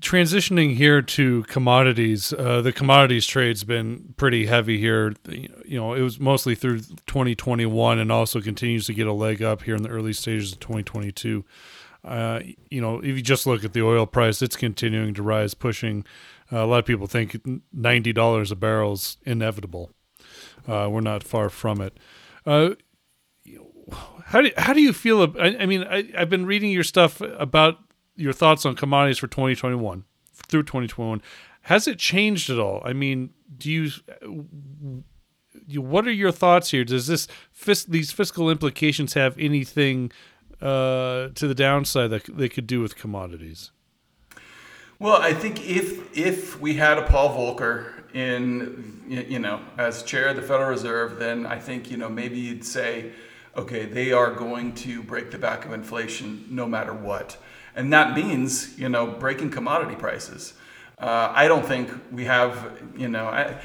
transitioning 0.00 0.76
here 0.76 1.02
to 1.02 1.42
commodities 1.44 2.32
uh, 2.32 2.60
the 2.60 2.72
commodities 2.72 3.26
trade's 3.26 3.64
been 3.64 4.14
pretty 4.16 4.46
heavy 4.46 4.78
here. 4.78 5.14
You 5.26 5.78
know 5.78 5.94
it 5.94 6.02
was 6.02 6.20
mostly 6.20 6.54
through 6.54 6.80
2021 7.06 7.98
and 7.98 8.12
also 8.12 8.40
continues 8.40 8.86
to 8.86 8.94
get 8.94 9.06
a 9.06 9.12
leg 9.12 9.42
up 9.42 9.62
here 9.62 9.74
in 9.74 9.82
the 9.82 9.88
early 9.88 10.12
stages 10.12 10.52
of 10.52 10.60
2022 10.60 11.44
uh, 12.04 12.40
you 12.70 12.80
know 12.80 13.00
if 13.00 13.16
you 13.16 13.22
just 13.22 13.46
look 13.46 13.64
at 13.64 13.72
the 13.72 13.82
oil 13.82 14.06
price 14.06 14.40
it's 14.40 14.56
continuing 14.56 15.14
to 15.14 15.22
rise 15.22 15.54
pushing 15.54 16.04
uh, 16.52 16.64
a 16.64 16.66
lot 16.66 16.78
of 16.78 16.86
people 16.86 17.06
think 17.06 17.32
$90 17.76 18.50
a 18.50 18.56
barrel 18.56 18.92
is 18.92 19.18
inevitable 19.24 19.90
uh, 20.68 20.88
we're 20.90 21.00
not 21.00 21.24
far 21.24 21.48
from 21.48 21.80
it. 21.80 21.98
Uh, 22.46 22.70
how 24.26 24.42
do 24.42 24.50
how 24.58 24.72
do 24.72 24.82
you 24.82 24.92
feel? 24.92 25.22
I, 25.38 25.56
I 25.60 25.66
mean, 25.66 25.84
I, 25.84 26.10
I've 26.16 26.28
been 26.28 26.46
reading 26.46 26.70
your 26.70 26.84
stuff 26.84 27.20
about 27.20 27.78
your 28.14 28.32
thoughts 28.32 28.66
on 28.66 28.76
commodities 28.76 29.18
for 29.18 29.26
2021 29.26 30.04
through 30.34 30.62
2021. 30.64 31.22
Has 31.62 31.88
it 31.88 31.98
changed 31.98 32.50
at 32.50 32.58
all? 32.58 32.82
I 32.84 32.92
mean, 32.92 33.30
do 33.56 33.70
you? 33.70 33.90
you 35.66 35.80
what 35.80 36.06
are 36.06 36.12
your 36.12 36.32
thoughts 36.32 36.70
here? 36.70 36.84
Does 36.84 37.06
this 37.06 37.26
these 37.84 38.12
fiscal 38.12 38.50
implications 38.50 39.14
have 39.14 39.36
anything 39.38 40.12
uh, 40.60 41.28
to 41.34 41.48
the 41.48 41.54
downside 41.54 42.10
that 42.10 42.24
they 42.24 42.48
could 42.48 42.66
do 42.66 42.80
with 42.80 42.96
commodities? 42.96 43.70
Well, 44.98 45.16
I 45.16 45.32
think 45.32 45.64
if 45.66 46.16
if 46.16 46.60
we 46.60 46.74
had 46.74 46.98
a 46.98 47.02
Paul 47.02 47.36
Volcker 47.36 47.97
in 48.14 49.04
you 49.08 49.38
know 49.38 49.60
as 49.76 50.02
chair 50.02 50.28
of 50.28 50.36
the 50.36 50.42
Federal 50.42 50.70
Reserve, 50.70 51.18
then 51.18 51.46
I 51.46 51.58
think 51.58 51.90
you 51.90 51.96
know 51.96 52.08
maybe 52.08 52.38
you'd 52.38 52.64
say, 52.64 53.12
okay, 53.56 53.84
they 53.84 54.12
are 54.12 54.30
going 54.32 54.74
to 54.76 55.02
break 55.02 55.30
the 55.30 55.38
back 55.38 55.64
of 55.64 55.72
inflation 55.72 56.46
no 56.50 56.66
matter 56.66 56.94
what, 56.94 57.36
and 57.74 57.92
that 57.92 58.16
means 58.16 58.78
you 58.78 58.88
know 58.88 59.06
breaking 59.06 59.50
commodity 59.50 59.96
prices. 59.96 60.54
Uh, 60.98 61.32
I 61.34 61.46
don't 61.46 61.64
think 61.64 61.90
we 62.10 62.24
have 62.24 62.80
you 62.96 63.08
know. 63.08 63.26
I, 63.26 63.60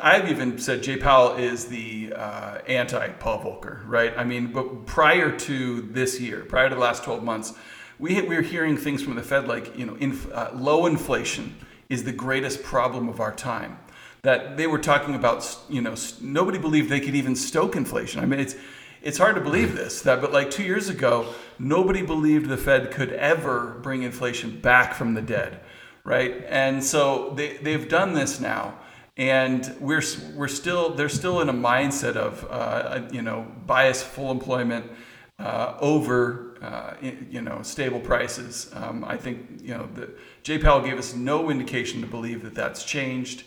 I've 0.00 0.30
even 0.30 0.58
said 0.58 0.82
Jay 0.82 0.96
Powell 0.96 1.36
is 1.36 1.66
the 1.66 2.14
uh, 2.16 2.58
anti 2.66 3.06
Paul 3.08 3.42
Volcker, 3.42 3.86
right? 3.86 4.14
I 4.16 4.24
mean, 4.24 4.50
but 4.50 4.86
prior 4.86 5.30
to 5.30 5.82
this 5.82 6.18
year, 6.18 6.40
prior 6.40 6.70
to 6.70 6.74
the 6.74 6.80
last 6.80 7.04
12 7.04 7.22
months, 7.22 7.52
we, 7.98 8.22
we 8.22 8.34
were 8.34 8.42
hearing 8.42 8.78
things 8.78 9.02
from 9.02 9.14
the 9.14 9.22
Fed 9.22 9.46
like, 9.46 9.76
you 9.76 9.84
know, 9.84 9.94
inf- 9.96 10.32
uh, 10.32 10.50
low 10.54 10.86
inflation 10.86 11.54
is 11.94 12.04
the 12.04 12.12
greatest 12.12 12.62
problem 12.62 13.08
of 13.08 13.20
our 13.20 13.32
time. 13.32 13.78
That 14.22 14.56
they 14.56 14.66
were 14.66 14.78
talking 14.78 15.14
about, 15.14 15.58
you 15.68 15.80
know, 15.80 15.94
nobody 16.20 16.58
believed 16.58 16.90
they 16.90 17.00
could 17.00 17.14
even 17.14 17.36
stoke 17.36 17.76
inflation. 17.76 18.20
I 18.20 18.26
mean, 18.26 18.40
it's 18.40 18.56
it's 19.02 19.18
hard 19.18 19.34
to 19.34 19.40
believe 19.40 19.76
this. 19.76 20.00
That, 20.02 20.20
but 20.22 20.32
like 20.32 20.50
two 20.50 20.64
years 20.64 20.88
ago, 20.88 21.34
nobody 21.58 22.02
believed 22.02 22.48
the 22.48 22.56
Fed 22.56 22.90
could 22.90 23.12
ever 23.12 23.78
bring 23.82 24.02
inflation 24.02 24.60
back 24.60 24.94
from 24.94 25.12
the 25.12 25.20
dead, 25.22 25.60
right? 26.04 26.42
And 26.48 26.82
so 26.82 27.32
they 27.36 27.58
they've 27.58 27.88
done 27.88 28.14
this 28.14 28.40
now, 28.40 28.78
and 29.16 29.76
we're 29.78 30.02
we're 30.34 30.48
still 30.48 30.94
they're 30.94 31.10
still 31.10 31.42
in 31.42 31.50
a 31.50 31.54
mindset 31.54 32.16
of 32.16 32.46
uh, 32.50 33.02
you 33.12 33.20
know 33.20 33.46
bias 33.66 34.02
full 34.02 34.30
employment 34.30 34.90
uh, 35.38 35.76
over 35.80 36.56
uh, 36.62 36.94
you 37.30 37.42
know 37.42 37.60
stable 37.62 38.00
prices. 38.00 38.70
Um, 38.72 39.04
I 39.04 39.16
think 39.18 39.60
you 39.62 39.74
know 39.74 39.86
the 39.94 40.10
Jay 40.44 40.58
Powell 40.58 40.82
gave 40.82 40.98
us 40.98 41.14
no 41.14 41.50
indication 41.50 42.02
to 42.02 42.06
believe 42.06 42.42
that 42.42 42.54
that's 42.54 42.84
changed. 42.84 43.44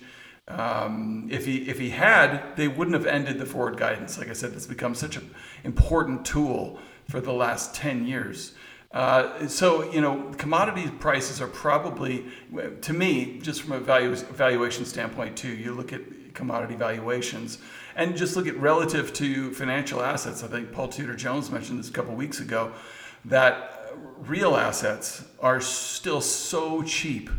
Um, 0.47 1.27
if 1.29 1.45
he 1.45 1.69
if 1.69 1.77
he 1.77 1.91
had, 1.91 2.55
they 2.55 2.67
wouldn't 2.67 2.95
have 2.95 3.05
ended 3.05 3.37
the 3.37 3.45
forward 3.45 3.77
guidance. 3.77 4.17
Like 4.17 4.29
I 4.29 4.33
said, 4.33 4.53
it's 4.53 4.65
become 4.65 4.95
such 4.95 5.15
an 5.15 5.29
important 5.63 6.25
tool 6.25 6.79
for 7.07 7.21
the 7.21 7.33
last 7.33 7.75
ten 7.75 8.07
years. 8.07 8.53
Uh, 8.91 9.47
so 9.47 9.91
you 9.91 10.01
know, 10.01 10.31
commodity 10.37 10.89
prices 10.99 11.39
are 11.39 11.47
probably, 11.47 12.25
to 12.81 12.93
me, 12.93 13.39
just 13.43 13.61
from 13.61 13.73
a 13.73 13.79
value, 13.79 14.15
valuation 14.15 14.85
standpoint 14.85 15.37
too. 15.37 15.49
You 15.49 15.73
look 15.73 15.93
at 15.93 16.01
commodity 16.33 16.75
valuations 16.75 17.59
and 17.95 18.15
just 18.17 18.35
look 18.35 18.47
at 18.47 18.57
relative 18.57 19.13
to 19.13 19.51
financial 19.53 20.01
assets. 20.01 20.43
I 20.43 20.47
think 20.47 20.71
Paul 20.71 20.87
Tudor 20.87 21.15
Jones 21.15 21.51
mentioned 21.51 21.77
this 21.79 21.89
a 21.89 21.93
couple 21.93 22.15
weeks 22.15 22.39
ago 22.39 22.71
that 23.25 23.76
real 24.19 24.55
assets 24.55 25.23
are 25.39 25.61
still 25.61 26.21
so 26.21 26.83
cheap 26.83 27.29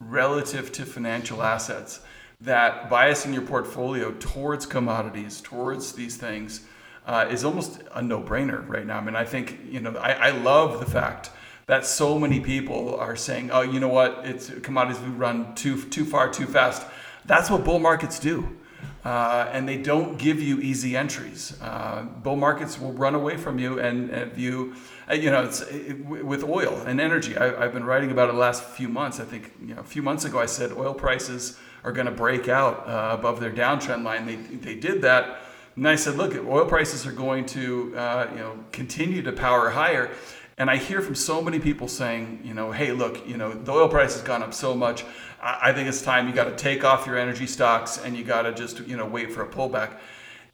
relative 0.00 0.72
to 0.72 0.84
financial 0.84 1.42
assets 1.42 2.00
that 2.40 2.90
biasing 2.90 3.32
your 3.32 3.42
portfolio 3.42 4.12
towards 4.12 4.66
commodities, 4.66 5.40
towards 5.40 5.92
these 5.92 6.16
things, 6.16 6.62
uh, 7.06 7.26
is 7.30 7.44
almost 7.44 7.82
a 7.94 8.02
no-brainer 8.02 8.66
right 8.68 8.86
now. 8.86 8.98
I 8.98 9.00
mean, 9.00 9.16
I 9.16 9.24
think 9.24 9.60
you 9.68 9.80
know, 9.80 9.94
I, 9.96 10.12
I, 10.12 10.30
love 10.30 10.80
the 10.80 10.86
fact 10.86 11.30
that 11.66 11.84
so 11.84 12.18
many 12.18 12.40
people 12.40 12.96
are 12.96 13.16
saying, 13.16 13.50
"Oh, 13.50 13.60
you 13.60 13.78
know 13.78 13.88
what? 13.88 14.22
It's 14.24 14.50
commodities 14.60 15.02
we 15.02 15.08
run 15.08 15.54
too 15.54 15.82
too 15.82 16.04
far, 16.04 16.30
too 16.30 16.46
fast." 16.46 16.86
That's 17.26 17.50
what 17.50 17.64
bull 17.64 17.78
markets 17.78 18.18
do. 18.18 18.56
Uh, 19.04 19.50
and 19.52 19.68
they 19.68 19.76
don't 19.76 20.18
give 20.18 20.40
you 20.40 20.60
easy 20.60 20.96
entries. 20.96 21.58
Uh, 21.60 22.02
bull 22.22 22.36
markets 22.36 22.80
will 22.80 22.92
run 22.92 23.14
away 23.14 23.36
from 23.36 23.58
you, 23.58 23.78
and, 23.78 24.08
and 24.08 24.32
if 24.32 24.38
you 24.38 24.74
you 25.12 25.30
know, 25.30 25.44
it's 25.44 25.60
it, 25.62 26.04
with 26.04 26.44
oil 26.44 26.82
and 26.86 27.00
energy. 27.00 27.36
I, 27.36 27.62
have 27.62 27.72
been 27.72 27.84
writing 27.84 28.10
about 28.10 28.28
it 28.28 28.32
the 28.32 28.38
last 28.38 28.64
few 28.64 28.88
months. 28.88 29.20
I 29.20 29.24
think 29.24 29.52
you 29.60 29.74
know, 29.74 29.80
a 29.80 29.84
few 29.84 30.02
months 30.02 30.24
ago 30.24 30.38
I 30.38 30.46
said 30.46 30.72
oil 30.72 30.94
prices 30.94 31.58
are 31.82 31.92
going 31.92 32.06
to 32.06 32.12
break 32.12 32.48
out 32.48 32.88
uh, 32.88 33.14
above 33.18 33.40
their 33.40 33.52
downtrend 33.52 34.04
line. 34.04 34.26
They 34.26 34.36
they 34.36 34.74
did 34.74 35.02
that, 35.02 35.40
and 35.76 35.86
I 35.86 35.96
said, 35.96 36.16
look, 36.16 36.34
oil 36.34 36.66
prices 36.66 37.06
are 37.06 37.12
going 37.12 37.46
to 37.46 37.96
uh, 37.96 38.28
you 38.32 38.38
know 38.38 38.58
continue 38.72 39.22
to 39.22 39.32
power 39.32 39.70
higher. 39.70 40.10
And 40.56 40.70
I 40.70 40.76
hear 40.76 41.00
from 41.00 41.16
so 41.16 41.42
many 41.42 41.58
people 41.58 41.88
saying, 41.88 42.42
you 42.44 42.54
know, 42.54 42.70
hey, 42.70 42.92
look, 42.92 43.26
you 43.26 43.36
know, 43.36 43.52
the 43.52 43.72
oil 43.72 43.88
price 43.88 44.12
has 44.12 44.22
gone 44.22 44.40
up 44.40 44.54
so 44.54 44.72
much. 44.72 45.04
I, 45.42 45.70
I 45.70 45.72
think 45.72 45.88
it's 45.88 46.00
time 46.00 46.28
you 46.28 46.32
got 46.32 46.44
to 46.44 46.54
take 46.54 46.84
off 46.84 47.06
your 47.06 47.18
energy 47.18 47.46
stocks 47.46 47.98
and 47.98 48.16
you 48.16 48.22
got 48.24 48.42
to 48.42 48.52
just 48.52 48.80
you 48.86 48.96
know 48.96 49.06
wait 49.06 49.32
for 49.32 49.42
a 49.42 49.48
pullback 49.48 49.98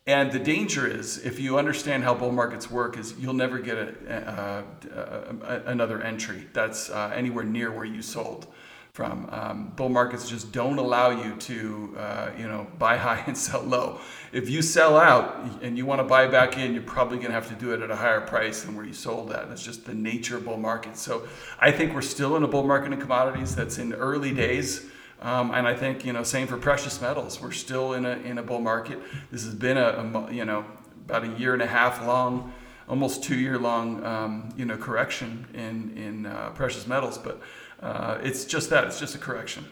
And 0.07 0.33
the 0.33 0.39
danger 0.39 0.87
is, 0.87 1.19
if 1.19 1.39
you 1.39 1.59
understand 1.59 2.05
how 2.05 2.15
bull 2.15 2.33
markets 2.33 2.71
work, 2.71 2.97
is 2.99 3.15
you'll 3.19 3.35
never 3.35 3.59
get 3.59 3.77
a, 3.77 4.65
a, 4.89 5.45
a, 5.45 5.63
another 5.67 6.01
entry 6.03 6.49
that's 6.53 6.91
uh, 6.91 7.13
anywhere 7.15 7.45
near 7.45 7.71
where 7.71 7.85
you 7.85 8.01
sold 8.01 8.47
from. 8.93 9.29
Um, 9.31 9.73
bull 9.77 9.89
markets 9.89 10.29
just 10.29 10.53
don't 10.53 10.79
allow 10.79 11.11
you 11.11 11.37
to, 11.37 11.95
uh, 11.97 12.31
you 12.37 12.49
know, 12.49 12.67
buy 12.79 12.97
high 13.07 13.23
and 13.27 13.37
sell 13.37 13.63
low. 13.63 14.01
If 14.33 14.49
you 14.51 14.63
sell 14.63 14.97
out 14.97 15.63
and 15.63 15.77
you 15.77 15.87
want 15.87 16.01
to 16.01 16.05
buy 16.05 16.27
back 16.27 16.57
in, 16.57 16.73
you're 16.73 16.83
probably 16.83 17.19
going 17.19 17.29
to 17.29 17.35
have 17.35 17.49
to 17.49 17.55
do 17.55 17.73
it 17.73 17.83
at 17.83 17.91
a 17.91 17.97
higher 17.97 18.21
price 18.21 18.63
than 18.63 18.75
where 18.77 18.85
you 18.85 18.95
sold 18.95 19.31
at. 19.33 19.49
That's 19.49 19.63
just 19.63 19.85
the 19.85 19.95
nature 19.95 20.39
of 20.39 20.45
bull 20.45 20.57
markets. 20.57 21.01
So 21.01 21.29
I 21.59 21.71
think 21.71 21.95
we're 21.95 22.03
still 22.03 22.37
in 22.37 22.43
a 22.43 22.49
bull 22.49 22.67
market 22.67 22.93
in 22.93 23.01
commodities 23.01 23.55
that's 23.55 23.79
in 23.79 23.93
early 23.93 24.33
days. 24.33 24.87
Um, 25.23 25.51
and 25.53 25.67
I 25.67 25.75
think 25.75 26.05
you 26.05 26.13
know, 26.13 26.23
same 26.23 26.47
for 26.47 26.57
precious 26.57 27.01
metals. 27.01 27.41
We're 27.41 27.53
still 27.53 27.93
in 27.93 28.07
a 28.07 28.13
in 28.19 28.39
a 28.39 28.43
bull 28.43 28.61
market. 28.61 28.99
This 29.31 29.45
has 29.45 29.55
been 29.55 29.77
a, 29.77 30.29
a 30.29 30.33
you 30.33 30.45
know 30.45 30.65
about 31.07 31.25
a 31.25 31.29
year 31.39 31.53
and 31.53 31.63
a 31.63 31.67
half 31.67 32.05
long, 32.07 32.53
almost 32.89 33.23
two 33.23 33.39
year 33.39 33.59
long 33.59 34.05
um, 34.05 34.55
you 34.57 34.65
know 34.65 34.77
correction 34.77 35.47
in 35.53 35.97
in 35.97 36.27
uh, 36.27 36.51
precious 36.51 36.87
metals. 36.87 37.19
But 37.19 37.41
uh, 37.81 38.19
it's 38.23 38.45
just 38.45 38.71
that 38.71 38.85
it's 38.85 38.99
just 38.99 39.15
a 39.15 39.19
correction. 39.19 39.67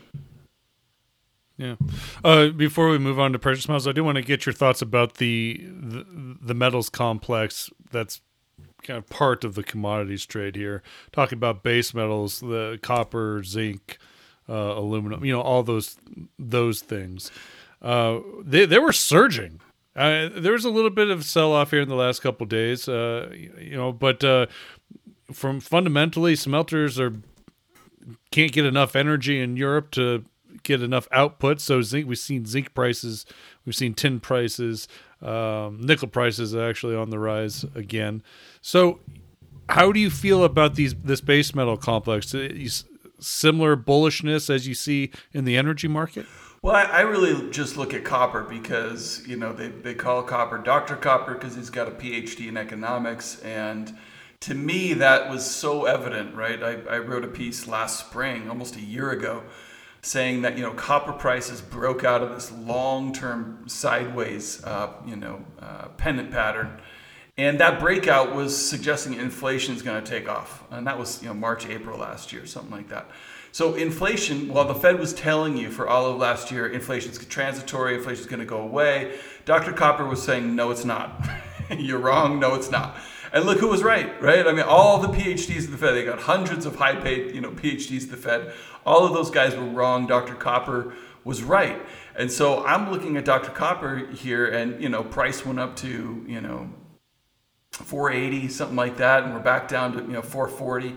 Yeah. 1.56 1.74
Uh, 2.22 2.48
before 2.50 2.88
we 2.88 2.98
move 2.98 3.18
on 3.18 3.32
to 3.32 3.38
precious 3.38 3.66
metals, 3.66 3.88
I 3.88 3.92
do 3.92 4.04
want 4.04 4.16
to 4.16 4.22
get 4.22 4.46
your 4.46 4.52
thoughts 4.52 4.80
about 4.80 5.14
the, 5.14 5.60
the 5.66 6.04
the 6.40 6.54
metals 6.54 6.88
complex 6.88 7.70
that's 7.90 8.20
kind 8.82 8.98
of 8.98 9.08
part 9.08 9.44
of 9.44 9.54
the 9.54 9.64
commodities 9.64 10.24
trade 10.24 10.54
here. 10.54 10.82
Talking 11.10 11.36
about 11.36 11.62
base 11.62 11.94
metals, 11.94 12.40
the 12.40 12.78
copper, 12.82 13.42
zinc, 13.42 13.98
uh, 14.48 14.52
aluminum, 14.52 15.24
you 15.24 15.32
know, 15.32 15.40
all 15.40 15.62
those 15.62 15.96
those 16.38 16.80
things. 16.80 17.30
Uh, 17.82 18.20
they 18.42 18.66
they 18.66 18.78
were 18.78 18.92
surging. 18.92 19.60
Uh, 19.94 20.28
there 20.36 20.52
was 20.52 20.64
a 20.64 20.70
little 20.70 20.90
bit 20.90 21.10
of 21.10 21.24
sell 21.24 21.52
off 21.52 21.70
here 21.70 21.80
in 21.80 21.88
the 21.88 21.94
last 21.96 22.20
couple 22.20 22.46
days, 22.46 22.88
uh, 22.88 23.28
you 23.34 23.76
know, 23.76 23.92
but 23.92 24.22
uh, 24.22 24.46
from 25.32 25.60
fundamentally, 25.60 26.36
smelters 26.36 27.00
are 27.00 27.14
can't 28.30 28.52
get 28.52 28.64
enough 28.64 28.94
energy 28.94 29.40
in 29.40 29.56
Europe 29.56 29.90
to 29.90 30.24
get 30.62 30.82
enough 30.82 31.08
output. 31.12 31.60
So 31.60 31.82
zinc, 31.82 32.06
we've 32.06 32.18
seen 32.18 32.46
zinc 32.46 32.74
prices, 32.74 33.26
we've 33.64 33.74
seen 33.74 33.94
tin 33.94 34.20
prices, 34.20 34.88
um, 35.20 35.80
nickel 35.80 36.08
prices 36.08 36.54
are 36.54 36.68
actually 36.68 36.94
on 36.94 37.10
the 37.10 37.18
rise 37.18 37.64
again. 37.74 38.22
So, 38.60 39.00
how 39.68 39.92
do 39.92 40.00
you 40.00 40.10
feel 40.10 40.44
about 40.44 40.76
these 40.76 40.94
this 40.94 41.20
base 41.20 41.54
metal 41.54 41.76
complex? 41.76 42.34
Similar 43.20 43.76
bullishness 43.76 44.52
as 44.52 44.66
you 44.66 44.74
see 44.74 45.10
in 45.32 45.44
the 45.44 45.56
energy 45.56 45.88
market? 45.88 46.26
Well, 46.60 46.74
I, 46.74 47.02
really 47.02 47.50
just 47.50 47.76
look 47.76 47.94
at 47.94 48.04
copper 48.04 48.42
because 48.42 49.22
you 49.28 49.36
know 49.36 49.52
they, 49.52 49.68
they 49.68 49.94
call 49.94 50.22
copper 50.24 50.58
Dr. 50.58 50.96
Copper 50.96 51.34
because 51.34 51.54
he's 51.54 51.70
got 51.70 51.86
a 51.86 51.92
PhD 51.92 52.48
in 52.48 52.56
economics, 52.56 53.38
and 53.40 53.96
to 54.40 54.54
me 54.54 54.92
that 54.94 55.30
was 55.30 55.48
so 55.48 55.84
evident, 55.84 56.34
right? 56.34 56.60
I, 56.60 56.80
I 56.90 56.98
wrote 56.98 57.24
a 57.24 57.28
piece 57.28 57.68
last 57.68 58.00
spring, 58.00 58.48
almost 58.48 58.74
a 58.74 58.80
year 58.80 59.10
ago, 59.12 59.44
saying 60.02 60.42
that 60.42 60.56
you 60.58 60.64
know 60.64 60.72
copper 60.72 61.12
prices 61.12 61.60
broke 61.60 62.02
out 62.02 62.22
of 62.22 62.30
this 62.30 62.50
long-term 62.50 63.68
sideways, 63.68 64.62
uh, 64.64 64.94
you 65.06 65.14
know, 65.14 65.44
uh, 65.60 65.88
pennant 65.96 66.32
pattern 66.32 66.80
and 67.38 67.60
that 67.60 67.78
breakout 67.78 68.34
was 68.34 68.54
suggesting 68.54 69.14
inflation 69.14 69.74
is 69.76 69.80
going 69.80 70.02
to 70.02 70.10
take 70.10 70.28
off. 70.28 70.64
And 70.72 70.84
that 70.88 70.98
was, 70.98 71.22
you 71.22 71.28
know, 71.28 71.34
March, 71.34 71.66
April 71.66 71.96
last 71.96 72.32
year, 72.32 72.44
something 72.46 72.72
like 72.72 72.88
that. 72.88 73.08
So 73.52 73.74
inflation, 73.74 74.48
while 74.48 74.66
the 74.66 74.74
Fed 74.74 74.98
was 74.98 75.14
telling 75.14 75.56
you 75.56 75.70
for 75.70 75.88
all 75.88 76.06
of 76.06 76.16
last 76.16 76.50
year, 76.50 76.66
inflation 76.66 77.12
is 77.12 77.18
transitory, 77.26 77.94
inflation 77.94 78.22
is 78.22 78.26
going 78.26 78.40
to 78.40 78.46
go 78.46 78.60
away, 78.60 79.18
Dr. 79.44 79.72
Copper 79.72 80.04
was 80.04 80.20
saying, 80.20 80.54
no, 80.54 80.72
it's 80.72 80.84
not. 80.84 81.28
You're 81.70 82.00
wrong. 82.00 82.40
No, 82.40 82.56
it's 82.56 82.72
not. 82.72 82.96
And 83.32 83.44
look 83.44 83.58
who 83.60 83.68
was 83.68 83.82
right, 83.84 84.20
right? 84.20 84.46
I 84.46 84.52
mean, 84.52 84.64
all 84.66 84.98
the 84.98 85.08
PhDs 85.08 85.66
in 85.66 85.70
the 85.70 85.78
Fed, 85.78 85.94
they 85.94 86.04
got 86.04 86.20
hundreds 86.20 86.66
of 86.66 86.76
high 86.76 86.96
paid, 86.96 87.34
you 87.34 87.40
know, 87.40 87.50
PhDs 87.52 88.04
in 88.04 88.10
the 88.10 88.16
Fed. 88.16 88.52
All 88.84 89.06
of 89.06 89.12
those 89.12 89.30
guys 89.30 89.54
were 89.54 89.64
wrong. 89.64 90.06
Dr. 90.06 90.34
Copper 90.34 90.94
was 91.24 91.42
right. 91.42 91.80
And 92.16 92.32
so 92.32 92.64
I'm 92.66 92.90
looking 92.90 93.16
at 93.16 93.24
Dr. 93.24 93.50
Copper 93.50 94.06
here 94.08 94.46
and, 94.46 94.82
you 94.82 94.88
know, 94.88 95.04
price 95.04 95.46
went 95.46 95.60
up 95.60 95.76
to, 95.76 96.24
you 96.26 96.40
know, 96.40 96.70
480, 97.84 98.48
something 98.48 98.76
like 98.76 98.96
that, 98.96 99.24
and 99.24 99.34
we're 99.34 99.40
back 99.40 99.68
down 99.68 99.92
to 99.92 99.98
you 100.00 100.12
know 100.12 100.22
440. 100.22 100.96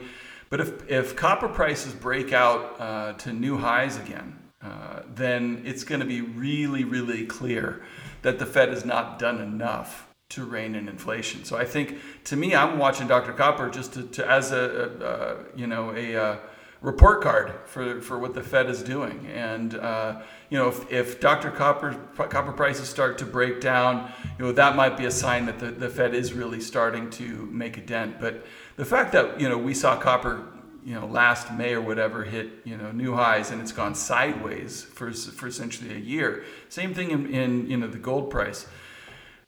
But 0.49 0.59
if, 0.59 0.89
if 0.89 1.15
copper 1.15 1.47
prices 1.47 1.93
break 1.93 2.33
out 2.33 2.75
uh, 2.79 3.13
to 3.13 3.31
new 3.31 3.57
highs 3.57 3.97
again, 3.97 4.37
uh, 4.61 5.01
then 5.15 5.61
it's 5.65 5.83
going 5.83 6.01
to 6.01 6.05
be 6.05 6.21
really, 6.21 6.83
really 6.83 7.25
clear 7.25 7.81
that 8.21 8.37
the 8.37 8.45
Fed 8.45 8.69
has 8.69 8.83
not 8.83 9.17
done 9.17 9.39
enough 9.39 10.07
to 10.29 10.45
rein 10.45 10.75
in 10.75 10.87
inflation. 10.87 11.43
So 11.45 11.57
I 11.57 11.65
think, 11.65 11.97
to 12.25 12.35
me, 12.35 12.53
I'm 12.53 12.77
watching 12.77 13.07
Dr. 13.07 13.33
Copper 13.33 13.69
just 13.69 13.93
to, 13.93 14.03
to 14.03 14.29
as 14.29 14.51
a, 14.51 14.57
a, 14.59 15.05
a, 15.05 15.37
you 15.55 15.67
know 15.67 15.91
a, 15.91 16.13
a 16.15 16.39
report 16.81 17.21
card 17.21 17.53
for, 17.65 18.01
for 18.01 18.17
what 18.17 18.33
the 18.33 18.41
Fed 18.43 18.69
is 18.69 18.83
doing. 18.83 19.27
And 19.27 19.75
uh, 19.75 20.21
you 20.51 20.57
know, 20.57 20.67
if, 20.67 20.91
if 20.91 21.19
Dr. 21.21 21.49
Copper 21.49 21.93
copper 22.17 22.51
prices 22.51 22.89
start 22.89 23.17
to 23.19 23.25
break 23.25 23.61
down, 23.61 24.11
you 24.37 24.45
know, 24.45 24.51
that 24.51 24.75
might 24.75 24.97
be 24.97 25.05
a 25.05 25.11
sign 25.11 25.45
that 25.45 25.59
the, 25.59 25.71
the 25.71 25.87
Fed 25.87 26.13
is 26.13 26.33
really 26.33 26.59
starting 26.59 27.09
to 27.11 27.47
make 27.49 27.77
a 27.77 27.81
dent. 27.81 28.19
But 28.19 28.45
the 28.75 28.83
fact 28.83 29.13
that 29.13 29.39
you 29.39 29.47
know 29.47 29.57
we 29.57 29.73
saw 29.73 29.95
copper, 29.95 30.45
you 30.83 30.93
know, 30.93 31.07
last 31.07 31.53
May 31.53 31.73
or 31.73 31.79
whatever 31.79 32.25
hit 32.25 32.49
you 32.65 32.75
know 32.75 32.91
new 32.91 33.15
highs 33.15 33.49
and 33.51 33.61
it's 33.61 33.71
gone 33.71 33.95
sideways 33.95 34.83
for 34.83 35.13
for 35.13 35.47
essentially 35.47 35.95
a 35.95 35.99
year. 35.99 36.43
Same 36.67 36.93
thing 36.93 37.11
in, 37.11 37.33
in 37.33 37.69
you 37.69 37.77
know 37.77 37.87
the 37.87 37.97
gold 37.97 38.29
price. 38.29 38.67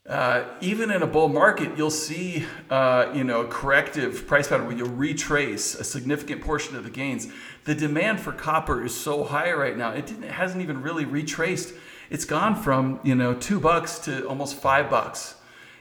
Uh, 0.06 0.44
even 0.60 0.90
in 0.90 1.02
a 1.02 1.06
bull 1.06 1.30
market, 1.30 1.78
you'll 1.78 1.90
see 1.90 2.44
uh, 2.68 3.10
you 3.14 3.24
know 3.24 3.40
a 3.40 3.48
corrective 3.48 4.26
price 4.26 4.48
pattern 4.48 4.66
where 4.66 4.76
you'll 4.76 4.88
retrace 4.90 5.74
a 5.74 5.84
significant 5.84 6.42
portion 6.42 6.76
of 6.76 6.84
the 6.84 6.90
gains. 6.90 7.28
The 7.64 7.74
demand 7.74 8.20
for 8.20 8.30
copper 8.30 8.84
is 8.84 8.94
so 8.94 9.24
high 9.24 9.50
right 9.52 9.78
now; 9.78 9.92
it, 9.92 10.10
it 10.10 10.30
hasn't 10.30 10.62
even 10.62 10.82
really 10.82 11.06
retraced. 11.06 11.72
It's 12.10 12.26
gone 12.26 12.54
from 12.54 13.00
you 13.02 13.14
know 13.14 13.32
two 13.32 13.58
bucks 13.58 13.98
to 14.00 14.28
almost 14.28 14.56
five 14.56 14.90
bucks, 14.90 15.36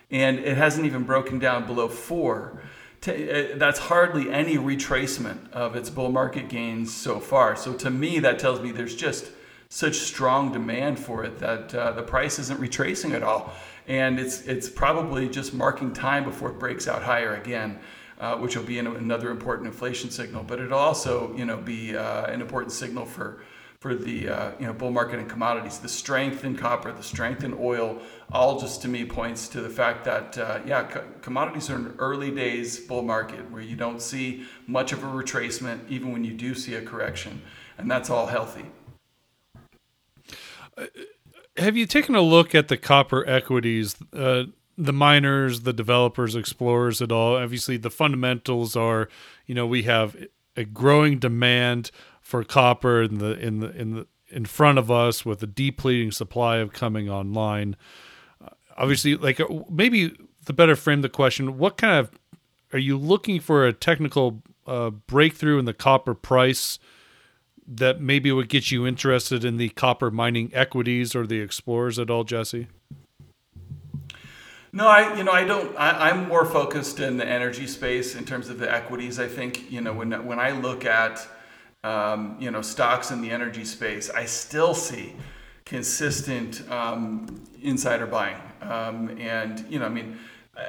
and 0.09 0.39
it 0.39 0.55
hasn't 0.55 0.85
even 0.85 1.03
broken 1.03 1.37
down 1.37 1.67
below 1.67 1.89
four. 1.89 2.61
Uh, 3.05 3.11
that's 3.55 3.79
hardly 3.79 4.31
any 4.31 4.55
retracement 4.55 5.51
of 5.51 5.75
its 5.75 5.89
bull 5.89 6.09
market 6.09 6.47
gains 6.47 6.95
so 6.95 7.19
far. 7.19 7.57
So 7.57 7.73
to 7.73 7.89
me, 7.89 8.19
that 8.19 8.39
tells 8.39 8.61
me 8.61 8.71
there's 8.71 8.95
just 8.95 9.31
such 9.67 9.95
strong 9.95 10.53
demand 10.53 10.99
for 10.99 11.25
it 11.25 11.39
that 11.39 11.75
uh, 11.75 11.91
the 11.91 12.03
price 12.03 12.39
isn't 12.39 12.59
retracing 12.59 13.11
at 13.11 13.23
all 13.23 13.51
and 13.87 14.19
it's 14.19 14.41
it's 14.41 14.69
probably 14.69 15.29
just 15.29 15.53
marking 15.53 15.93
time 15.93 16.23
before 16.23 16.49
it 16.49 16.59
breaks 16.59 16.87
out 16.87 17.03
higher 17.03 17.35
again. 17.35 17.79
Uh, 18.19 18.37
which 18.37 18.55
will 18.55 18.63
be 18.63 18.79
an, 18.79 18.87
another 18.87 19.31
important 19.31 19.67
inflation 19.67 20.09
signal, 20.09 20.43
but 20.43 20.57
it'll 20.57 20.79
also, 20.79 21.35
you 21.35 21.43
know, 21.43 21.57
be 21.57 21.97
uh, 21.97 22.25
an 22.27 22.39
important 22.39 22.71
signal 22.71 23.05
for 23.05 23.41
for 23.83 23.93
the 23.93 24.29
uh, 24.29 24.51
you 24.59 24.65
know 24.65 24.71
bull 24.71 24.91
market 24.91 25.19
and 25.19 25.29
commodities. 25.29 25.77
The 25.77 25.89
strength 25.89 26.45
in 26.45 26.55
copper, 26.55 26.93
the 26.93 27.03
strength 27.03 27.43
in 27.43 27.53
oil, 27.59 28.01
all 28.31 28.57
just 28.57 28.81
to 28.83 28.87
me 28.87 29.03
points 29.03 29.49
to 29.49 29.59
the 29.59 29.67
fact 29.67 30.05
that 30.05 30.37
uh, 30.37 30.59
yeah, 30.65 30.83
co- 30.83 31.03
commodities 31.21 31.69
are 31.69 31.75
an 31.75 31.93
early 31.99 32.31
days 32.31 32.79
bull 32.79 33.01
market 33.01 33.51
where 33.51 33.61
you 33.61 33.75
don't 33.75 34.01
see 34.01 34.45
much 34.67 34.93
of 34.93 35.03
a 35.03 35.07
retracement, 35.07 35.79
even 35.89 36.13
when 36.13 36.23
you 36.23 36.31
do 36.31 36.55
see 36.55 36.75
a 36.75 36.81
correction, 36.81 37.41
and 37.77 37.91
that's 37.91 38.09
all 38.09 38.27
healthy. 38.27 38.67
Uh, 40.77 40.85
have 41.57 41.77
you 41.77 41.85
taken 41.85 42.15
a 42.15 42.21
look 42.21 42.55
at 42.55 42.67
the 42.67 42.77
copper 42.77 43.27
equities, 43.27 43.95
uh, 44.13 44.43
the 44.77 44.93
miners, 44.93 45.61
the 45.61 45.73
developers, 45.73 46.35
explorers, 46.35 47.01
at 47.01 47.11
all? 47.11 47.35
Obviously, 47.35 47.77
the 47.77 47.91
fundamentals 47.91 48.75
are, 48.75 49.07
you 49.45 49.53
know, 49.53 49.67
we 49.67 49.83
have 49.83 50.15
a 50.55 50.63
growing 50.63 51.19
demand 51.19 51.91
for 52.21 52.43
copper 52.43 53.03
in 53.03 53.19
the 53.19 53.37
in 53.39 53.59
the 53.59 53.69
in 53.71 53.95
the 53.95 54.07
in 54.29 54.45
front 54.45 54.79
of 54.79 54.89
us 54.89 55.25
with 55.25 55.43
a 55.43 55.47
depleting 55.47 56.11
supply 56.11 56.57
of 56.57 56.73
coming 56.73 57.09
online. 57.09 57.75
Uh, 58.43 58.49
obviously, 58.77 59.15
like 59.15 59.39
uh, 59.39 59.45
maybe 59.69 60.15
the 60.45 60.53
better 60.53 60.75
frame 60.75 61.01
the 61.01 61.09
question: 61.09 61.57
What 61.57 61.77
kind 61.77 61.99
of 61.99 62.11
are 62.71 62.79
you 62.79 62.97
looking 62.97 63.39
for 63.39 63.67
a 63.67 63.73
technical 63.73 64.41
uh, 64.65 64.89
breakthrough 64.89 65.59
in 65.59 65.65
the 65.65 65.73
copper 65.73 66.15
price? 66.15 66.79
That 67.67 68.01
maybe 68.01 68.31
would 68.31 68.49
get 68.49 68.71
you 68.71 68.85
interested 68.85 69.45
in 69.45 69.57
the 69.57 69.69
copper 69.69 70.11
mining 70.11 70.51
equities 70.53 71.15
or 71.15 71.25
the 71.25 71.39
explorers 71.39 71.97
at 71.99 72.09
all, 72.09 72.23
Jesse? 72.23 72.67
No, 74.75 74.87
I 74.87 75.15
you 75.15 75.23
know 75.23 75.31
I 75.31 75.43
don't. 75.43 75.77
I, 75.77 76.09
am 76.09 76.27
more 76.27 76.45
focused 76.45 76.99
in 76.99 77.17
the 77.17 77.27
energy 77.27 77.67
space 77.67 78.15
in 78.15 78.25
terms 78.25 78.49
of 78.49 78.57
the 78.57 78.71
equities. 78.71 79.19
I 79.19 79.27
think 79.27 79.71
you 79.71 79.81
know 79.81 79.93
when 79.93 80.25
when 80.25 80.39
I 80.39 80.49
look 80.49 80.83
at 80.83 81.27
um, 81.83 82.37
you 82.39 82.49
know 82.49 82.63
stocks 82.63 83.11
in 83.11 83.21
the 83.21 83.29
energy 83.29 83.65
space, 83.65 84.09
I 84.09 84.25
still 84.25 84.73
see 84.73 85.13
consistent 85.63 86.67
um, 86.71 87.45
insider 87.61 88.07
buying, 88.07 88.41
um, 88.61 89.15
and 89.19 89.63
you 89.69 89.79
know 89.79 89.85
I 89.85 89.89
mean. 89.89 90.17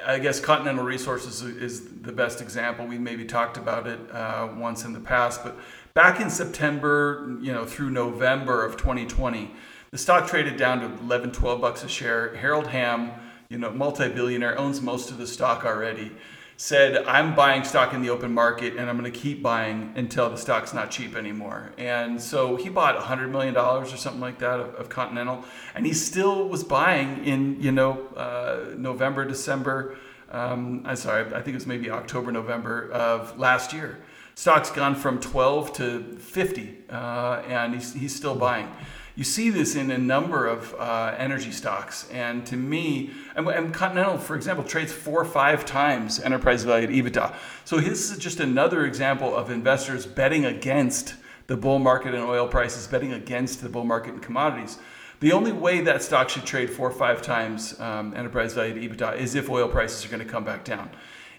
I 0.07 0.17
guess 0.17 0.39
Continental 0.39 0.83
Resources 0.83 1.43
is 1.43 2.01
the 2.01 2.11
best 2.11 2.41
example. 2.41 2.87
We 2.87 2.97
maybe 2.97 3.23
talked 3.23 3.55
about 3.55 3.85
it 3.85 3.99
uh, 4.11 4.49
once 4.57 4.83
in 4.83 4.93
the 4.93 4.99
past, 4.99 5.43
but 5.43 5.59
Back 5.95 6.21
in 6.21 6.29
September, 6.29 7.35
you 7.41 7.51
know, 7.51 7.65
through 7.65 7.89
November 7.89 8.63
of 8.63 8.77
2020, 8.77 9.49
the 9.89 9.97
stock 9.97 10.27
traded 10.27 10.57
down 10.57 10.81
to 10.81 11.03
11, 11.03 11.31
12 11.31 11.59
bucks 11.59 11.83
a 11.83 11.87
share. 11.87 12.35
Harold 12.35 12.67
Hamm 12.67 13.11
you 13.49 13.57
know, 13.57 13.71
multi-billionaire, 13.71 14.57
owns 14.57 14.81
most 14.81 15.11
of 15.11 15.17
the 15.17 15.27
stock 15.27 15.65
already, 15.65 16.11
said, 16.57 17.05
I'm 17.05 17.35
buying 17.35 17.63
stock 17.63 17.93
in 17.93 18.01
the 18.01 18.09
open 18.09 18.33
market 18.33 18.75
and 18.75 18.89
I'm 18.89 18.97
going 18.97 19.11
to 19.11 19.17
keep 19.17 19.43
buying 19.43 19.93
until 19.95 20.29
the 20.29 20.37
stock's 20.37 20.73
not 20.73 20.89
cheap 20.89 21.15
anymore. 21.15 21.71
And 21.77 22.21
so 22.21 22.55
he 22.55 22.69
bought 22.69 22.97
$100 22.97 23.29
million 23.29 23.55
or 23.55 23.85
something 23.85 24.21
like 24.21 24.39
that 24.39 24.59
of, 24.59 24.75
of 24.75 24.89
Continental. 24.89 25.43
And 25.75 25.85
he 25.85 25.93
still 25.93 26.47
was 26.47 26.63
buying 26.63 27.23
in, 27.25 27.61
you 27.61 27.71
know, 27.71 28.07
uh, 28.15 28.75
November, 28.77 29.25
December. 29.25 29.97
Um, 30.31 30.81
I'm 30.85 30.95
sorry, 30.95 31.25
I 31.33 31.41
think 31.41 31.49
it 31.49 31.55
was 31.55 31.67
maybe 31.67 31.89
October, 31.89 32.31
November 32.31 32.89
of 32.91 33.37
last 33.37 33.73
year. 33.73 33.99
Stock's 34.37 34.69
gone 34.69 34.95
from 34.95 35.21
12 35.21 35.73
to 35.73 36.17
50, 36.19 36.77
uh, 36.89 37.41
and 37.47 37.73
he's, 37.73 37.93
he's 37.93 38.13
still 38.13 38.35
buying. 38.35 38.69
You 39.15 39.23
see 39.23 39.49
this 39.49 39.75
in 39.75 39.89
a 39.91 39.97
number 39.97 40.45
of 40.45 40.75
uh, 40.77 41.15
energy 41.17 41.51
stocks. 41.51 42.09
And 42.11 42.45
to 42.47 42.57
me, 42.57 43.11
and, 43.37 43.47
and, 43.47 43.73
Continental, 43.73 44.17
for 44.17 44.35
example, 44.35 44.65
trades 44.65 44.91
four 44.91 45.21
or 45.21 45.25
five 45.25 45.65
times 45.65 46.19
enterprise 46.19 46.65
value 46.65 46.87
to 46.87 46.93
EBITDA. 46.93 47.33
So 47.63 47.77
this 47.77 48.11
is 48.11 48.17
just 48.17 48.41
another 48.41 48.85
example 48.85 49.33
of 49.33 49.49
investors 49.51 50.05
betting 50.05 50.43
against 50.43 51.15
the 51.47 51.55
bull 51.55 51.79
market 51.79 52.13
in 52.13 52.19
oil 52.21 52.45
prices, 52.45 52.87
betting 52.87 53.13
against 53.13 53.61
the 53.61 53.69
bull 53.69 53.85
market 53.85 54.15
in 54.15 54.19
commodities. 54.19 54.79
The 55.21 55.31
only 55.31 55.53
way 55.53 55.79
that 55.79 56.03
stock 56.03 56.27
should 56.27 56.45
trade 56.45 56.69
four 56.69 56.89
or 56.89 56.93
five 56.93 57.21
times 57.21 57.79
um, 57.79 58.13
enterprise 58.13 58.53
value 58.53 58.73
to 58.73 58.89
EBITDA 58.89 59.17
is 59.17 59.33
if 59.33 59.49
oil 59.49 59.69
prices 59.69 60.03
are 60.03 60.09
going 60.09 60.25
to 60.25 60.29
come 60.29 60.43
back 60.43 60.65
down 60.65 60.89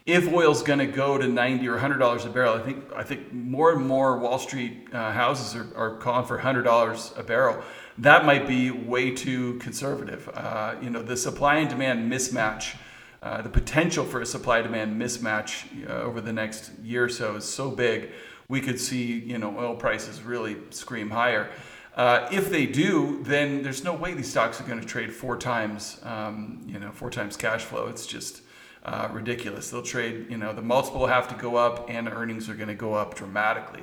if 0.06 0.32
oil's 0.32 0.62
going 0.62 0.78
to 0.78 0.86
go 0.86 1.18
to 1.18 1.26
90 1.26 1.66
or 1.66 1.72
100 1.72 1.98
dollars 1.98 2.24
a 2.24 2.30
barrel, 2.30 2.54
I 2.54 2.60
think 2.60 2.84
I 2.94 3.02
think 3.02 3.32
more 3.32 3.72
and 3.72 3.86
more 3.86 4.16
Wall 4.18 4.38
Street 4.38 4.86
uh, 4.92 5.12
houses 5.12 5.56
are, 5.56 5.76
are 5.76 5.96
calling 5.96 6.24
for 6.24 6.36
100 6.36 6.62
dollars 6.62 7.12
a 7.16 7.24
barrel. 7.24 7.60
That 7.98 8.24
might 8.24 8.46
be 8.46 8.70
way 8.70 9.10
too 9.10 9.58
conservative. 9.58 10.30
Uh, 10.32 10.76
you 10.80 10.90
know, 10.90 11.02
the 11.02 11.16
supply 11.16 11.56
and 11.56 11.68
demand 11.68 12.10
mismatch, 12.10 12.76
uh, 13.22 13.42
the 13.42 13.48
potential 13.48 14.04
for 14.04 14.20
a 14.20 14.26
supply 14.26 14.62
demand 14.62 15.00
mismatch 15.00 15.88
uh, 15.88 15.94
over 16.02 16.20
the 16.20 16.32
next 16.32 16.70
year 16.84 17.04
or 17.04 17.08
so 17.08 17.34
is 17.36 17.44
so 17.44 17.70
big. 17.70 18.10
We 18.48 18.60
could 18.60 18.78
see 18.78 19.18
you 19.18 19.38
know 19.38 19.58
oil 19.58 19.74
prices 19.74 20.22
really 20.22 20.56
scream 20.70 21.10
higher. 21.10 21.50
Uh, 21.96 22.28
if 22.30 22.50
they 22.50 22.66
do, 22.66 23.22
then 23.24 23.62
there's 23.62 23.82
no 23.82 23.94
way 23.94 24.12
these 24.12 24.30
stocks 24.30 24.60
are 24.60 24.64
going 24.64 24.78
to 24.78 24.86
trade 24.86 25.10
four 25.10 25.34
times, 25.34 25.98
um, 26.02 26.62
you 26.66 26.78
know, 26.78 26.92
four 26.92 27.08
times 27.08 27.38
cash 27.38 27.64
flow. 27.64 27.86
It's 27.86 28.06
just 28.06 28.42
uh, 28.86 29.08
ridiculous. 29.12 29.70
They'll 29.70 29.82
trade, 29.82 30.26
you 30.30 30.38
know, 30.38 30.52
the 30.52 30.62
multiple 30.62 31.00
will 31.00 31.06
have 31.08 31.28
to 31.28 31.34
go 31.34 31.56
up 31.56 31.90
and 31.90 32.08
earnings 32.08 32.48
are 32.48 32.54
going 32.54 32.68
to 32.68 32.74
go 32.74 32.94
up 32.94 33.14
dramatically. 33.14 33.82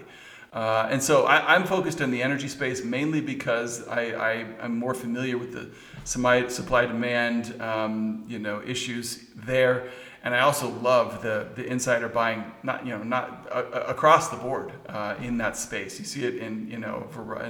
Uh, 0.54 0.88
and 0.89 1.01
so 1.01 1.26
I, 1.26 1.56
am 1.56 1.66
focused 1.66 1.99
in 1.99 2.12
the 2.12 2.22
energy 2.22 2.47
space 2.47 2.84
mainly 2.86 3.22
because 3.22 3.88
I, 3.88 4.45
am 4.62 4.78
more 4.78 4.93
familiar 4.93 5.38
with 5.38 5.51
the 5.51 5.70
supply 6.06 6.86
demand, 6.86 7.60
um, 7.60 8.24
you 8.28 8.39
know, 8.39 8.62
issues 8.66 9.26
there. 9.36 9.89
And 10.24 10.34
I 10.34 10.39
also 10.39 10.70
love 10.70 11.22
the, 11.22 11.47
the 11.56 11.66
insider 11.66 12.08
buying, 12.08 12.45
not, 12.62 12.86
you 12.86 12.95
know, 12.95 13.04
not 13.04 13.47
uh, 13.51 13.56
uh 13.56 13.86
across 13.89 14.30
the 14.30 14.38
board 14.38 14.72
uh, 14.88 15.16
in 15.22 15.38
that 15.39 15.58
space. 15.58 15.99
You 15.99 16.06
see 16.06 16.24
it 16.24 16.36
in, 16.36 16.70
you 16.70 16.78
know, 16.78 17.10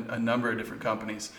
a, 0.10 0.18
number 0.18 0.50
of 0.50 0.58
different 0.58 0.82
companies. 0.82 1.32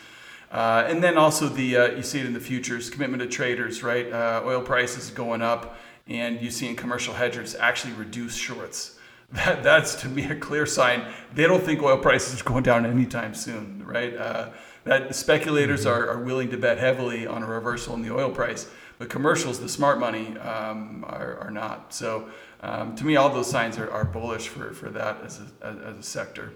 Uh, 0.53 0.85
and 0.87 1.03
then 1.03 1.19
also 1.19 1.49
the 1.49 1.77
uh, 1.77 1.87
you 1.97 2.05
see 2.05 2.21
it 2.21 2.27
in 2.27 2.35
the 2.35 2.41
futures 2.41 2.89
commitment 2.89 3.21
of 3.21 3.31
traders, 3.31 3.83
right? 3.83 4.07
Oil 4.45 4.61
prices 4.61 5.11
going 5.11 5.43
up, 5.43 5.77
and 6.07 6.41
you 6.41 6.51
see 6.51 6.69
in 6.69 6.77
commercial 6.77 7.15
hedgers 7.15 7.55
actually 7.55 7.93
reduce 7.95 8.37
shorts. 8.37 8.93
That, 9.33 9.65
that's 9.65 9.97
to 9.97 10.09
me 10.09 10.27
a 10.27 10.37
clear 10.37 10.65
sign 10.65 11.07
they 11.35 11.45
don't 11.45 11.65
think 11.65 11.83
oil 11.83 11.97
prices 11.97 12.41
are 12.41 12.45
going 12.45 12.63
down 12.63 12.87
anytime 12.87 13.35
soon, 13.35 13.85
right? 13.85 14.15
Uh, 14.17 14.51
that 14.85 15.15
speculators 15.15 15.87
mm-hmm. 15.87 15.89
are, 15.89 16.09
are 16.09 16.23
willing 16.23 16.51
to 16.51 16.59
bet 16.59 16.79
heavily 16.79 17.27
on 17.27 17.43
a 17.43 17.47
reversal 17.47 17.95
in 17.95 18.03
the 18.03 18.15
oil 18.15 18.31
price, 18.31 18.69
but 18.99 19.09
commercials, 19.09 19.59
the 19.59 19.69
smart 19.69 19.99
money, 19.99 20.37
um, 20.39 21.05
are, 21.09 21.39
are 21.39 21.51
not. 21.51 21.93
So 21.93 22.29
um, 22.61 22.95
to 22.97 23.05
me, 23.05 23.17
all 23.17 23.31
those 23.31 23.51
signs 23.51 23.77
are, 23.79 23.91
are 23.91 24.05
bullish 24.05 24.47
for, 24.47 24.73
for 24.73 24.91
that 24.91 25.23
as 25.25 25.41
a, 25.41 25.67
as 25.67 25.99
a 25.99 26.03
sector. 26.03 26.53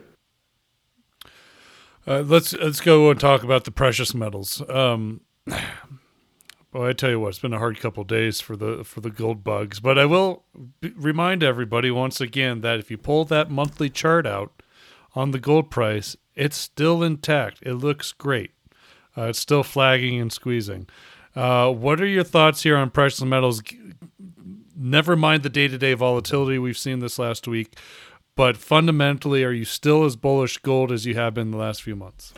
Uh, 2.07 2.20
let's 2.20 2.55
let's 2.55 2.80
go 2.80 3.11
and 3.11 3.20
talk 3.20 3.42
about 3.42 3.64
the 3.64 3.70
precious 3.70 4.14
metals. 4.14 4.62
Um, 4.70 5.20
I 6.87 6.93
tell 6.93 7.11
you 7.11 7.20
what, 7.20 7.31
it's 7.31 7.39
been 7.39 7.53
a 7.53 7.59
hard 7.59 7.81
couple 7.81 8.05
days 8.05 8.41
for 8.41 8.57
the 8.57 8.85
for 8.85 9.01
the 9.01 9.11
gold 9.11 9.45
bugs, 9.45 9.81
but 9.81 9.99
I 9.99 10.05
will 10.05 10.45
b- 10.81 10.93
remind 10.97 11.43
everybody 11.43 11.91
once 11.91 12.20
again 12.20 12.61
that 12.61 12.79
if 12.79 12.91
you 12.91 12.99
pull 12.99 13.24
that 13.26 13.51
monthly 13.51 13.91
chart 13.91 14.26
out 14.26 14.62
on 15.14 15.31
the 15.31 15.39
gold 15.39 15.70
price, 15.70 16.16
it's 16.35 16.57
still 16.57 17.03
intact. 17.03 17.59
It 17.62 17.74
looks 17.74 18.12
great. 18.12 18.53
Uh, 19.16 19.24
it's 19.24 19.39
still 19.39 19.62
flagging 19.62 20.20
and 20.20 20.33
squeezing. 20.33 20.87
Uh, 21.35 21.70
what 21.70 22.01
are 22.01 22.07
your 22.07 22.24
thoughts 22.24 22.62
here 22.62 22.76
on 22.76 22.91
precious 22.91 23.22
metals? 23.22 23.62
Never 24.76 25.16
mind 25.16 25.43
the 25.43 25.49
day 25.49 25.68
to 25.68 25.79
day 25.79 25.95
volatility 25.95 26.59
we've 26.59 26.79
seen 26.79 27.01
this 27.01 27.18
last 27.18 27.49
week 27.49 27.74
but 28.39 28.57
fundamentally, 28.57 29.43
are 29.43 29.51
you 29.51 29.64
still 29.64 30.05
as 30.05 30.14
bullish 30.14 30.59
gold 30.59 30.93
as 30.93 31.05
you 31.05 31.16
have 31.16 31.35
been 31.35 31.51
the 31.51 31.57
last 31.57 31.83
few 31.83 31.97
months? 31.97 32.33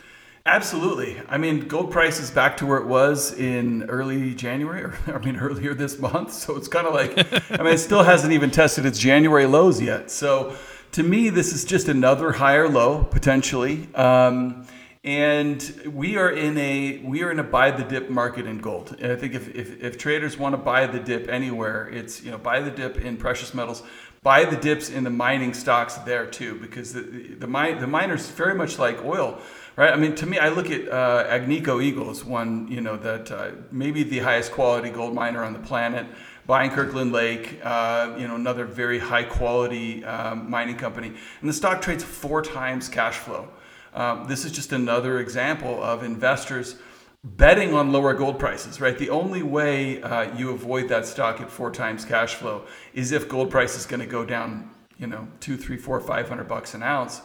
Absolutely. 0.47 1.21
I 1.29 1.37
mean, 1.37 1.69
gold 1.69 1.91
price 1.91 2.19
is 2.19 2.31
back 2.31 2.57
to 2.59 2.67
where 2.67 2.79
it 2.79 2.87
was 2.87 3.35
in 3.35 3.85
early 3.85 4.35
January, 4.35 4.83
or 4.83 4.95
I 5.07 5.19
mean, 5.19 5.37
earlier 5.41 5.75
this 5.75 5.99
month. 5.99 6.33
So 6.33 6.57
it's 6.57 6.69
kind 6.69 6.87
of 6.87 6.95
like, 6.95 7.13
I 7.51 7.63
mean, 7.63 7.75
it 7.75 7.79
still 7.79 8.03
hasn't 8.03 8.33
even 8.33 8.51
tested 8.51 8.87
its 8.87 8.99
January 8.99 9.47
lows 9.47 9.81
yet. 9.81 10.11
So 10.11 10.57
to 10.93 11.03
me, 11.03 11.29
this 11.29 11.53
is 11.53 11.65
just 11.65 11.89
another 11.89 12.33
higher 12.33 12.69
low 12.69 13.05
potentially. 13.05 13.89
Um, 13.95 14.67
and 15.03 15.83
we 15.87 16.19
are 16.19 16.31
in 16.31 16.59
a 16.59 16.99
we 16.99 17.23
are 17.23 17.31
in 17.31 17.39
a 17.39 17.43
buy 17.43 17.71
the 17.71 17.85
dip 17.85 18.11
market 18.11 18.47
in 18.47 18.59
gold. 18.59 18.97
And 19.01 19.13
I 19.13 19.17
think 19.17 19.35
if, 19.35 19.49
if, 19.55 19.83
if 19.83 19.97
traders 19.97 20.37
want 20.37 20.53
to 20.55 20.59
buy 20.59 20.87
the 20.87 21.01
dip 21.01 21.29
anywhere, 21.29 21.89
it's 21.89 22.23
you 22.23 22.31
know 22.31 22.37
buy 22.37 22.61
the 22.61 22.71
dip 22.71 22.99
in 22.99 23.17
precious 23.17 23.55
metals 23.55 23.83
buy 24.23 24.45
the 24.45 24.57
dips 24.57 24.91
in 24.91 25.05
the 25.05 25.11
mining 25.11 25.55
stocks 25.55 25.95
there 25.97 26.27
too, 26.27 26.55
because 26.57 26.93
the 26.93 27.03
the, 27.39 27.47
mine, 27.47 27.79
the 27.79 27.87
miners 27.87 28.29
very 28.31 28.55
much 28.55 28.79
like 28.79 29.03
oil, 29.05 29.39
right? 29.77 29.93
I 29.93 29.97
mean, 29.97 30.15
to 30.17 30.27
me, 30.27 30.39
I 30.39 30.49
look 30.49 30.71
at 30.71 30.89
uh, 30.89 31.25
Agnico 31.29 31.83
Eagle 31.83 32.11
as 32.11 32.25
one, 32.25 32.69
you 32.69 32.81
know, 32.81 32.97
that 32.97 33.31
uh, 33.31 33.51
maybe 33.71 34.03
the 34.03 34.19
highest 34.19 34.53
quality 34.53 34.91
gold 34.91 35.15
miner 35.15 35.45
on 35.45 35.53
the 35.53 35.59
planet. 35.59 36.07
Buying 36.47 36.71
Kirkland 36.71 37.13
Lake, 37.13 37.61
uh, 37.63 38.15
you 38.19 38.27
know, 38.27 38.35
another 38.35 38.65
very 38.65 38.99
high 38.99 39.23
quality 39.23 40.05
um, 40.05 40.51
mining 40.51 40.77
company, 40.77 41.13
and 41.41 41.49
the 41.49 41.53
stock 41.53 41.81
trades 41.81 42.03
four 42.03 42.43
times 42.43 42.89
cash 42.89 43.19
flow. 43.19 43.49
Um, 43.95 44.27
this 44.27 44.45
is 44.45 44.51
just 44.51 44.73
another 44.73 45.21
example 45.21 45.81
of 45.83 46.03
investors 46.03 46.77
betting 47.23 47.75
on 47.75 47.93
lower 47.93 48.15
gold 48.15 48.39
prices, 48.39 48.81
right? 48.81 48.99
The 48.99 49.11
only 49.11 49.43
way 49.43 50.03
uh, 50.03 50.35
you 50.37 50.51
avoid 50.51 50.89
that 50.89 51.07
stock 51.07 51.41
at 51.41 51.51
four 51.51 51.71
times 51.71 52.05
cash 52.05 52.35
flow 52.35 52.65
is 52.95 53.13
if 53.13 53.29
gold 53.29 53.51
price 53.51 53.77
is 53.77 53.87
going 53.87 54.01
to 54.01 54.07
go 54.07 54.25
down, 54.25 54.71
you 54.99 55.07
know, 55.07 55.29
two, 55.39 55.57
three, 55.57 55.77
four, 55.77 56.01
five 56.01 56.29
hundred 56.29 56.49
bucks 56.49 56.75
an 56.75 56.83
ounce. 56.83 57.21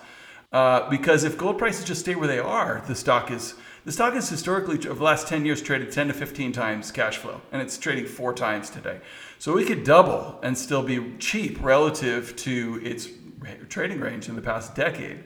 Uh, 0.52 0.89
because 0.89 1.24
if 1.24 1.38
gold 1.38 1.58
prices 1.58 1.86
just 1.86 2.02
stay 2.02 2.16
where 2.16 2.28
they 2.28 2.39
are, 2.39 2.84
the 2.88 2.96
stock 2.96 3.32
is 3.32 3.56
the 3.86 3.91
stock 3.91 4.16
is 4.16 4.28
historically 4.28 4.78
over 4.89 4.98
the 4.98 5.04
last 5.04 5.28
10 5.28 5.46
years 5.46 5.62
traded 5.62 5.91
10 5.91 6.08
to 6.08 6.14
15 6.14 6.52
times 6.52 6.91
cash 6.91 7.18
flow, 7.18 7.41
and 7.52 7.62
it's 7.62 7.78
trading 7.78 8.08
four 8.08 8.34
times 8.34 8.72
today. 8.72 9.00
So 9.38 9.54
we 9.54 9.64
could 9.64 9.84
double 9.84 10.39
and 10.41 10.58
still 10.58 10.82
be 10.82 11.14
cheap 11.20 11.64
relative 11.64 12.36
to 12.38 12.80
its 12.84 13.08
trading 13.70 14.00
range 14.00 14.28
in 14.28 14.36
the 14.36 14.41
past 14.41 14.74
decade. 14.74 15.24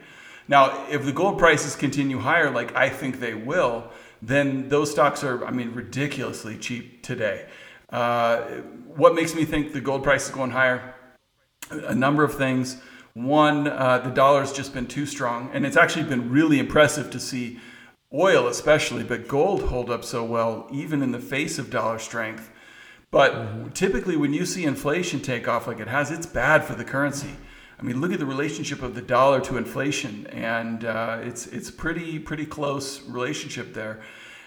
Now, 0.50 0.88
if 0.90 1.06
the 1.06 1.14
gold 1.14 1.38
prices 1.38 1.76
continue 1.76 2.20
higher, 2.20 2.50
like 2.50 2.76
I 2.76 2.90
think 2.90 3.22
they 3.22 3.34
will, 3.34 3.92
then 4.22 4.68
those 4.68 4.92
stocks 4.92 5.24
are, 5.24 5.46
I 5.46 5.52
mean, 5.52 5.72
ridiculously 5.74 6.58
cheap 6.58 7.02
today. 7.04 7.48
Uh, 7.90 8.42
what 8.88 9.16
makes 9.16 9.36
me 9.36 9.46
think 9.46 9.72
the 9.72 9.80
gold 9.80 10.04
price 10.04 10.26
is 10.26 10.36
going 10.36 10.52
higher? 10.52 10.96
A 11.72 11.96
number 11.96 12.24
of 12.24 12.34
things. 12.34 12.82
One, 13.14 13.68
uh, 13.68 13.99
the 13.99 14.12
dollar's 14.12 14.53
just 14.53 14.74
been 14.74 14.88
too 14.88 15.05
strong, 15.05 15.49
and 15.53 15.66
it's 15.66 15.78
actually 15.78 16.05
been 16.05 16.32
really 16.32 16.60
impressive 16.60 17.10
to 17.12 17.20
see 17.20 17.60
oil, 18.14 18.47
especially, 18.47 19.03
but 19.03 19.28
gold 19.28 19.64
hold 19.64 19.89
up 19.89 20.03
so 20.03 20.24
well, 20.24 20.68
even 20.72 21.01
in 21.01 21.12
the 21.12 21.20
face 21.20 21.60
of 21.60 21.70
dollar 21.70 21.99
strength. 21.99 22.51
But 23.12 23.34
mm-hmm. 23.34 23.70
typically, 23.70 24.16
when 24.16 24.34
you 24.34 24.45
see 24.45 24.66
inflation 24.66 25.20
take 25.20 25.47
off 25.47 25.68
like 25.68 25.80
it 25.80 25.88
has, 25.88 26.12
it's 26.12 26.26
bad 26.26 26.64
for 26.64 26.76
the 26.76 26.86
currency. 26.86 27.36
I 27.80 27.82
mean, 27.82 28.01
look 28.01 28.12
at 28.12 28.20
the 28.20 28.26
relationship 28.26 28.82
of 28.82 28.93
the 28.93 29.01
dollar 29.01 29.39
to 29.41 29.57
inflation, 29.57 30.28
and 30.28 30.84
uh, 30.84 31.20
it's 31.22 31.47
it's 31.47 31.72
pretty 31.72 32.20
pretty 32.20 32.45
close 32.45 33.01
relationship 33.07 33.74
there. 33.74 34.01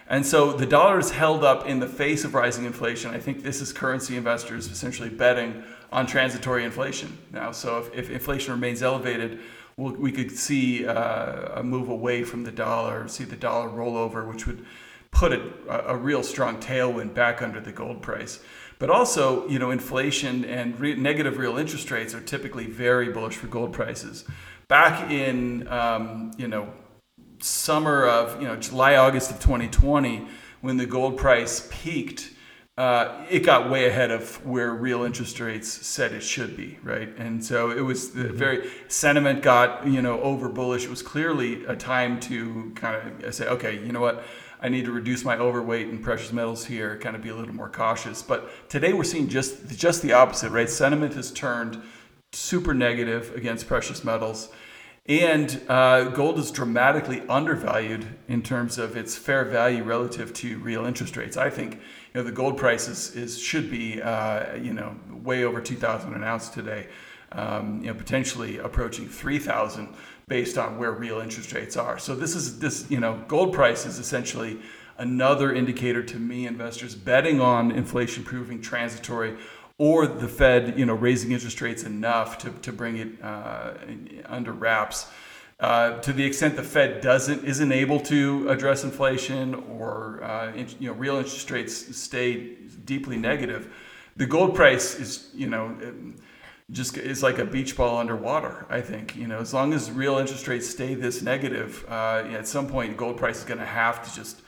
And 0.07 0.27
so 0.27 0.53
the 0.53 0.67
dollar 0.67 0.99
is 0.99 1.11
held 1.11 1.43
up 1.43 1.67
in 1.67 1.81
the 1.81 1.87
face 1.87 2.25
of 2.25 2.35
rising 2.35 2.67
inflation. 2.67 3.15
I 3.15 3.19
think 3.19 3.43
this 3.43 3.61
is 3.61 3.73
currency 3.73 4.17
investors 4.17 4.71
essentially 4.71 5.09
betting 5.09 5.65
on 5.93 6.07
transitory 6.07 6.65
inflation 6.65 7.19
now. 7.31 7.53
So 7.53 7.79
if, 7.79 7.95
if 7.95 8.11
inflation 8.11 8.53
remains 8.53 8.83
elevated, 8.83 9.39
we'll, 9.77 9.93
we 9.93 10.11
could 10.11 10.33
see 10.33 10.87
uh, 10.87 11.61
a 11.61 11.63
move 11.63 11.89
away 11.89 12.25
from 12.25 12.45
the 12.45 12.51
dollar, 12.51 13.07
see 13.09 13.25
the 13.25 13.37
dollar 13.37 13.69
roll 13.69 13.97
over, 13.97 14.27
which 14.27 14.47
would 14.47 14.65
put 15.11 15.33
a, 15.33 15.91
a 15.91 15.97
real 15.97 16.23
strong 16.23 16.59
tailwind 16.59 17.15
back 17.15 17.43
under 17.43 17.61
the 17.61 17.73
gold 17.73 18.03
price. 18.03 18.41
But 18.79 18.91
also, 18.91 19.47
you 19.49 19.59
know, 19.59 19.71
inflation 19.71 20.45
and 20.45 20.79
re- 20.81 20.97
negative 20.97 21.39
real 21.39 21.57
interest 21.57 21.91
rates 21.91 22.15
are 22.15 22.21
typically 22.21 22.67
very 22.67 23.11
bullish 23.11 23.37
for 23.37 23.47
gold 23.47 23.73
prices. 23.73 24.25
Back 24.67 25.11
in, 25.11 25.69
um, 25.69 26.33
you 26.37 26.49
know, 26.49 26.73
summer 27.39 28.07
of, 28.07 28.41
you 28.41 28.49
know, 28.49 28.57
July, 28.57 28.97
August 28.97 29.31
of 29.31 29.39
2020, 29.39 30.27
when 30.63 30.79
the 30.79 30.87
gold 30.87 31.19
price 31.19 31.69
peaked, 31.71 32.31
uh, 32.79 33.27
it 33.29 33.41
got 33.41 33.69
way 33.69 33.87
ahead 33.87 34.11
of 34.11 34.45
where 34.47 34.73
real 34.73 35.03
interest 35.03 35.39
rates 35.41 35.69
said 35.69 36.13
it 36.13 36.23
should 36.23 36.57
be, 36.57 36.79
right? 36.83 37.15
And 37.19 37.45
so 37.45 37.71
it 37.71 37.83
was 37.83 38.11
mm-hmm. 38.11 38.35
very 38.35 38.71
sentiment 38.89 39.43
got 39.43 39.87
you 39.87 40.01
know 40.01 40.21
over 40.23 40.49
bullish. 40.49 40.85
It 40.85 40.91
was 40.91 41.03
clearly 41.03 41.65
a 41.67 41.77
time 41.77 42.19
to 42.21 42.73
kind 42.75 43.23
of 43.25 43.35
say, 43.35 43.47
okay, 43.47 43.79
you 43.79 43.93
know 43.93 44.01
what, 44.01 44.25
I 44.61 44.71
need 44.71 44.87
to 44.87 44.93
reduce 44.93 45.23
my 45.25 45.37
overweight 45.37 45.89
in 45.89 45.99
precious 45.99 46.33
metals 46.33 46.65
here, 46.65 46.97
kind 46.99 47.15
of 47.15 47.23
be 47.23 47.29
a 47.29 47.35
little 47.35 47.55
more 47.55 47.69
cautious. 47.69 48.23
But 48.23 48.49
today 48.71 48.95
we're 48.95 49.05
seeing 49.05 49.29
just 49.29 49.69
just 49.69 50.01
the 50.01 50.15
opposite, 50.15 50.51
right? 50.51 50.69
Sentiment 50.69 51.13
has 51.15 51.31
turned 51.31 51.83
super 52.33 52.73
negative 52.73 53.35
against 53.35 53.67
precious 53.67 54.03
metals. 54.03 54.49
And 55.07 55.61
uh, 55.69 56.05
gold 56.05 56.39
is 56.39 56.53
dramatically 56.53 57.23
undervalued 57.29 58.07
in 58.29 58.41
terms 58.41 58.79
of 58.79 58.97
its 58.97 59.17
fair 59.17 59.45
value 59.45 59.83
relative 59.83 60.33
to 60.35 60.59
real 60.59 60.85
interest 60.87 61.17
rates. 61.17 61.37
I 61.37 61.51
think 61.51 61.81
you 62.13 62.21
know 62.21 62.25
the 62.25 62.33
gold 62.33 62.57
price 62.57 62.89
is, 62.89 63.15
is 63.17 63.39
should 63.39 63.71
be 63.71 64.03
uh, 64.03 64.55
you 64.57 64.73
know 64.73 64.95
way 65.23 65.45
over 65.45 65.61
two 65.61 65.77
thousand 65.77 66.15
an 66.15 66.25
ounce 66.25 66.49
today, 66.49 66.89
um, 67.33 67.81
you 67.81 67.87
know 67.87 67.95
potentially 67.95 68.59
approaching 68.59 69.09
three 69.09 69.39
thousand 69.39 69.89
based 70.29 70.59
on 70.59 70.79
where 70.79 70.93
real 70.93 71.21
interest 71.21 71.53
rates 71.53 71.77
are. 71.77 71.99
So 71.99 72.15
this 72.15 72.35
is 72.35 72.59
this 72.59 72.91
you 72.91 73.01
know 73.01 73.23
gold 73.29 73.53
price 73.53 73.87
is 73.87 73.99
essentially 73.99 74.59
another 74.99 75.55
indicator 75.55 76.03
to 76.03 76.19
me 76.19 76.47
investors 76.47 76.95
betting 76.95 77.41
on 77.41 77.71
inflation 77.71 78.23
proving 78.25 78.61
transitory 78.61 79.37
or 79.79 80.07
the 80.07 80.29
Fed, 80.29 80.79
you 80.79 80.87
know, 80.87 80.95
raising 80.95 81.33
interest 81.33 81.61
rates 81.61 81.83
enough 81.83 82.39
to, 82.39 82.51
to 82.51 82.73
bring 82.73 82.99
it 82.99 83.09
uh, 83.23 83.73
under 84.27 84.53
wraps. 84.53 85.11
Uh, 85.63 86.01
to 86.01 86.13
the 86.13 86.25
extent 86.25 86.57
the 86.57 86.63
Fed 86.63 87.01
doesn't 87.01 87.45
isn't 87.45 87.71
able 87.71 88.01
to 88.01 88.49
address 88.49 88.83
inflation 88.83 89.55
or 89.55 90.21
uh, 90.25 90.53
in, 90.53 90.67
you 90.81 90.89
know 90.89 90.95
real 90.95 91.17
interest 91.17 91.49
rates 91.53 91.97
stay 91.97 92.57
deeply 92.85 93.17
negative, 93.17 93.73
the 94.17 94.27
gold 94.27 94.57
price 94.57 94.99
is 94.99 95.31
you 95.33 95.47
know 95.47 95.77
just 96.73 96.97
is 96.97 97.23
like 97.23 97.39
a 97.39 97.45
beach 97.45 97.77
ball 97.77 97.99
underwater. 97.99 98.67
I 98.69 98.81
think 98.81 99.15
you 99.15 99.29
know 99.29 99.39
as 99.39 99.55
long 99.55 99.73
as 99.73 99.89
real 99.89 100.19
interest 100.19 100.49
rates 100.49 100.69
stay 100.69 100.95
this 100.95 101.23
negative, 101.23 101.85
uh, 101.89 102.25
at 102.33 102.49
some 102.49 102.67
point 102.67 102.97
gold 102.97 103.17
price 103.17 103.39
is 103.39 103.45
going 103.45 103.61
to 103.61 103.67
have 103.67 104.05
to 104.05 104.13
just 104.17 104.43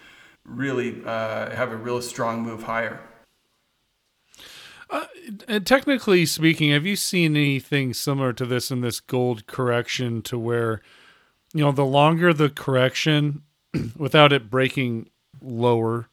really 0.45 1.01
uh, 1.07 1.51
have 1.55 1.71
a 1.71 1.77
real 1.77 2.03
strong 2.03 2.43
move 2.43 2.65
higher. 2.65 3.01
Uh, 4.91 5.07
technically 5.65 6.27
speaking, 6.27 6.71
have 6.71 6.87
you 6.87 6.97
seen 6.97 7.37
anything 7.37 7.95
similar 7.95 8.33
to 8.33 8.45
this 8.45 8.71
in 8.71 8.81
this 8.81 9.01
gold 9.01 9.47
correction 9.47 10.23
to 10.23 10.39
where, 10.39 10.83
you 11.55 11.65
know, 11.65 11.73
the 11.73 11.87
longer 11.87 12.35
the 12.35 12.51
correction 12.51 13.43
without 13.97 14.33
it 14.33 14.51
breaking 14.51 15.09
lower 15.41 16.09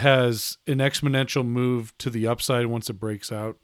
has 0.00 0.58
an 0.66 0.78
exponential 0.78 1.46
move 1.46 1.96
to 1.98 2.10
the 2.10 2.26
upside 2.26 2.66
once 2.66 2.90
it 2.90 2.94
breaks 2.94 3.30
out? 3.30 3.58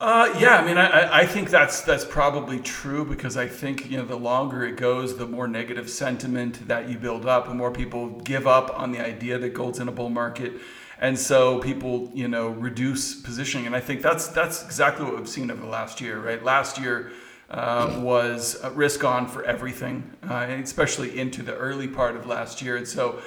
Uh, 0.00 0.32
yeah, 0.38 0.58
I 0.58 0.64
mean, 0.64 0.78
I, 0.78 1.22
I 1.22 1.26
think 1.26 1.50
that's 1.50 1.80
that's 1.80 2.04
probably 2.04 2.60
true 2.60 3.04
because 3.04 3.36
I 3.36 3.48
think 3.48 3.90
you 3.90 3.96
know 3.96 4.04
the 4.04 4.16
longer 4.16 4.64
it 4.64 4.76
goes, 4.76 5.16
the 5.16 5.26
more 5.26 5.48
negative 5.48 5.90
sentiment 5.90 6.68
that 6.68 6.88
you 6.88 6.96
build 6.96 7.26
up, 7.26 7.48
the 7.48 7.54
more 7.54 7.72
people 7.72 8.10
give 8.20 8.46
up 8.46 8.78
on 8.78 8.92
the 8.92 9.04
idea 9.04 9.38
that 9.38 9.54
gold's 9.54 9.80
in 9.80 9.88
a 9.88 9.92
bull 9.92 10.08
market. 10.08 10.52
And 11.00 11.18
so 11.18 11.58
people 11.58 12.12
you 12.14 12.28
know 12.28 12.50
reduce 12.50 13.20
positioning. 13.20 13.66
And 13.66 13.74
i 13.74 13.80
think 13.80 14.02
that's 14.02 14.28
that's 14.28 14.64
exactly 14.64 15.04
what 15.04 15.16
we've 15.16 15.28
seen 15.28 15.50
over 15.50 15.60
the 15.60 15.66
last 15.66 16.00
year 16.00 16.20
right? 16.20 16.44
Last 16.44 16.78
year 16.78 17.10
uh, 17.50 17.98
was 18.02 18.62
risk 18.74 19.04
on 19.04 19.26
for 19.26 19.44
everything 19.44 20.10
uh, 20.28 20.46
especially 20.62 21.18
into 21.18 21.42
the 21.42 21.54
early 21.54 21.88
part 21.88 22.16
of 22.16 22.26
last 22.26 22.60
year. 22.60 22.76
And 22.76 22.86
so 22.86 23.20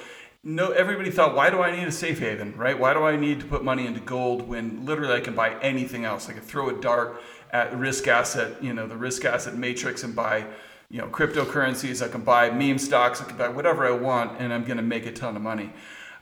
no 0.44 0.70
everybody 0.70 1.10
thought 1.10 1.36
why 1.36 1.50
do 1.50 1.62
i 1.62 1.70
need 1.70 1.86
a 1.86 1.92
safe 1.92 2.18
haven 2.18 2.56
right? 2.56 2.78
Why 2.78 2.94
do 2.94 3.04
i 3.04 3.16
need 3.16 3.40
to 3.40 3.46
put 3.46 3.64
money 3.64 3.86
into 3.86 4.00
gold 4.00 4.46
when 4.48 4.84
literally 4.84 5.14
i 5.14 5.20
can 5.20 5.34
buy 5.34 5.58
anything 5.60 6.04
else? 6.04 6.28
I 6.28 6.32
can 6.32 6.42
throw 6.42 6.68
a 6.68 6.80
dart 6.80 7.20
at 7.52 7.76
risk 7.76 8.08
asset 8.08 8.62
you 8.62 8.72
know 8.72 8.86
the 8.86 8.96
risk 8.96 9.24
asset 9.24 9.54
matrix 9.54 10.04
and 10.04 10.14
buy 10.14 10.46
you 10.88 10.98
know 10.98 11.08
cryptocurrencies. 11.08 12.04
I 12.04 12.08
can 12.08 12.22
buy 12.22 12.50
meme 12.50 12.78
stocks. 12.78 13.20
I 13.20 13.24
can 13.24 13.36
buy 13.36 13.48
whatever 13.48 13.86
i 13.86 13.90
want 13.92 14.40
and 14.40 14.52
i'm 14.52 14.64
going 14.64 14.76
to 14.76 14.82
make 14.82 15.06
a 15.06 15.12
ton 15.12 15.36
of 15.36 15.42
money. 15.42 15.72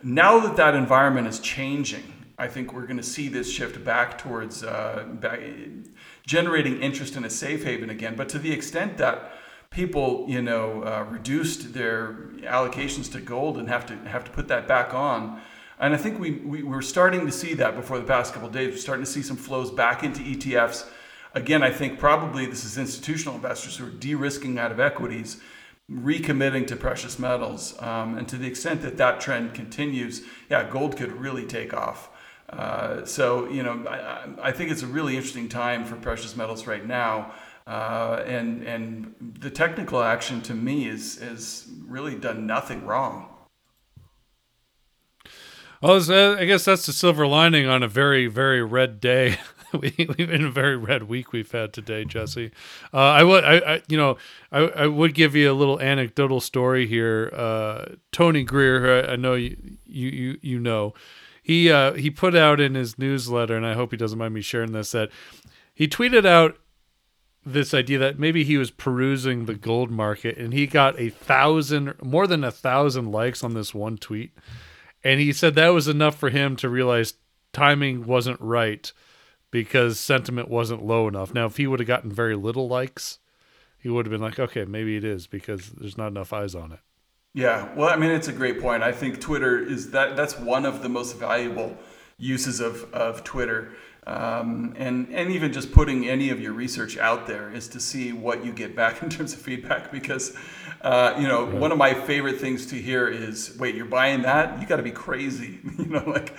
Now 0.03 0.39
that 0.41 0.57
that 0.57 0.75
environment 0.75 1.27
is 1.27 1.41
changing, 1.41 2.21
I 2.39 2.49
think 2.49 2.73
we're 2.73 2.87
going 2.87 2.97
to 2.97 3.03
see 3.03 3.29
this 3.29 3.53
shift 3.53 3.85
back 3.85 4.17
towards 4.17 4.65
uh, 4.65 5.05
back, 5.21 5.41
generating 6.31 6.81
interest 6.81 7.17
in 7.17 7.25
a 7.25 7.31
safe 7.31 7.65
haven 7.65 7.91
again. 7.91 8.15
But 8.15 8.29
to 8.29 8.39
the 8.39 8.53
extent 8.53 8.99
that 8.99 9.33
people, 9.69 10.27
you 10.29 10.41
know, 10.41 10.85
uh, 10.85 11.05
reduced 11.11 11.75
their 11.75 12.29
allocations 12.43 13.11
to 13.11 13.21
gold 13.21 13.59
and 13.59 13.69
have 13.69 13.85
to 13.87 13.97
have 14.09 14.23
to 14.27 14.31
put 14.31 14.47
that 14.47 14.69
back 14.69 14.95
on, 14.95 15.41
and 15.81 15.93
I 15.93 15.97
think 15.97 16.21
we, 16.21 16.31
we 16.53 16.63
we're 16.63 16.83
starting 16.83 17.27
to 17.27 17.33
see 17.33 17.55
that 17.55 17.75
before 17.75 17.99
the 17.99 18.05
past 18.05 18.33
couple 18.33 18.49
days. 18.49 18.75
We're 18.75 18.77
starting 18.79 19.05
to 19.05 19.11
see 19.11 19.23
some 19.23 19.37
flows 19.37 19.73
back 19.73 20.05
into 20.05 20.21
ETFs. 20.21 20.89
Again, 21.35 21.65
I 21.65 21.71
think 21.73 21.99
probably 21.99 22.47
this 22.47 22.65
is 22.65 22.79
institutional 22.79 23.35
investors 23.35 23.79
who 23.79 23.89
are 23.89 23.91
de-risking 23.91 24.57
out 24.57 24.71
of 24.71 24.79
equities 24.79 25.41
recommitting 25.91 26.65
to 26.69 26.77
precious 26.77 27.19
metals. 27.19 27.75
Um, 27.83 28.17
and 28.17 28.29
to 28.29 28.37
the 28.37 28.47
extent 28.47 28.83
that 28.83 28.97
that 28.99 29.21
trend 29.21 29.55
continues, 29.55 30.23
yeah, 30.49 30.63
gold 30.71 30.97
could 30.97 31.11
really 31.11 31.45
take 31.45 31.75
off. 31.75 32.10
Uh, 32.51 33.05
so, 33.05 33.49
you 33.49 33.63
know, 33.63 33.87
I, 33.87 34.49
I, 34.49 34.53
think 34.53 34.73
it's 34.73 34.83
a 34.83 34.87
really 34.87 35.17
interesting 35.17 35.49
time 35.49 35.85
for 35.85 35.95
precious 35.95 36.37
metals 36.37 36.67
right 36.67 36.85
now. 36.85 37.33
Uh, 37.67 38.25
and 38.27 38.63
and 38.65 39.15
the 39.39 39.51
technical 39.51 40.03
action 40.03 40.41
to 40.43 40.55
me 40.55 40.89
is 40.89 41.21
has 41.21 41.69
really 41.87 42.17
done 42.17 42.45
nothing 42.47 42.85
wrong. 42.85 43.29
Well, 45.81 46.01
I 46.13 46.45
guess 46.45 46.65
that's 46.65 46.87
the 46.87 46.93
silver 46.93 47.27
lining 47.27 47.67
on 47.67 47.85
a 47.85 47.89
very 47.89 48.27
very 48.27 48.65
red 48.65 48.99
day. 48.99 49.39
we, 49.73 49.95
have 49.99 50.17
been 50.17 50.45
a 50.45 50.51
very 50.51 50.77
red 50.77 51.05
week 51.05 51.33
we've 51.33 51.53
had 51.53 51.73
today, 51.73 52.05
Jesse. 52.05 52.51
Uh, 52.93 52.97
I 52.97 53.23
would, 53.23 53.45
I, 53.45 53.57
I, 53.59 53.83
you 53.89 53.97
know, 53.97 54.17
I, 54.51 54.61
I 54.61 54.87
would 54.87 55.15
give 55.15 55.37
you 55.37 55.51
a 55.51 55.55
little 55.55 55.81
anecdotal 55.81 56.41
story 56.41 56.87
here. 56.87 57.33
Uh, 57.33 57.95
Tony 58.11 58.43
Greer, 58.43 59.09
I 59.09 59.17
know 59.17 59.35
you, 59.35 59.57
you, 59.87 60.39
you 60.43 60.59
know, 60.59 60.95
he, 61.51 61.69
uh, 61.69 61.95
he 61.95 62.11
put 62.11 62.37
out 62.37 62.61
in 62.61 62.77
his 62.77 62.97
newsletter, 62.97 63.57
and 63.57 63.67
I 63.67 63.75
hope 63.75 63.91
he 63.91 63.97
doesn't 63.97 64.21
mind 64.21 64.35
me 64.35 64.41
sharing 64.41 64.71
this, 64.71 64.93
that 64.93 65.11
he 65.75 65.89
tweeted 65.89 66.25
out 66.25 66.57
this 67.45 67.75
idea 67.75 67.99
that 67.99 68.21
maybe 68.21 68.45
he 68.45 68.57
was 68.57 68.71
perusing 68.71 69.47
the 69.47 69.57
gold 69.57 69.91
market 69.91 70.39
and 70.39 70.53
he 70.53 70.69
got 70.69 70.97
a 71.01 71.09
thousand, 71.09 72.01
more 72.01 72.29
than 72.29 72.45
a 72.45 72.53
thousand 72.53 73.11
likes 73.11 73.43
on 73.43 73.55
this 73.55 73.75
one 73.75 73.99
tweet. 73.99 74.31
And 75.03 75.19
he 75.19 75.33
said 75.33 75.57
that 75.57 75.71
was 75.71 75.89
enough 75.89 76.15
for 76.15 76.31
him 76.31 76.55
to 76.55 76.69
realize 76.69 77.15
timing 77.53 78.07
wasn't 78.07 78.41
right 78.41 78.93
because 79.51 79.99
sentiment 79.99 80.49
wasn't 80.49 80.87
low 80.87 81.09
enough. 81.09 81.35
Now, 81.35 81.47
if 81.47 81.57
he 81.57 81.67
would 81.67 81.81
have 81.81 81.89
gotten 81.89 82.13
very 82.13 82.37
little 82.37 82.69
likes, 82.69 83.19
he 83.77 83.89
would 83.89 84.07
have 84.07 84.13
been 84.13 84.21
like, 84.21 84.39
okay, 84.39 84.65
maybe 84.67 84.97
it 84.97 85.03
is 85.03 85.27
because 85.27 85.71
there's 85.71 85.99
not 85.99 86.13
enough 86.13 86.33
eyes 86.33 86.55
on 86.55 86.71
it. 86.71 86.81
Yeah, 87.33 87.73
well, 87.77 87.89
I 87.89 87.97
mean, 87.97 88.11
it's 88.11 88.29
a 88.29 88.33
great 88.33 88.61
point. 88.61 88.83
I 88.83 88.93
think 88.93 89.21
Twitter 89.21 89.59
is 89.59 89.93
that 89.93 90.17
that's 90.17 90.39
one 90.39 90.65
of 90.65 90.83
the 90.83 90.89
most 90.89 91.17
valuable 91.17 91.77
uses 92.19 92.61
of, 92.61 92.93
of 92.93 93.23
Twitter. 93.23 93.73
Um, 94.07 94.75
and, 94.77 95.09
and 95.13 95.31
even 95.31 95.53
just 95.53 95.71
putting 95.73 96.09
any 96.09 96.31
of 96.31 96.41
your 96.41 96.53
research 96.53 96.99
out 96.99 97.27
there 97.27 97.53
is 97.53 97.69
to 97.69 97.81
see 97.81 98.13
what 98.13 98.45
you 98.45 98.53
get 98.53 98.75
back 98.75 99.03
in 99.03 99.11
terms 99.11 99.33
of 99.33 99.41
feedback 99.41 99.93
because 99.93 100.37
uh, 100.83 101.15
you 101.19 101.29
know, 101.29 101.45
one 101.45 101.73
of 101.73 101.79
my 101.79 101.93
favorite 101.93 102.41
things 102.41 102.65
to 102.67 102.75
hear 102.75 103.07
is, 103.07 103.55
"Wait, 103.59 103.75
you're 103.75 103.85
buying 103.85 104.23
that? 104.23 104.59
You 104.61 104.67
got 104.67 104.77
to 104.77 104.83
be 104.83 104.91
crazy." 104.91 105.59
you 105.79 105.85
know, 105.85 106.03
like 106.07 106.35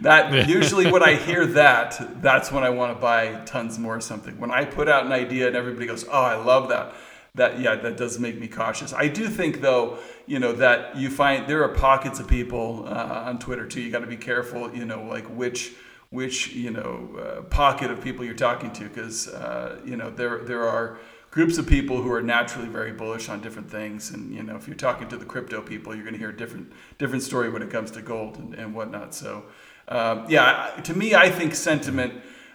that. 0.00 0.48
usually, 0.48 0.90
when 0.90 1.02
I 1.02 1.14
hear 1.14 1.46
that, 1.46 2.20
that's 2.20 2.50
when 2.50 2.64
I 2.64 2.70
want 2.70 2.96
to 2.96 3.00
buy 3.00 3.40
tons 3.46 3.78
more 3.78 3.96
of 3.96 4.02
something. 4.02 4.38
When 4.40 4.50
I 4.50 4.64
put 4.64 4.88
out 4.88 5.06
an 5.06 5.12
idea 5.12 5.46
and 5.46 5.54
everybody 5.54 5.86
goes, 5.86 6.04
"Oh, 6.10 6.22
I 6.22 6.34
love 6.34 6.70
that," 6.70 6.92
that 7.34 7.58
yeah, 7.58 7.74
that 7.74 7.96
does 7.96 8.18
make 8.18 8.38
me 8.38 8.46
cautious. 8.46 8.92
I 8.92 9.08
do 9.08 9.28
think, 9.28 9.60
though, 9.60 9.98
you 10.26 10.38
know, 10.38 10.52
that 10.52 10.96
you 10.96 11.10
find 11.10 11.48
there 11.48 11.64
are 11.64 11.68
pockets 11.68 12.20
of 12.20 12.28
people 12.28 12.84
uh, 12.86 13.24
on 13.26 13.38
Twitter 13.38 13.66
too. 13.66 13.80
You 13.80 13.90
got 13.90 14.00
to 14.00 14.06
be 14.06 14.16
careful, 14.16 14.74
you 14.74 14.84
know, 14.84 15.02
like 15.04 15.26
which 15.26 15.72
which 16.10 16.52
you 16.54 16.70
know 16.70 17.08
uh, 17.18 17.42
pocket 17.42 17.90
of 17.90 18.00
people 18.00 18.24
you're 18.24 18.34
talking 18.34 18.70
to 18.72 18.84
because 18.84 19.28
uh, 19.28 19.80
you 19.84 19.96
know 19.96 20.10
there 20.10 20.38
there 20.38 20.62
are 20.68 20.98
groups 21.32 21.58
of 21.58 21.66
people 21.66 22.00
who 22.00 22.12
are 22.12 22.22
naturally 22.22 22.68
very 22.68 22.92
bullish 22.92 23.28
on 23.28 23.40
different 23.40 23.68
things. 23.68 24.10
And 24.10 24.32
you 24.32 24.44
know, 24.44 24.54
if 24.54 24.68
you're 24.68 24.76
talking 24.76 25.08
to 25.08 25.16
the 25.16 25.24
crypto 25.24 25.60
people, 25.60 25.92
you're 25.92 26.04
going 26.04 26.14
to 26.14 26.20
hear 26.20 26.30
a 26.30 26.36
different 26.36 26.72
different 26.98 27.24
story 27.24 27.50
when 27.50 27.62
it 27.62 27.70
comes 27.70 27.90
to 27.92 28.02
gold 28.02 28.38
and, 28.38 28.54
and 28.54 28.72
whatnot. 28.72 29.12
So, 29.12 29.46
um, 29.88 30.26
yeah, 30.28 30.70
to 30.84 30.96
me, 30.96 31.16
I 31.16 31.30
think 31.30 31.56
sentiment. 31.56 32.14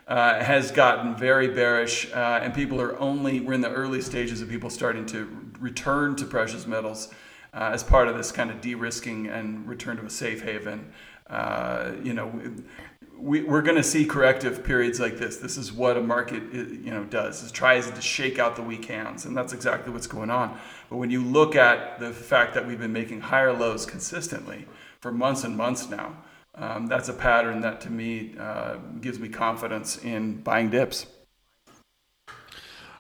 Uh, 0.10 0.44
has 0.44 0.72
gotten 0.72 1.16
very 1.16 1.50
bearish, 1.50 2.12
uh, 2.14 2.40
and 2.42 2.52
people 2.52 2.82
are 2.82 3.00
only, 3.00 3.42
we're 3.42 3.54
in 3.54 3.62
the 3.62 3.72
early 3.72 4.02
stages 4.02 4.42
of 4.42 4.50
people 4.50 4.68
starting 4.68 5.06
to 5.06 5.30
return 5.60 6.16
to 6.16 6.26
precious 6.26 6.66
metals 6.66 7.14
uh, 7.54 7.70
as 7.72 7.84
part 7.84 8.08
of 8.08 8.18
this 8.18 8.32
kind 8.32 8.50
of 8.50 8.60
de 8.60 8.74
risking 8.74 9.28
and 9.28 9.68
return 9.68 9.98
to 9.98 10.04
a 10.04 10.10
safe 10.10 10.42
haven. 10.42 10.92
Uh, 11.30 11.92
you 12.02 12.14
know, 12.14 12.32
we, 13.20 13.44
we're 13.44 13.62
going 13.62 13.76
to 13.76 13.84
see 13.84 14.04
corrective 14.04 14.64
periods 14.64 15.00
like 15.00 15.20
this. 15.20 15.38
This 15.38 15.58
is 15.58 15.72
what 15.72 15.96
a 15.96 16.02
market 16.02 16.42
you 16.54 16.90
know 16.90 17.04
does. 17.04 17.46
It 17.46 17.54
tries 17.54 17.92
to 17.92 18.02
shake 18.02 18.40
out 18.40 18.56
the 18.56 18.64
weak 18.64 18.86
hands, 18.86 19.26
and 19.26 19.38
that's 19.38 19.54
exactly 19.54 19.94
what's 19.94 20.08
going 20.08 20.32
on. 20.32 20.58
But 20.90 20.98
when 20.98 21.12
you 21.12 21.24
look 21.24 21.56
at 21.56 22.00
the 22.00 22.12
fact 22.12 22.56
that 22.56 22.66
we've 22.66 22.80
been 22.80 22.94
making 22.94 23.22
higher 23.22 23.54
lows 23.54 23.86
consistently 23.86 24.66
for 25.02 25.12
months 25.12 25.44
and 25.44 25.56
months 25.56 25.88
now, 25.88 26.18
um, 26.60 26.88
that's 26.88 27.10
a 27.10 27.14
pattern 27.14 27.62
that 27.62 27.82
to 27.82 27.90
me 27.90 28.36
uh, 28.40 28.76
gives 29.02 29.20
me 29.20 29.30
confidence 29.30 29.98
in 29.98 30.42
buying 30.42 30.70
dips. 30.70 31.08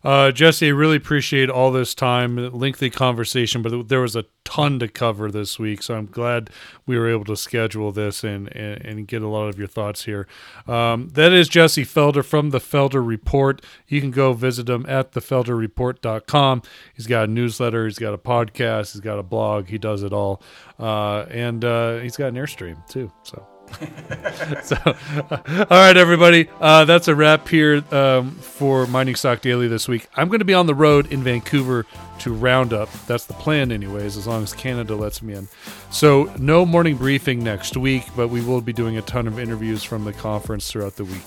Uh, 0.04 0.32
Jesse, 0.32 0.68
I 0.68 0.70
really 0.70 0.96
appreciate 0.96 1.50
all 1.50 1.72
this 1.72 1.94
time, 1.94 2.38
lengthy 2.54 2.90
conversation, 2.90 3.62
but 3.62 3.90
there 3.90 4.00
was 4.00 4.16
a 4.16 4.26
ton 4.46 4.80
to 4.80 4.88
cover 4.88 5.30
this 5.30 5.60
week, 5.60 5.84
so 5.84 5.96
I'm 5.96 6.06
glad 6.06 6.50
we 6.86 6.98
were 6.98 7.10
able 7.10 7.26
to 7.26 7.36
schedule 7.36 7.92
this 7.92 8.24
and 8.24 8.48
and, 8.56 8.86
and 8.86 9.08
get 9.08 9.22
a 9.22 9.28
lot 9.28 9.50
of 9.50 9.60
your 9.60 9.68
thoughts 9.68 10.06
here. 10.06 10.26
Um, 10.68 11.10
that 11.10 11.34
is 11.34 11.50
Jesse 11.50 11.84
Felder 11.84 12.24
from 12.24 12.52
the 12.52 12.60
Felder 12.60 13.06
Report. 13.06 13.62
You 13.88 14.00
can 14.00 14.12
go 14.12 14.32
visit 14.32 14.70
him 14.70 14.86
at 14.88 15.12
thefelderreport.com. 15.12 16.62
He's 16.96 17.08
got 17.08 17.26
a 17.26 17.32
newsletter, 17.32 17.86
he's 17.86 18.00
got 18.00 18.14
a 18.14 18.18
podcast, 18.18 18.94
he's 18.94 19.02
got 19.02 19.20
a 19.20 19.24
blog, 19.24 19.68
he 19.68 19.78
does 19.78 20.04
it 20.04 20.14
all, 20.14 20.42
uh, 20.80 21.26
and 21.30 21.66
uh, 21.66 21.98
he's 21.98 22.16
got 22.16 22.28
an 22.28 22.36
airstream 22.36 22.88
too. 22.88 23.12
So. 23.24 23.49
so, 24.64 24.76
all 24.86 25.66
right, 25.70 25.96
everybody. 25.98 26.50
Uh, 26.60 26.86
that's 26.86 27.08
a 27.08 27.16
wrap 27.16 27.48
here 27.48 27.84
um, 27.92 28.32
for 28.32 28.88
Mining 28.88 29.16
Stock 29.16 29.42
Daily 29.42 29.68
this 29.68 29.88
week. 29.88 30.08
I'm 30.16 30.28
going 30.28 30.40
to 30.40 30.46
be 30.46 30.54
on 30.54 30.66
the 30.66 30.76
road 30.76 31.12
in 31.12 31.24
Vancouver 31.24 31.86
to 32.20 32.34
Roundup. 32.34 32.92
That's 33.08 33.26
the 33.26 33.34
plan, 33.34 33.72
anyways, 33.72 34.18
as 34.18 34.28
long 34.28 34.44
as 34.44 34.54
Canada 34.54 34.96
lets 34.96 35.22
me 35.22 35.34
in. 35.34 35.48
So, 35.92 36.34
no 36.38 36.66
morning 36.66 36.98
briefing 36.98 37.44
next 37.44 37.78
week, 37.78 38.04
but 38.16 38.28
we 38.30 38.42
will 38.42 38.62
be 38.62 38.74
doing 38.74 38.98
a 38.98 39.02
ton 39.02 39.28
of 39.28 39.40
interviews 39.40 39.84
from 39.84 40.04
the 40.04 40.14
conference 40.14 40.70
throughout 40.70 40.96
the 40.96 41.06
week. 41.06 41.24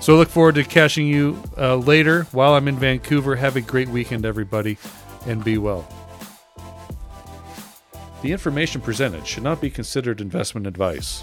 So, 0.00 0.16
look 0.16 0.28
forward 0.28 0.56
to 0.56 0.64
catching 0.64 1.06
you 1.06 1.42
uh, 1.56 1.76
later 1.76 2.24
while 2.32 2.54
I'm 2.54 2.68
in 2.68 2.76
Vancouver. 2.76 3.36
Have 3.36 3.56
a 3.56 3.60
great 3.60 3.88
weekend, 3.88 4.24
everybody, 4.24 4.78
and 5.26 5.42
be 5.42 5.58
well. 5.58 5.88
The 8.22 8.32
information 8.32 8.80
presented 8.80 9.26
should 9.26 9.42
not 9.42 9.60
be 9.60 9.70
considered 9.70 10.20
investment 10.20 10.66
advice. 10.66 11.22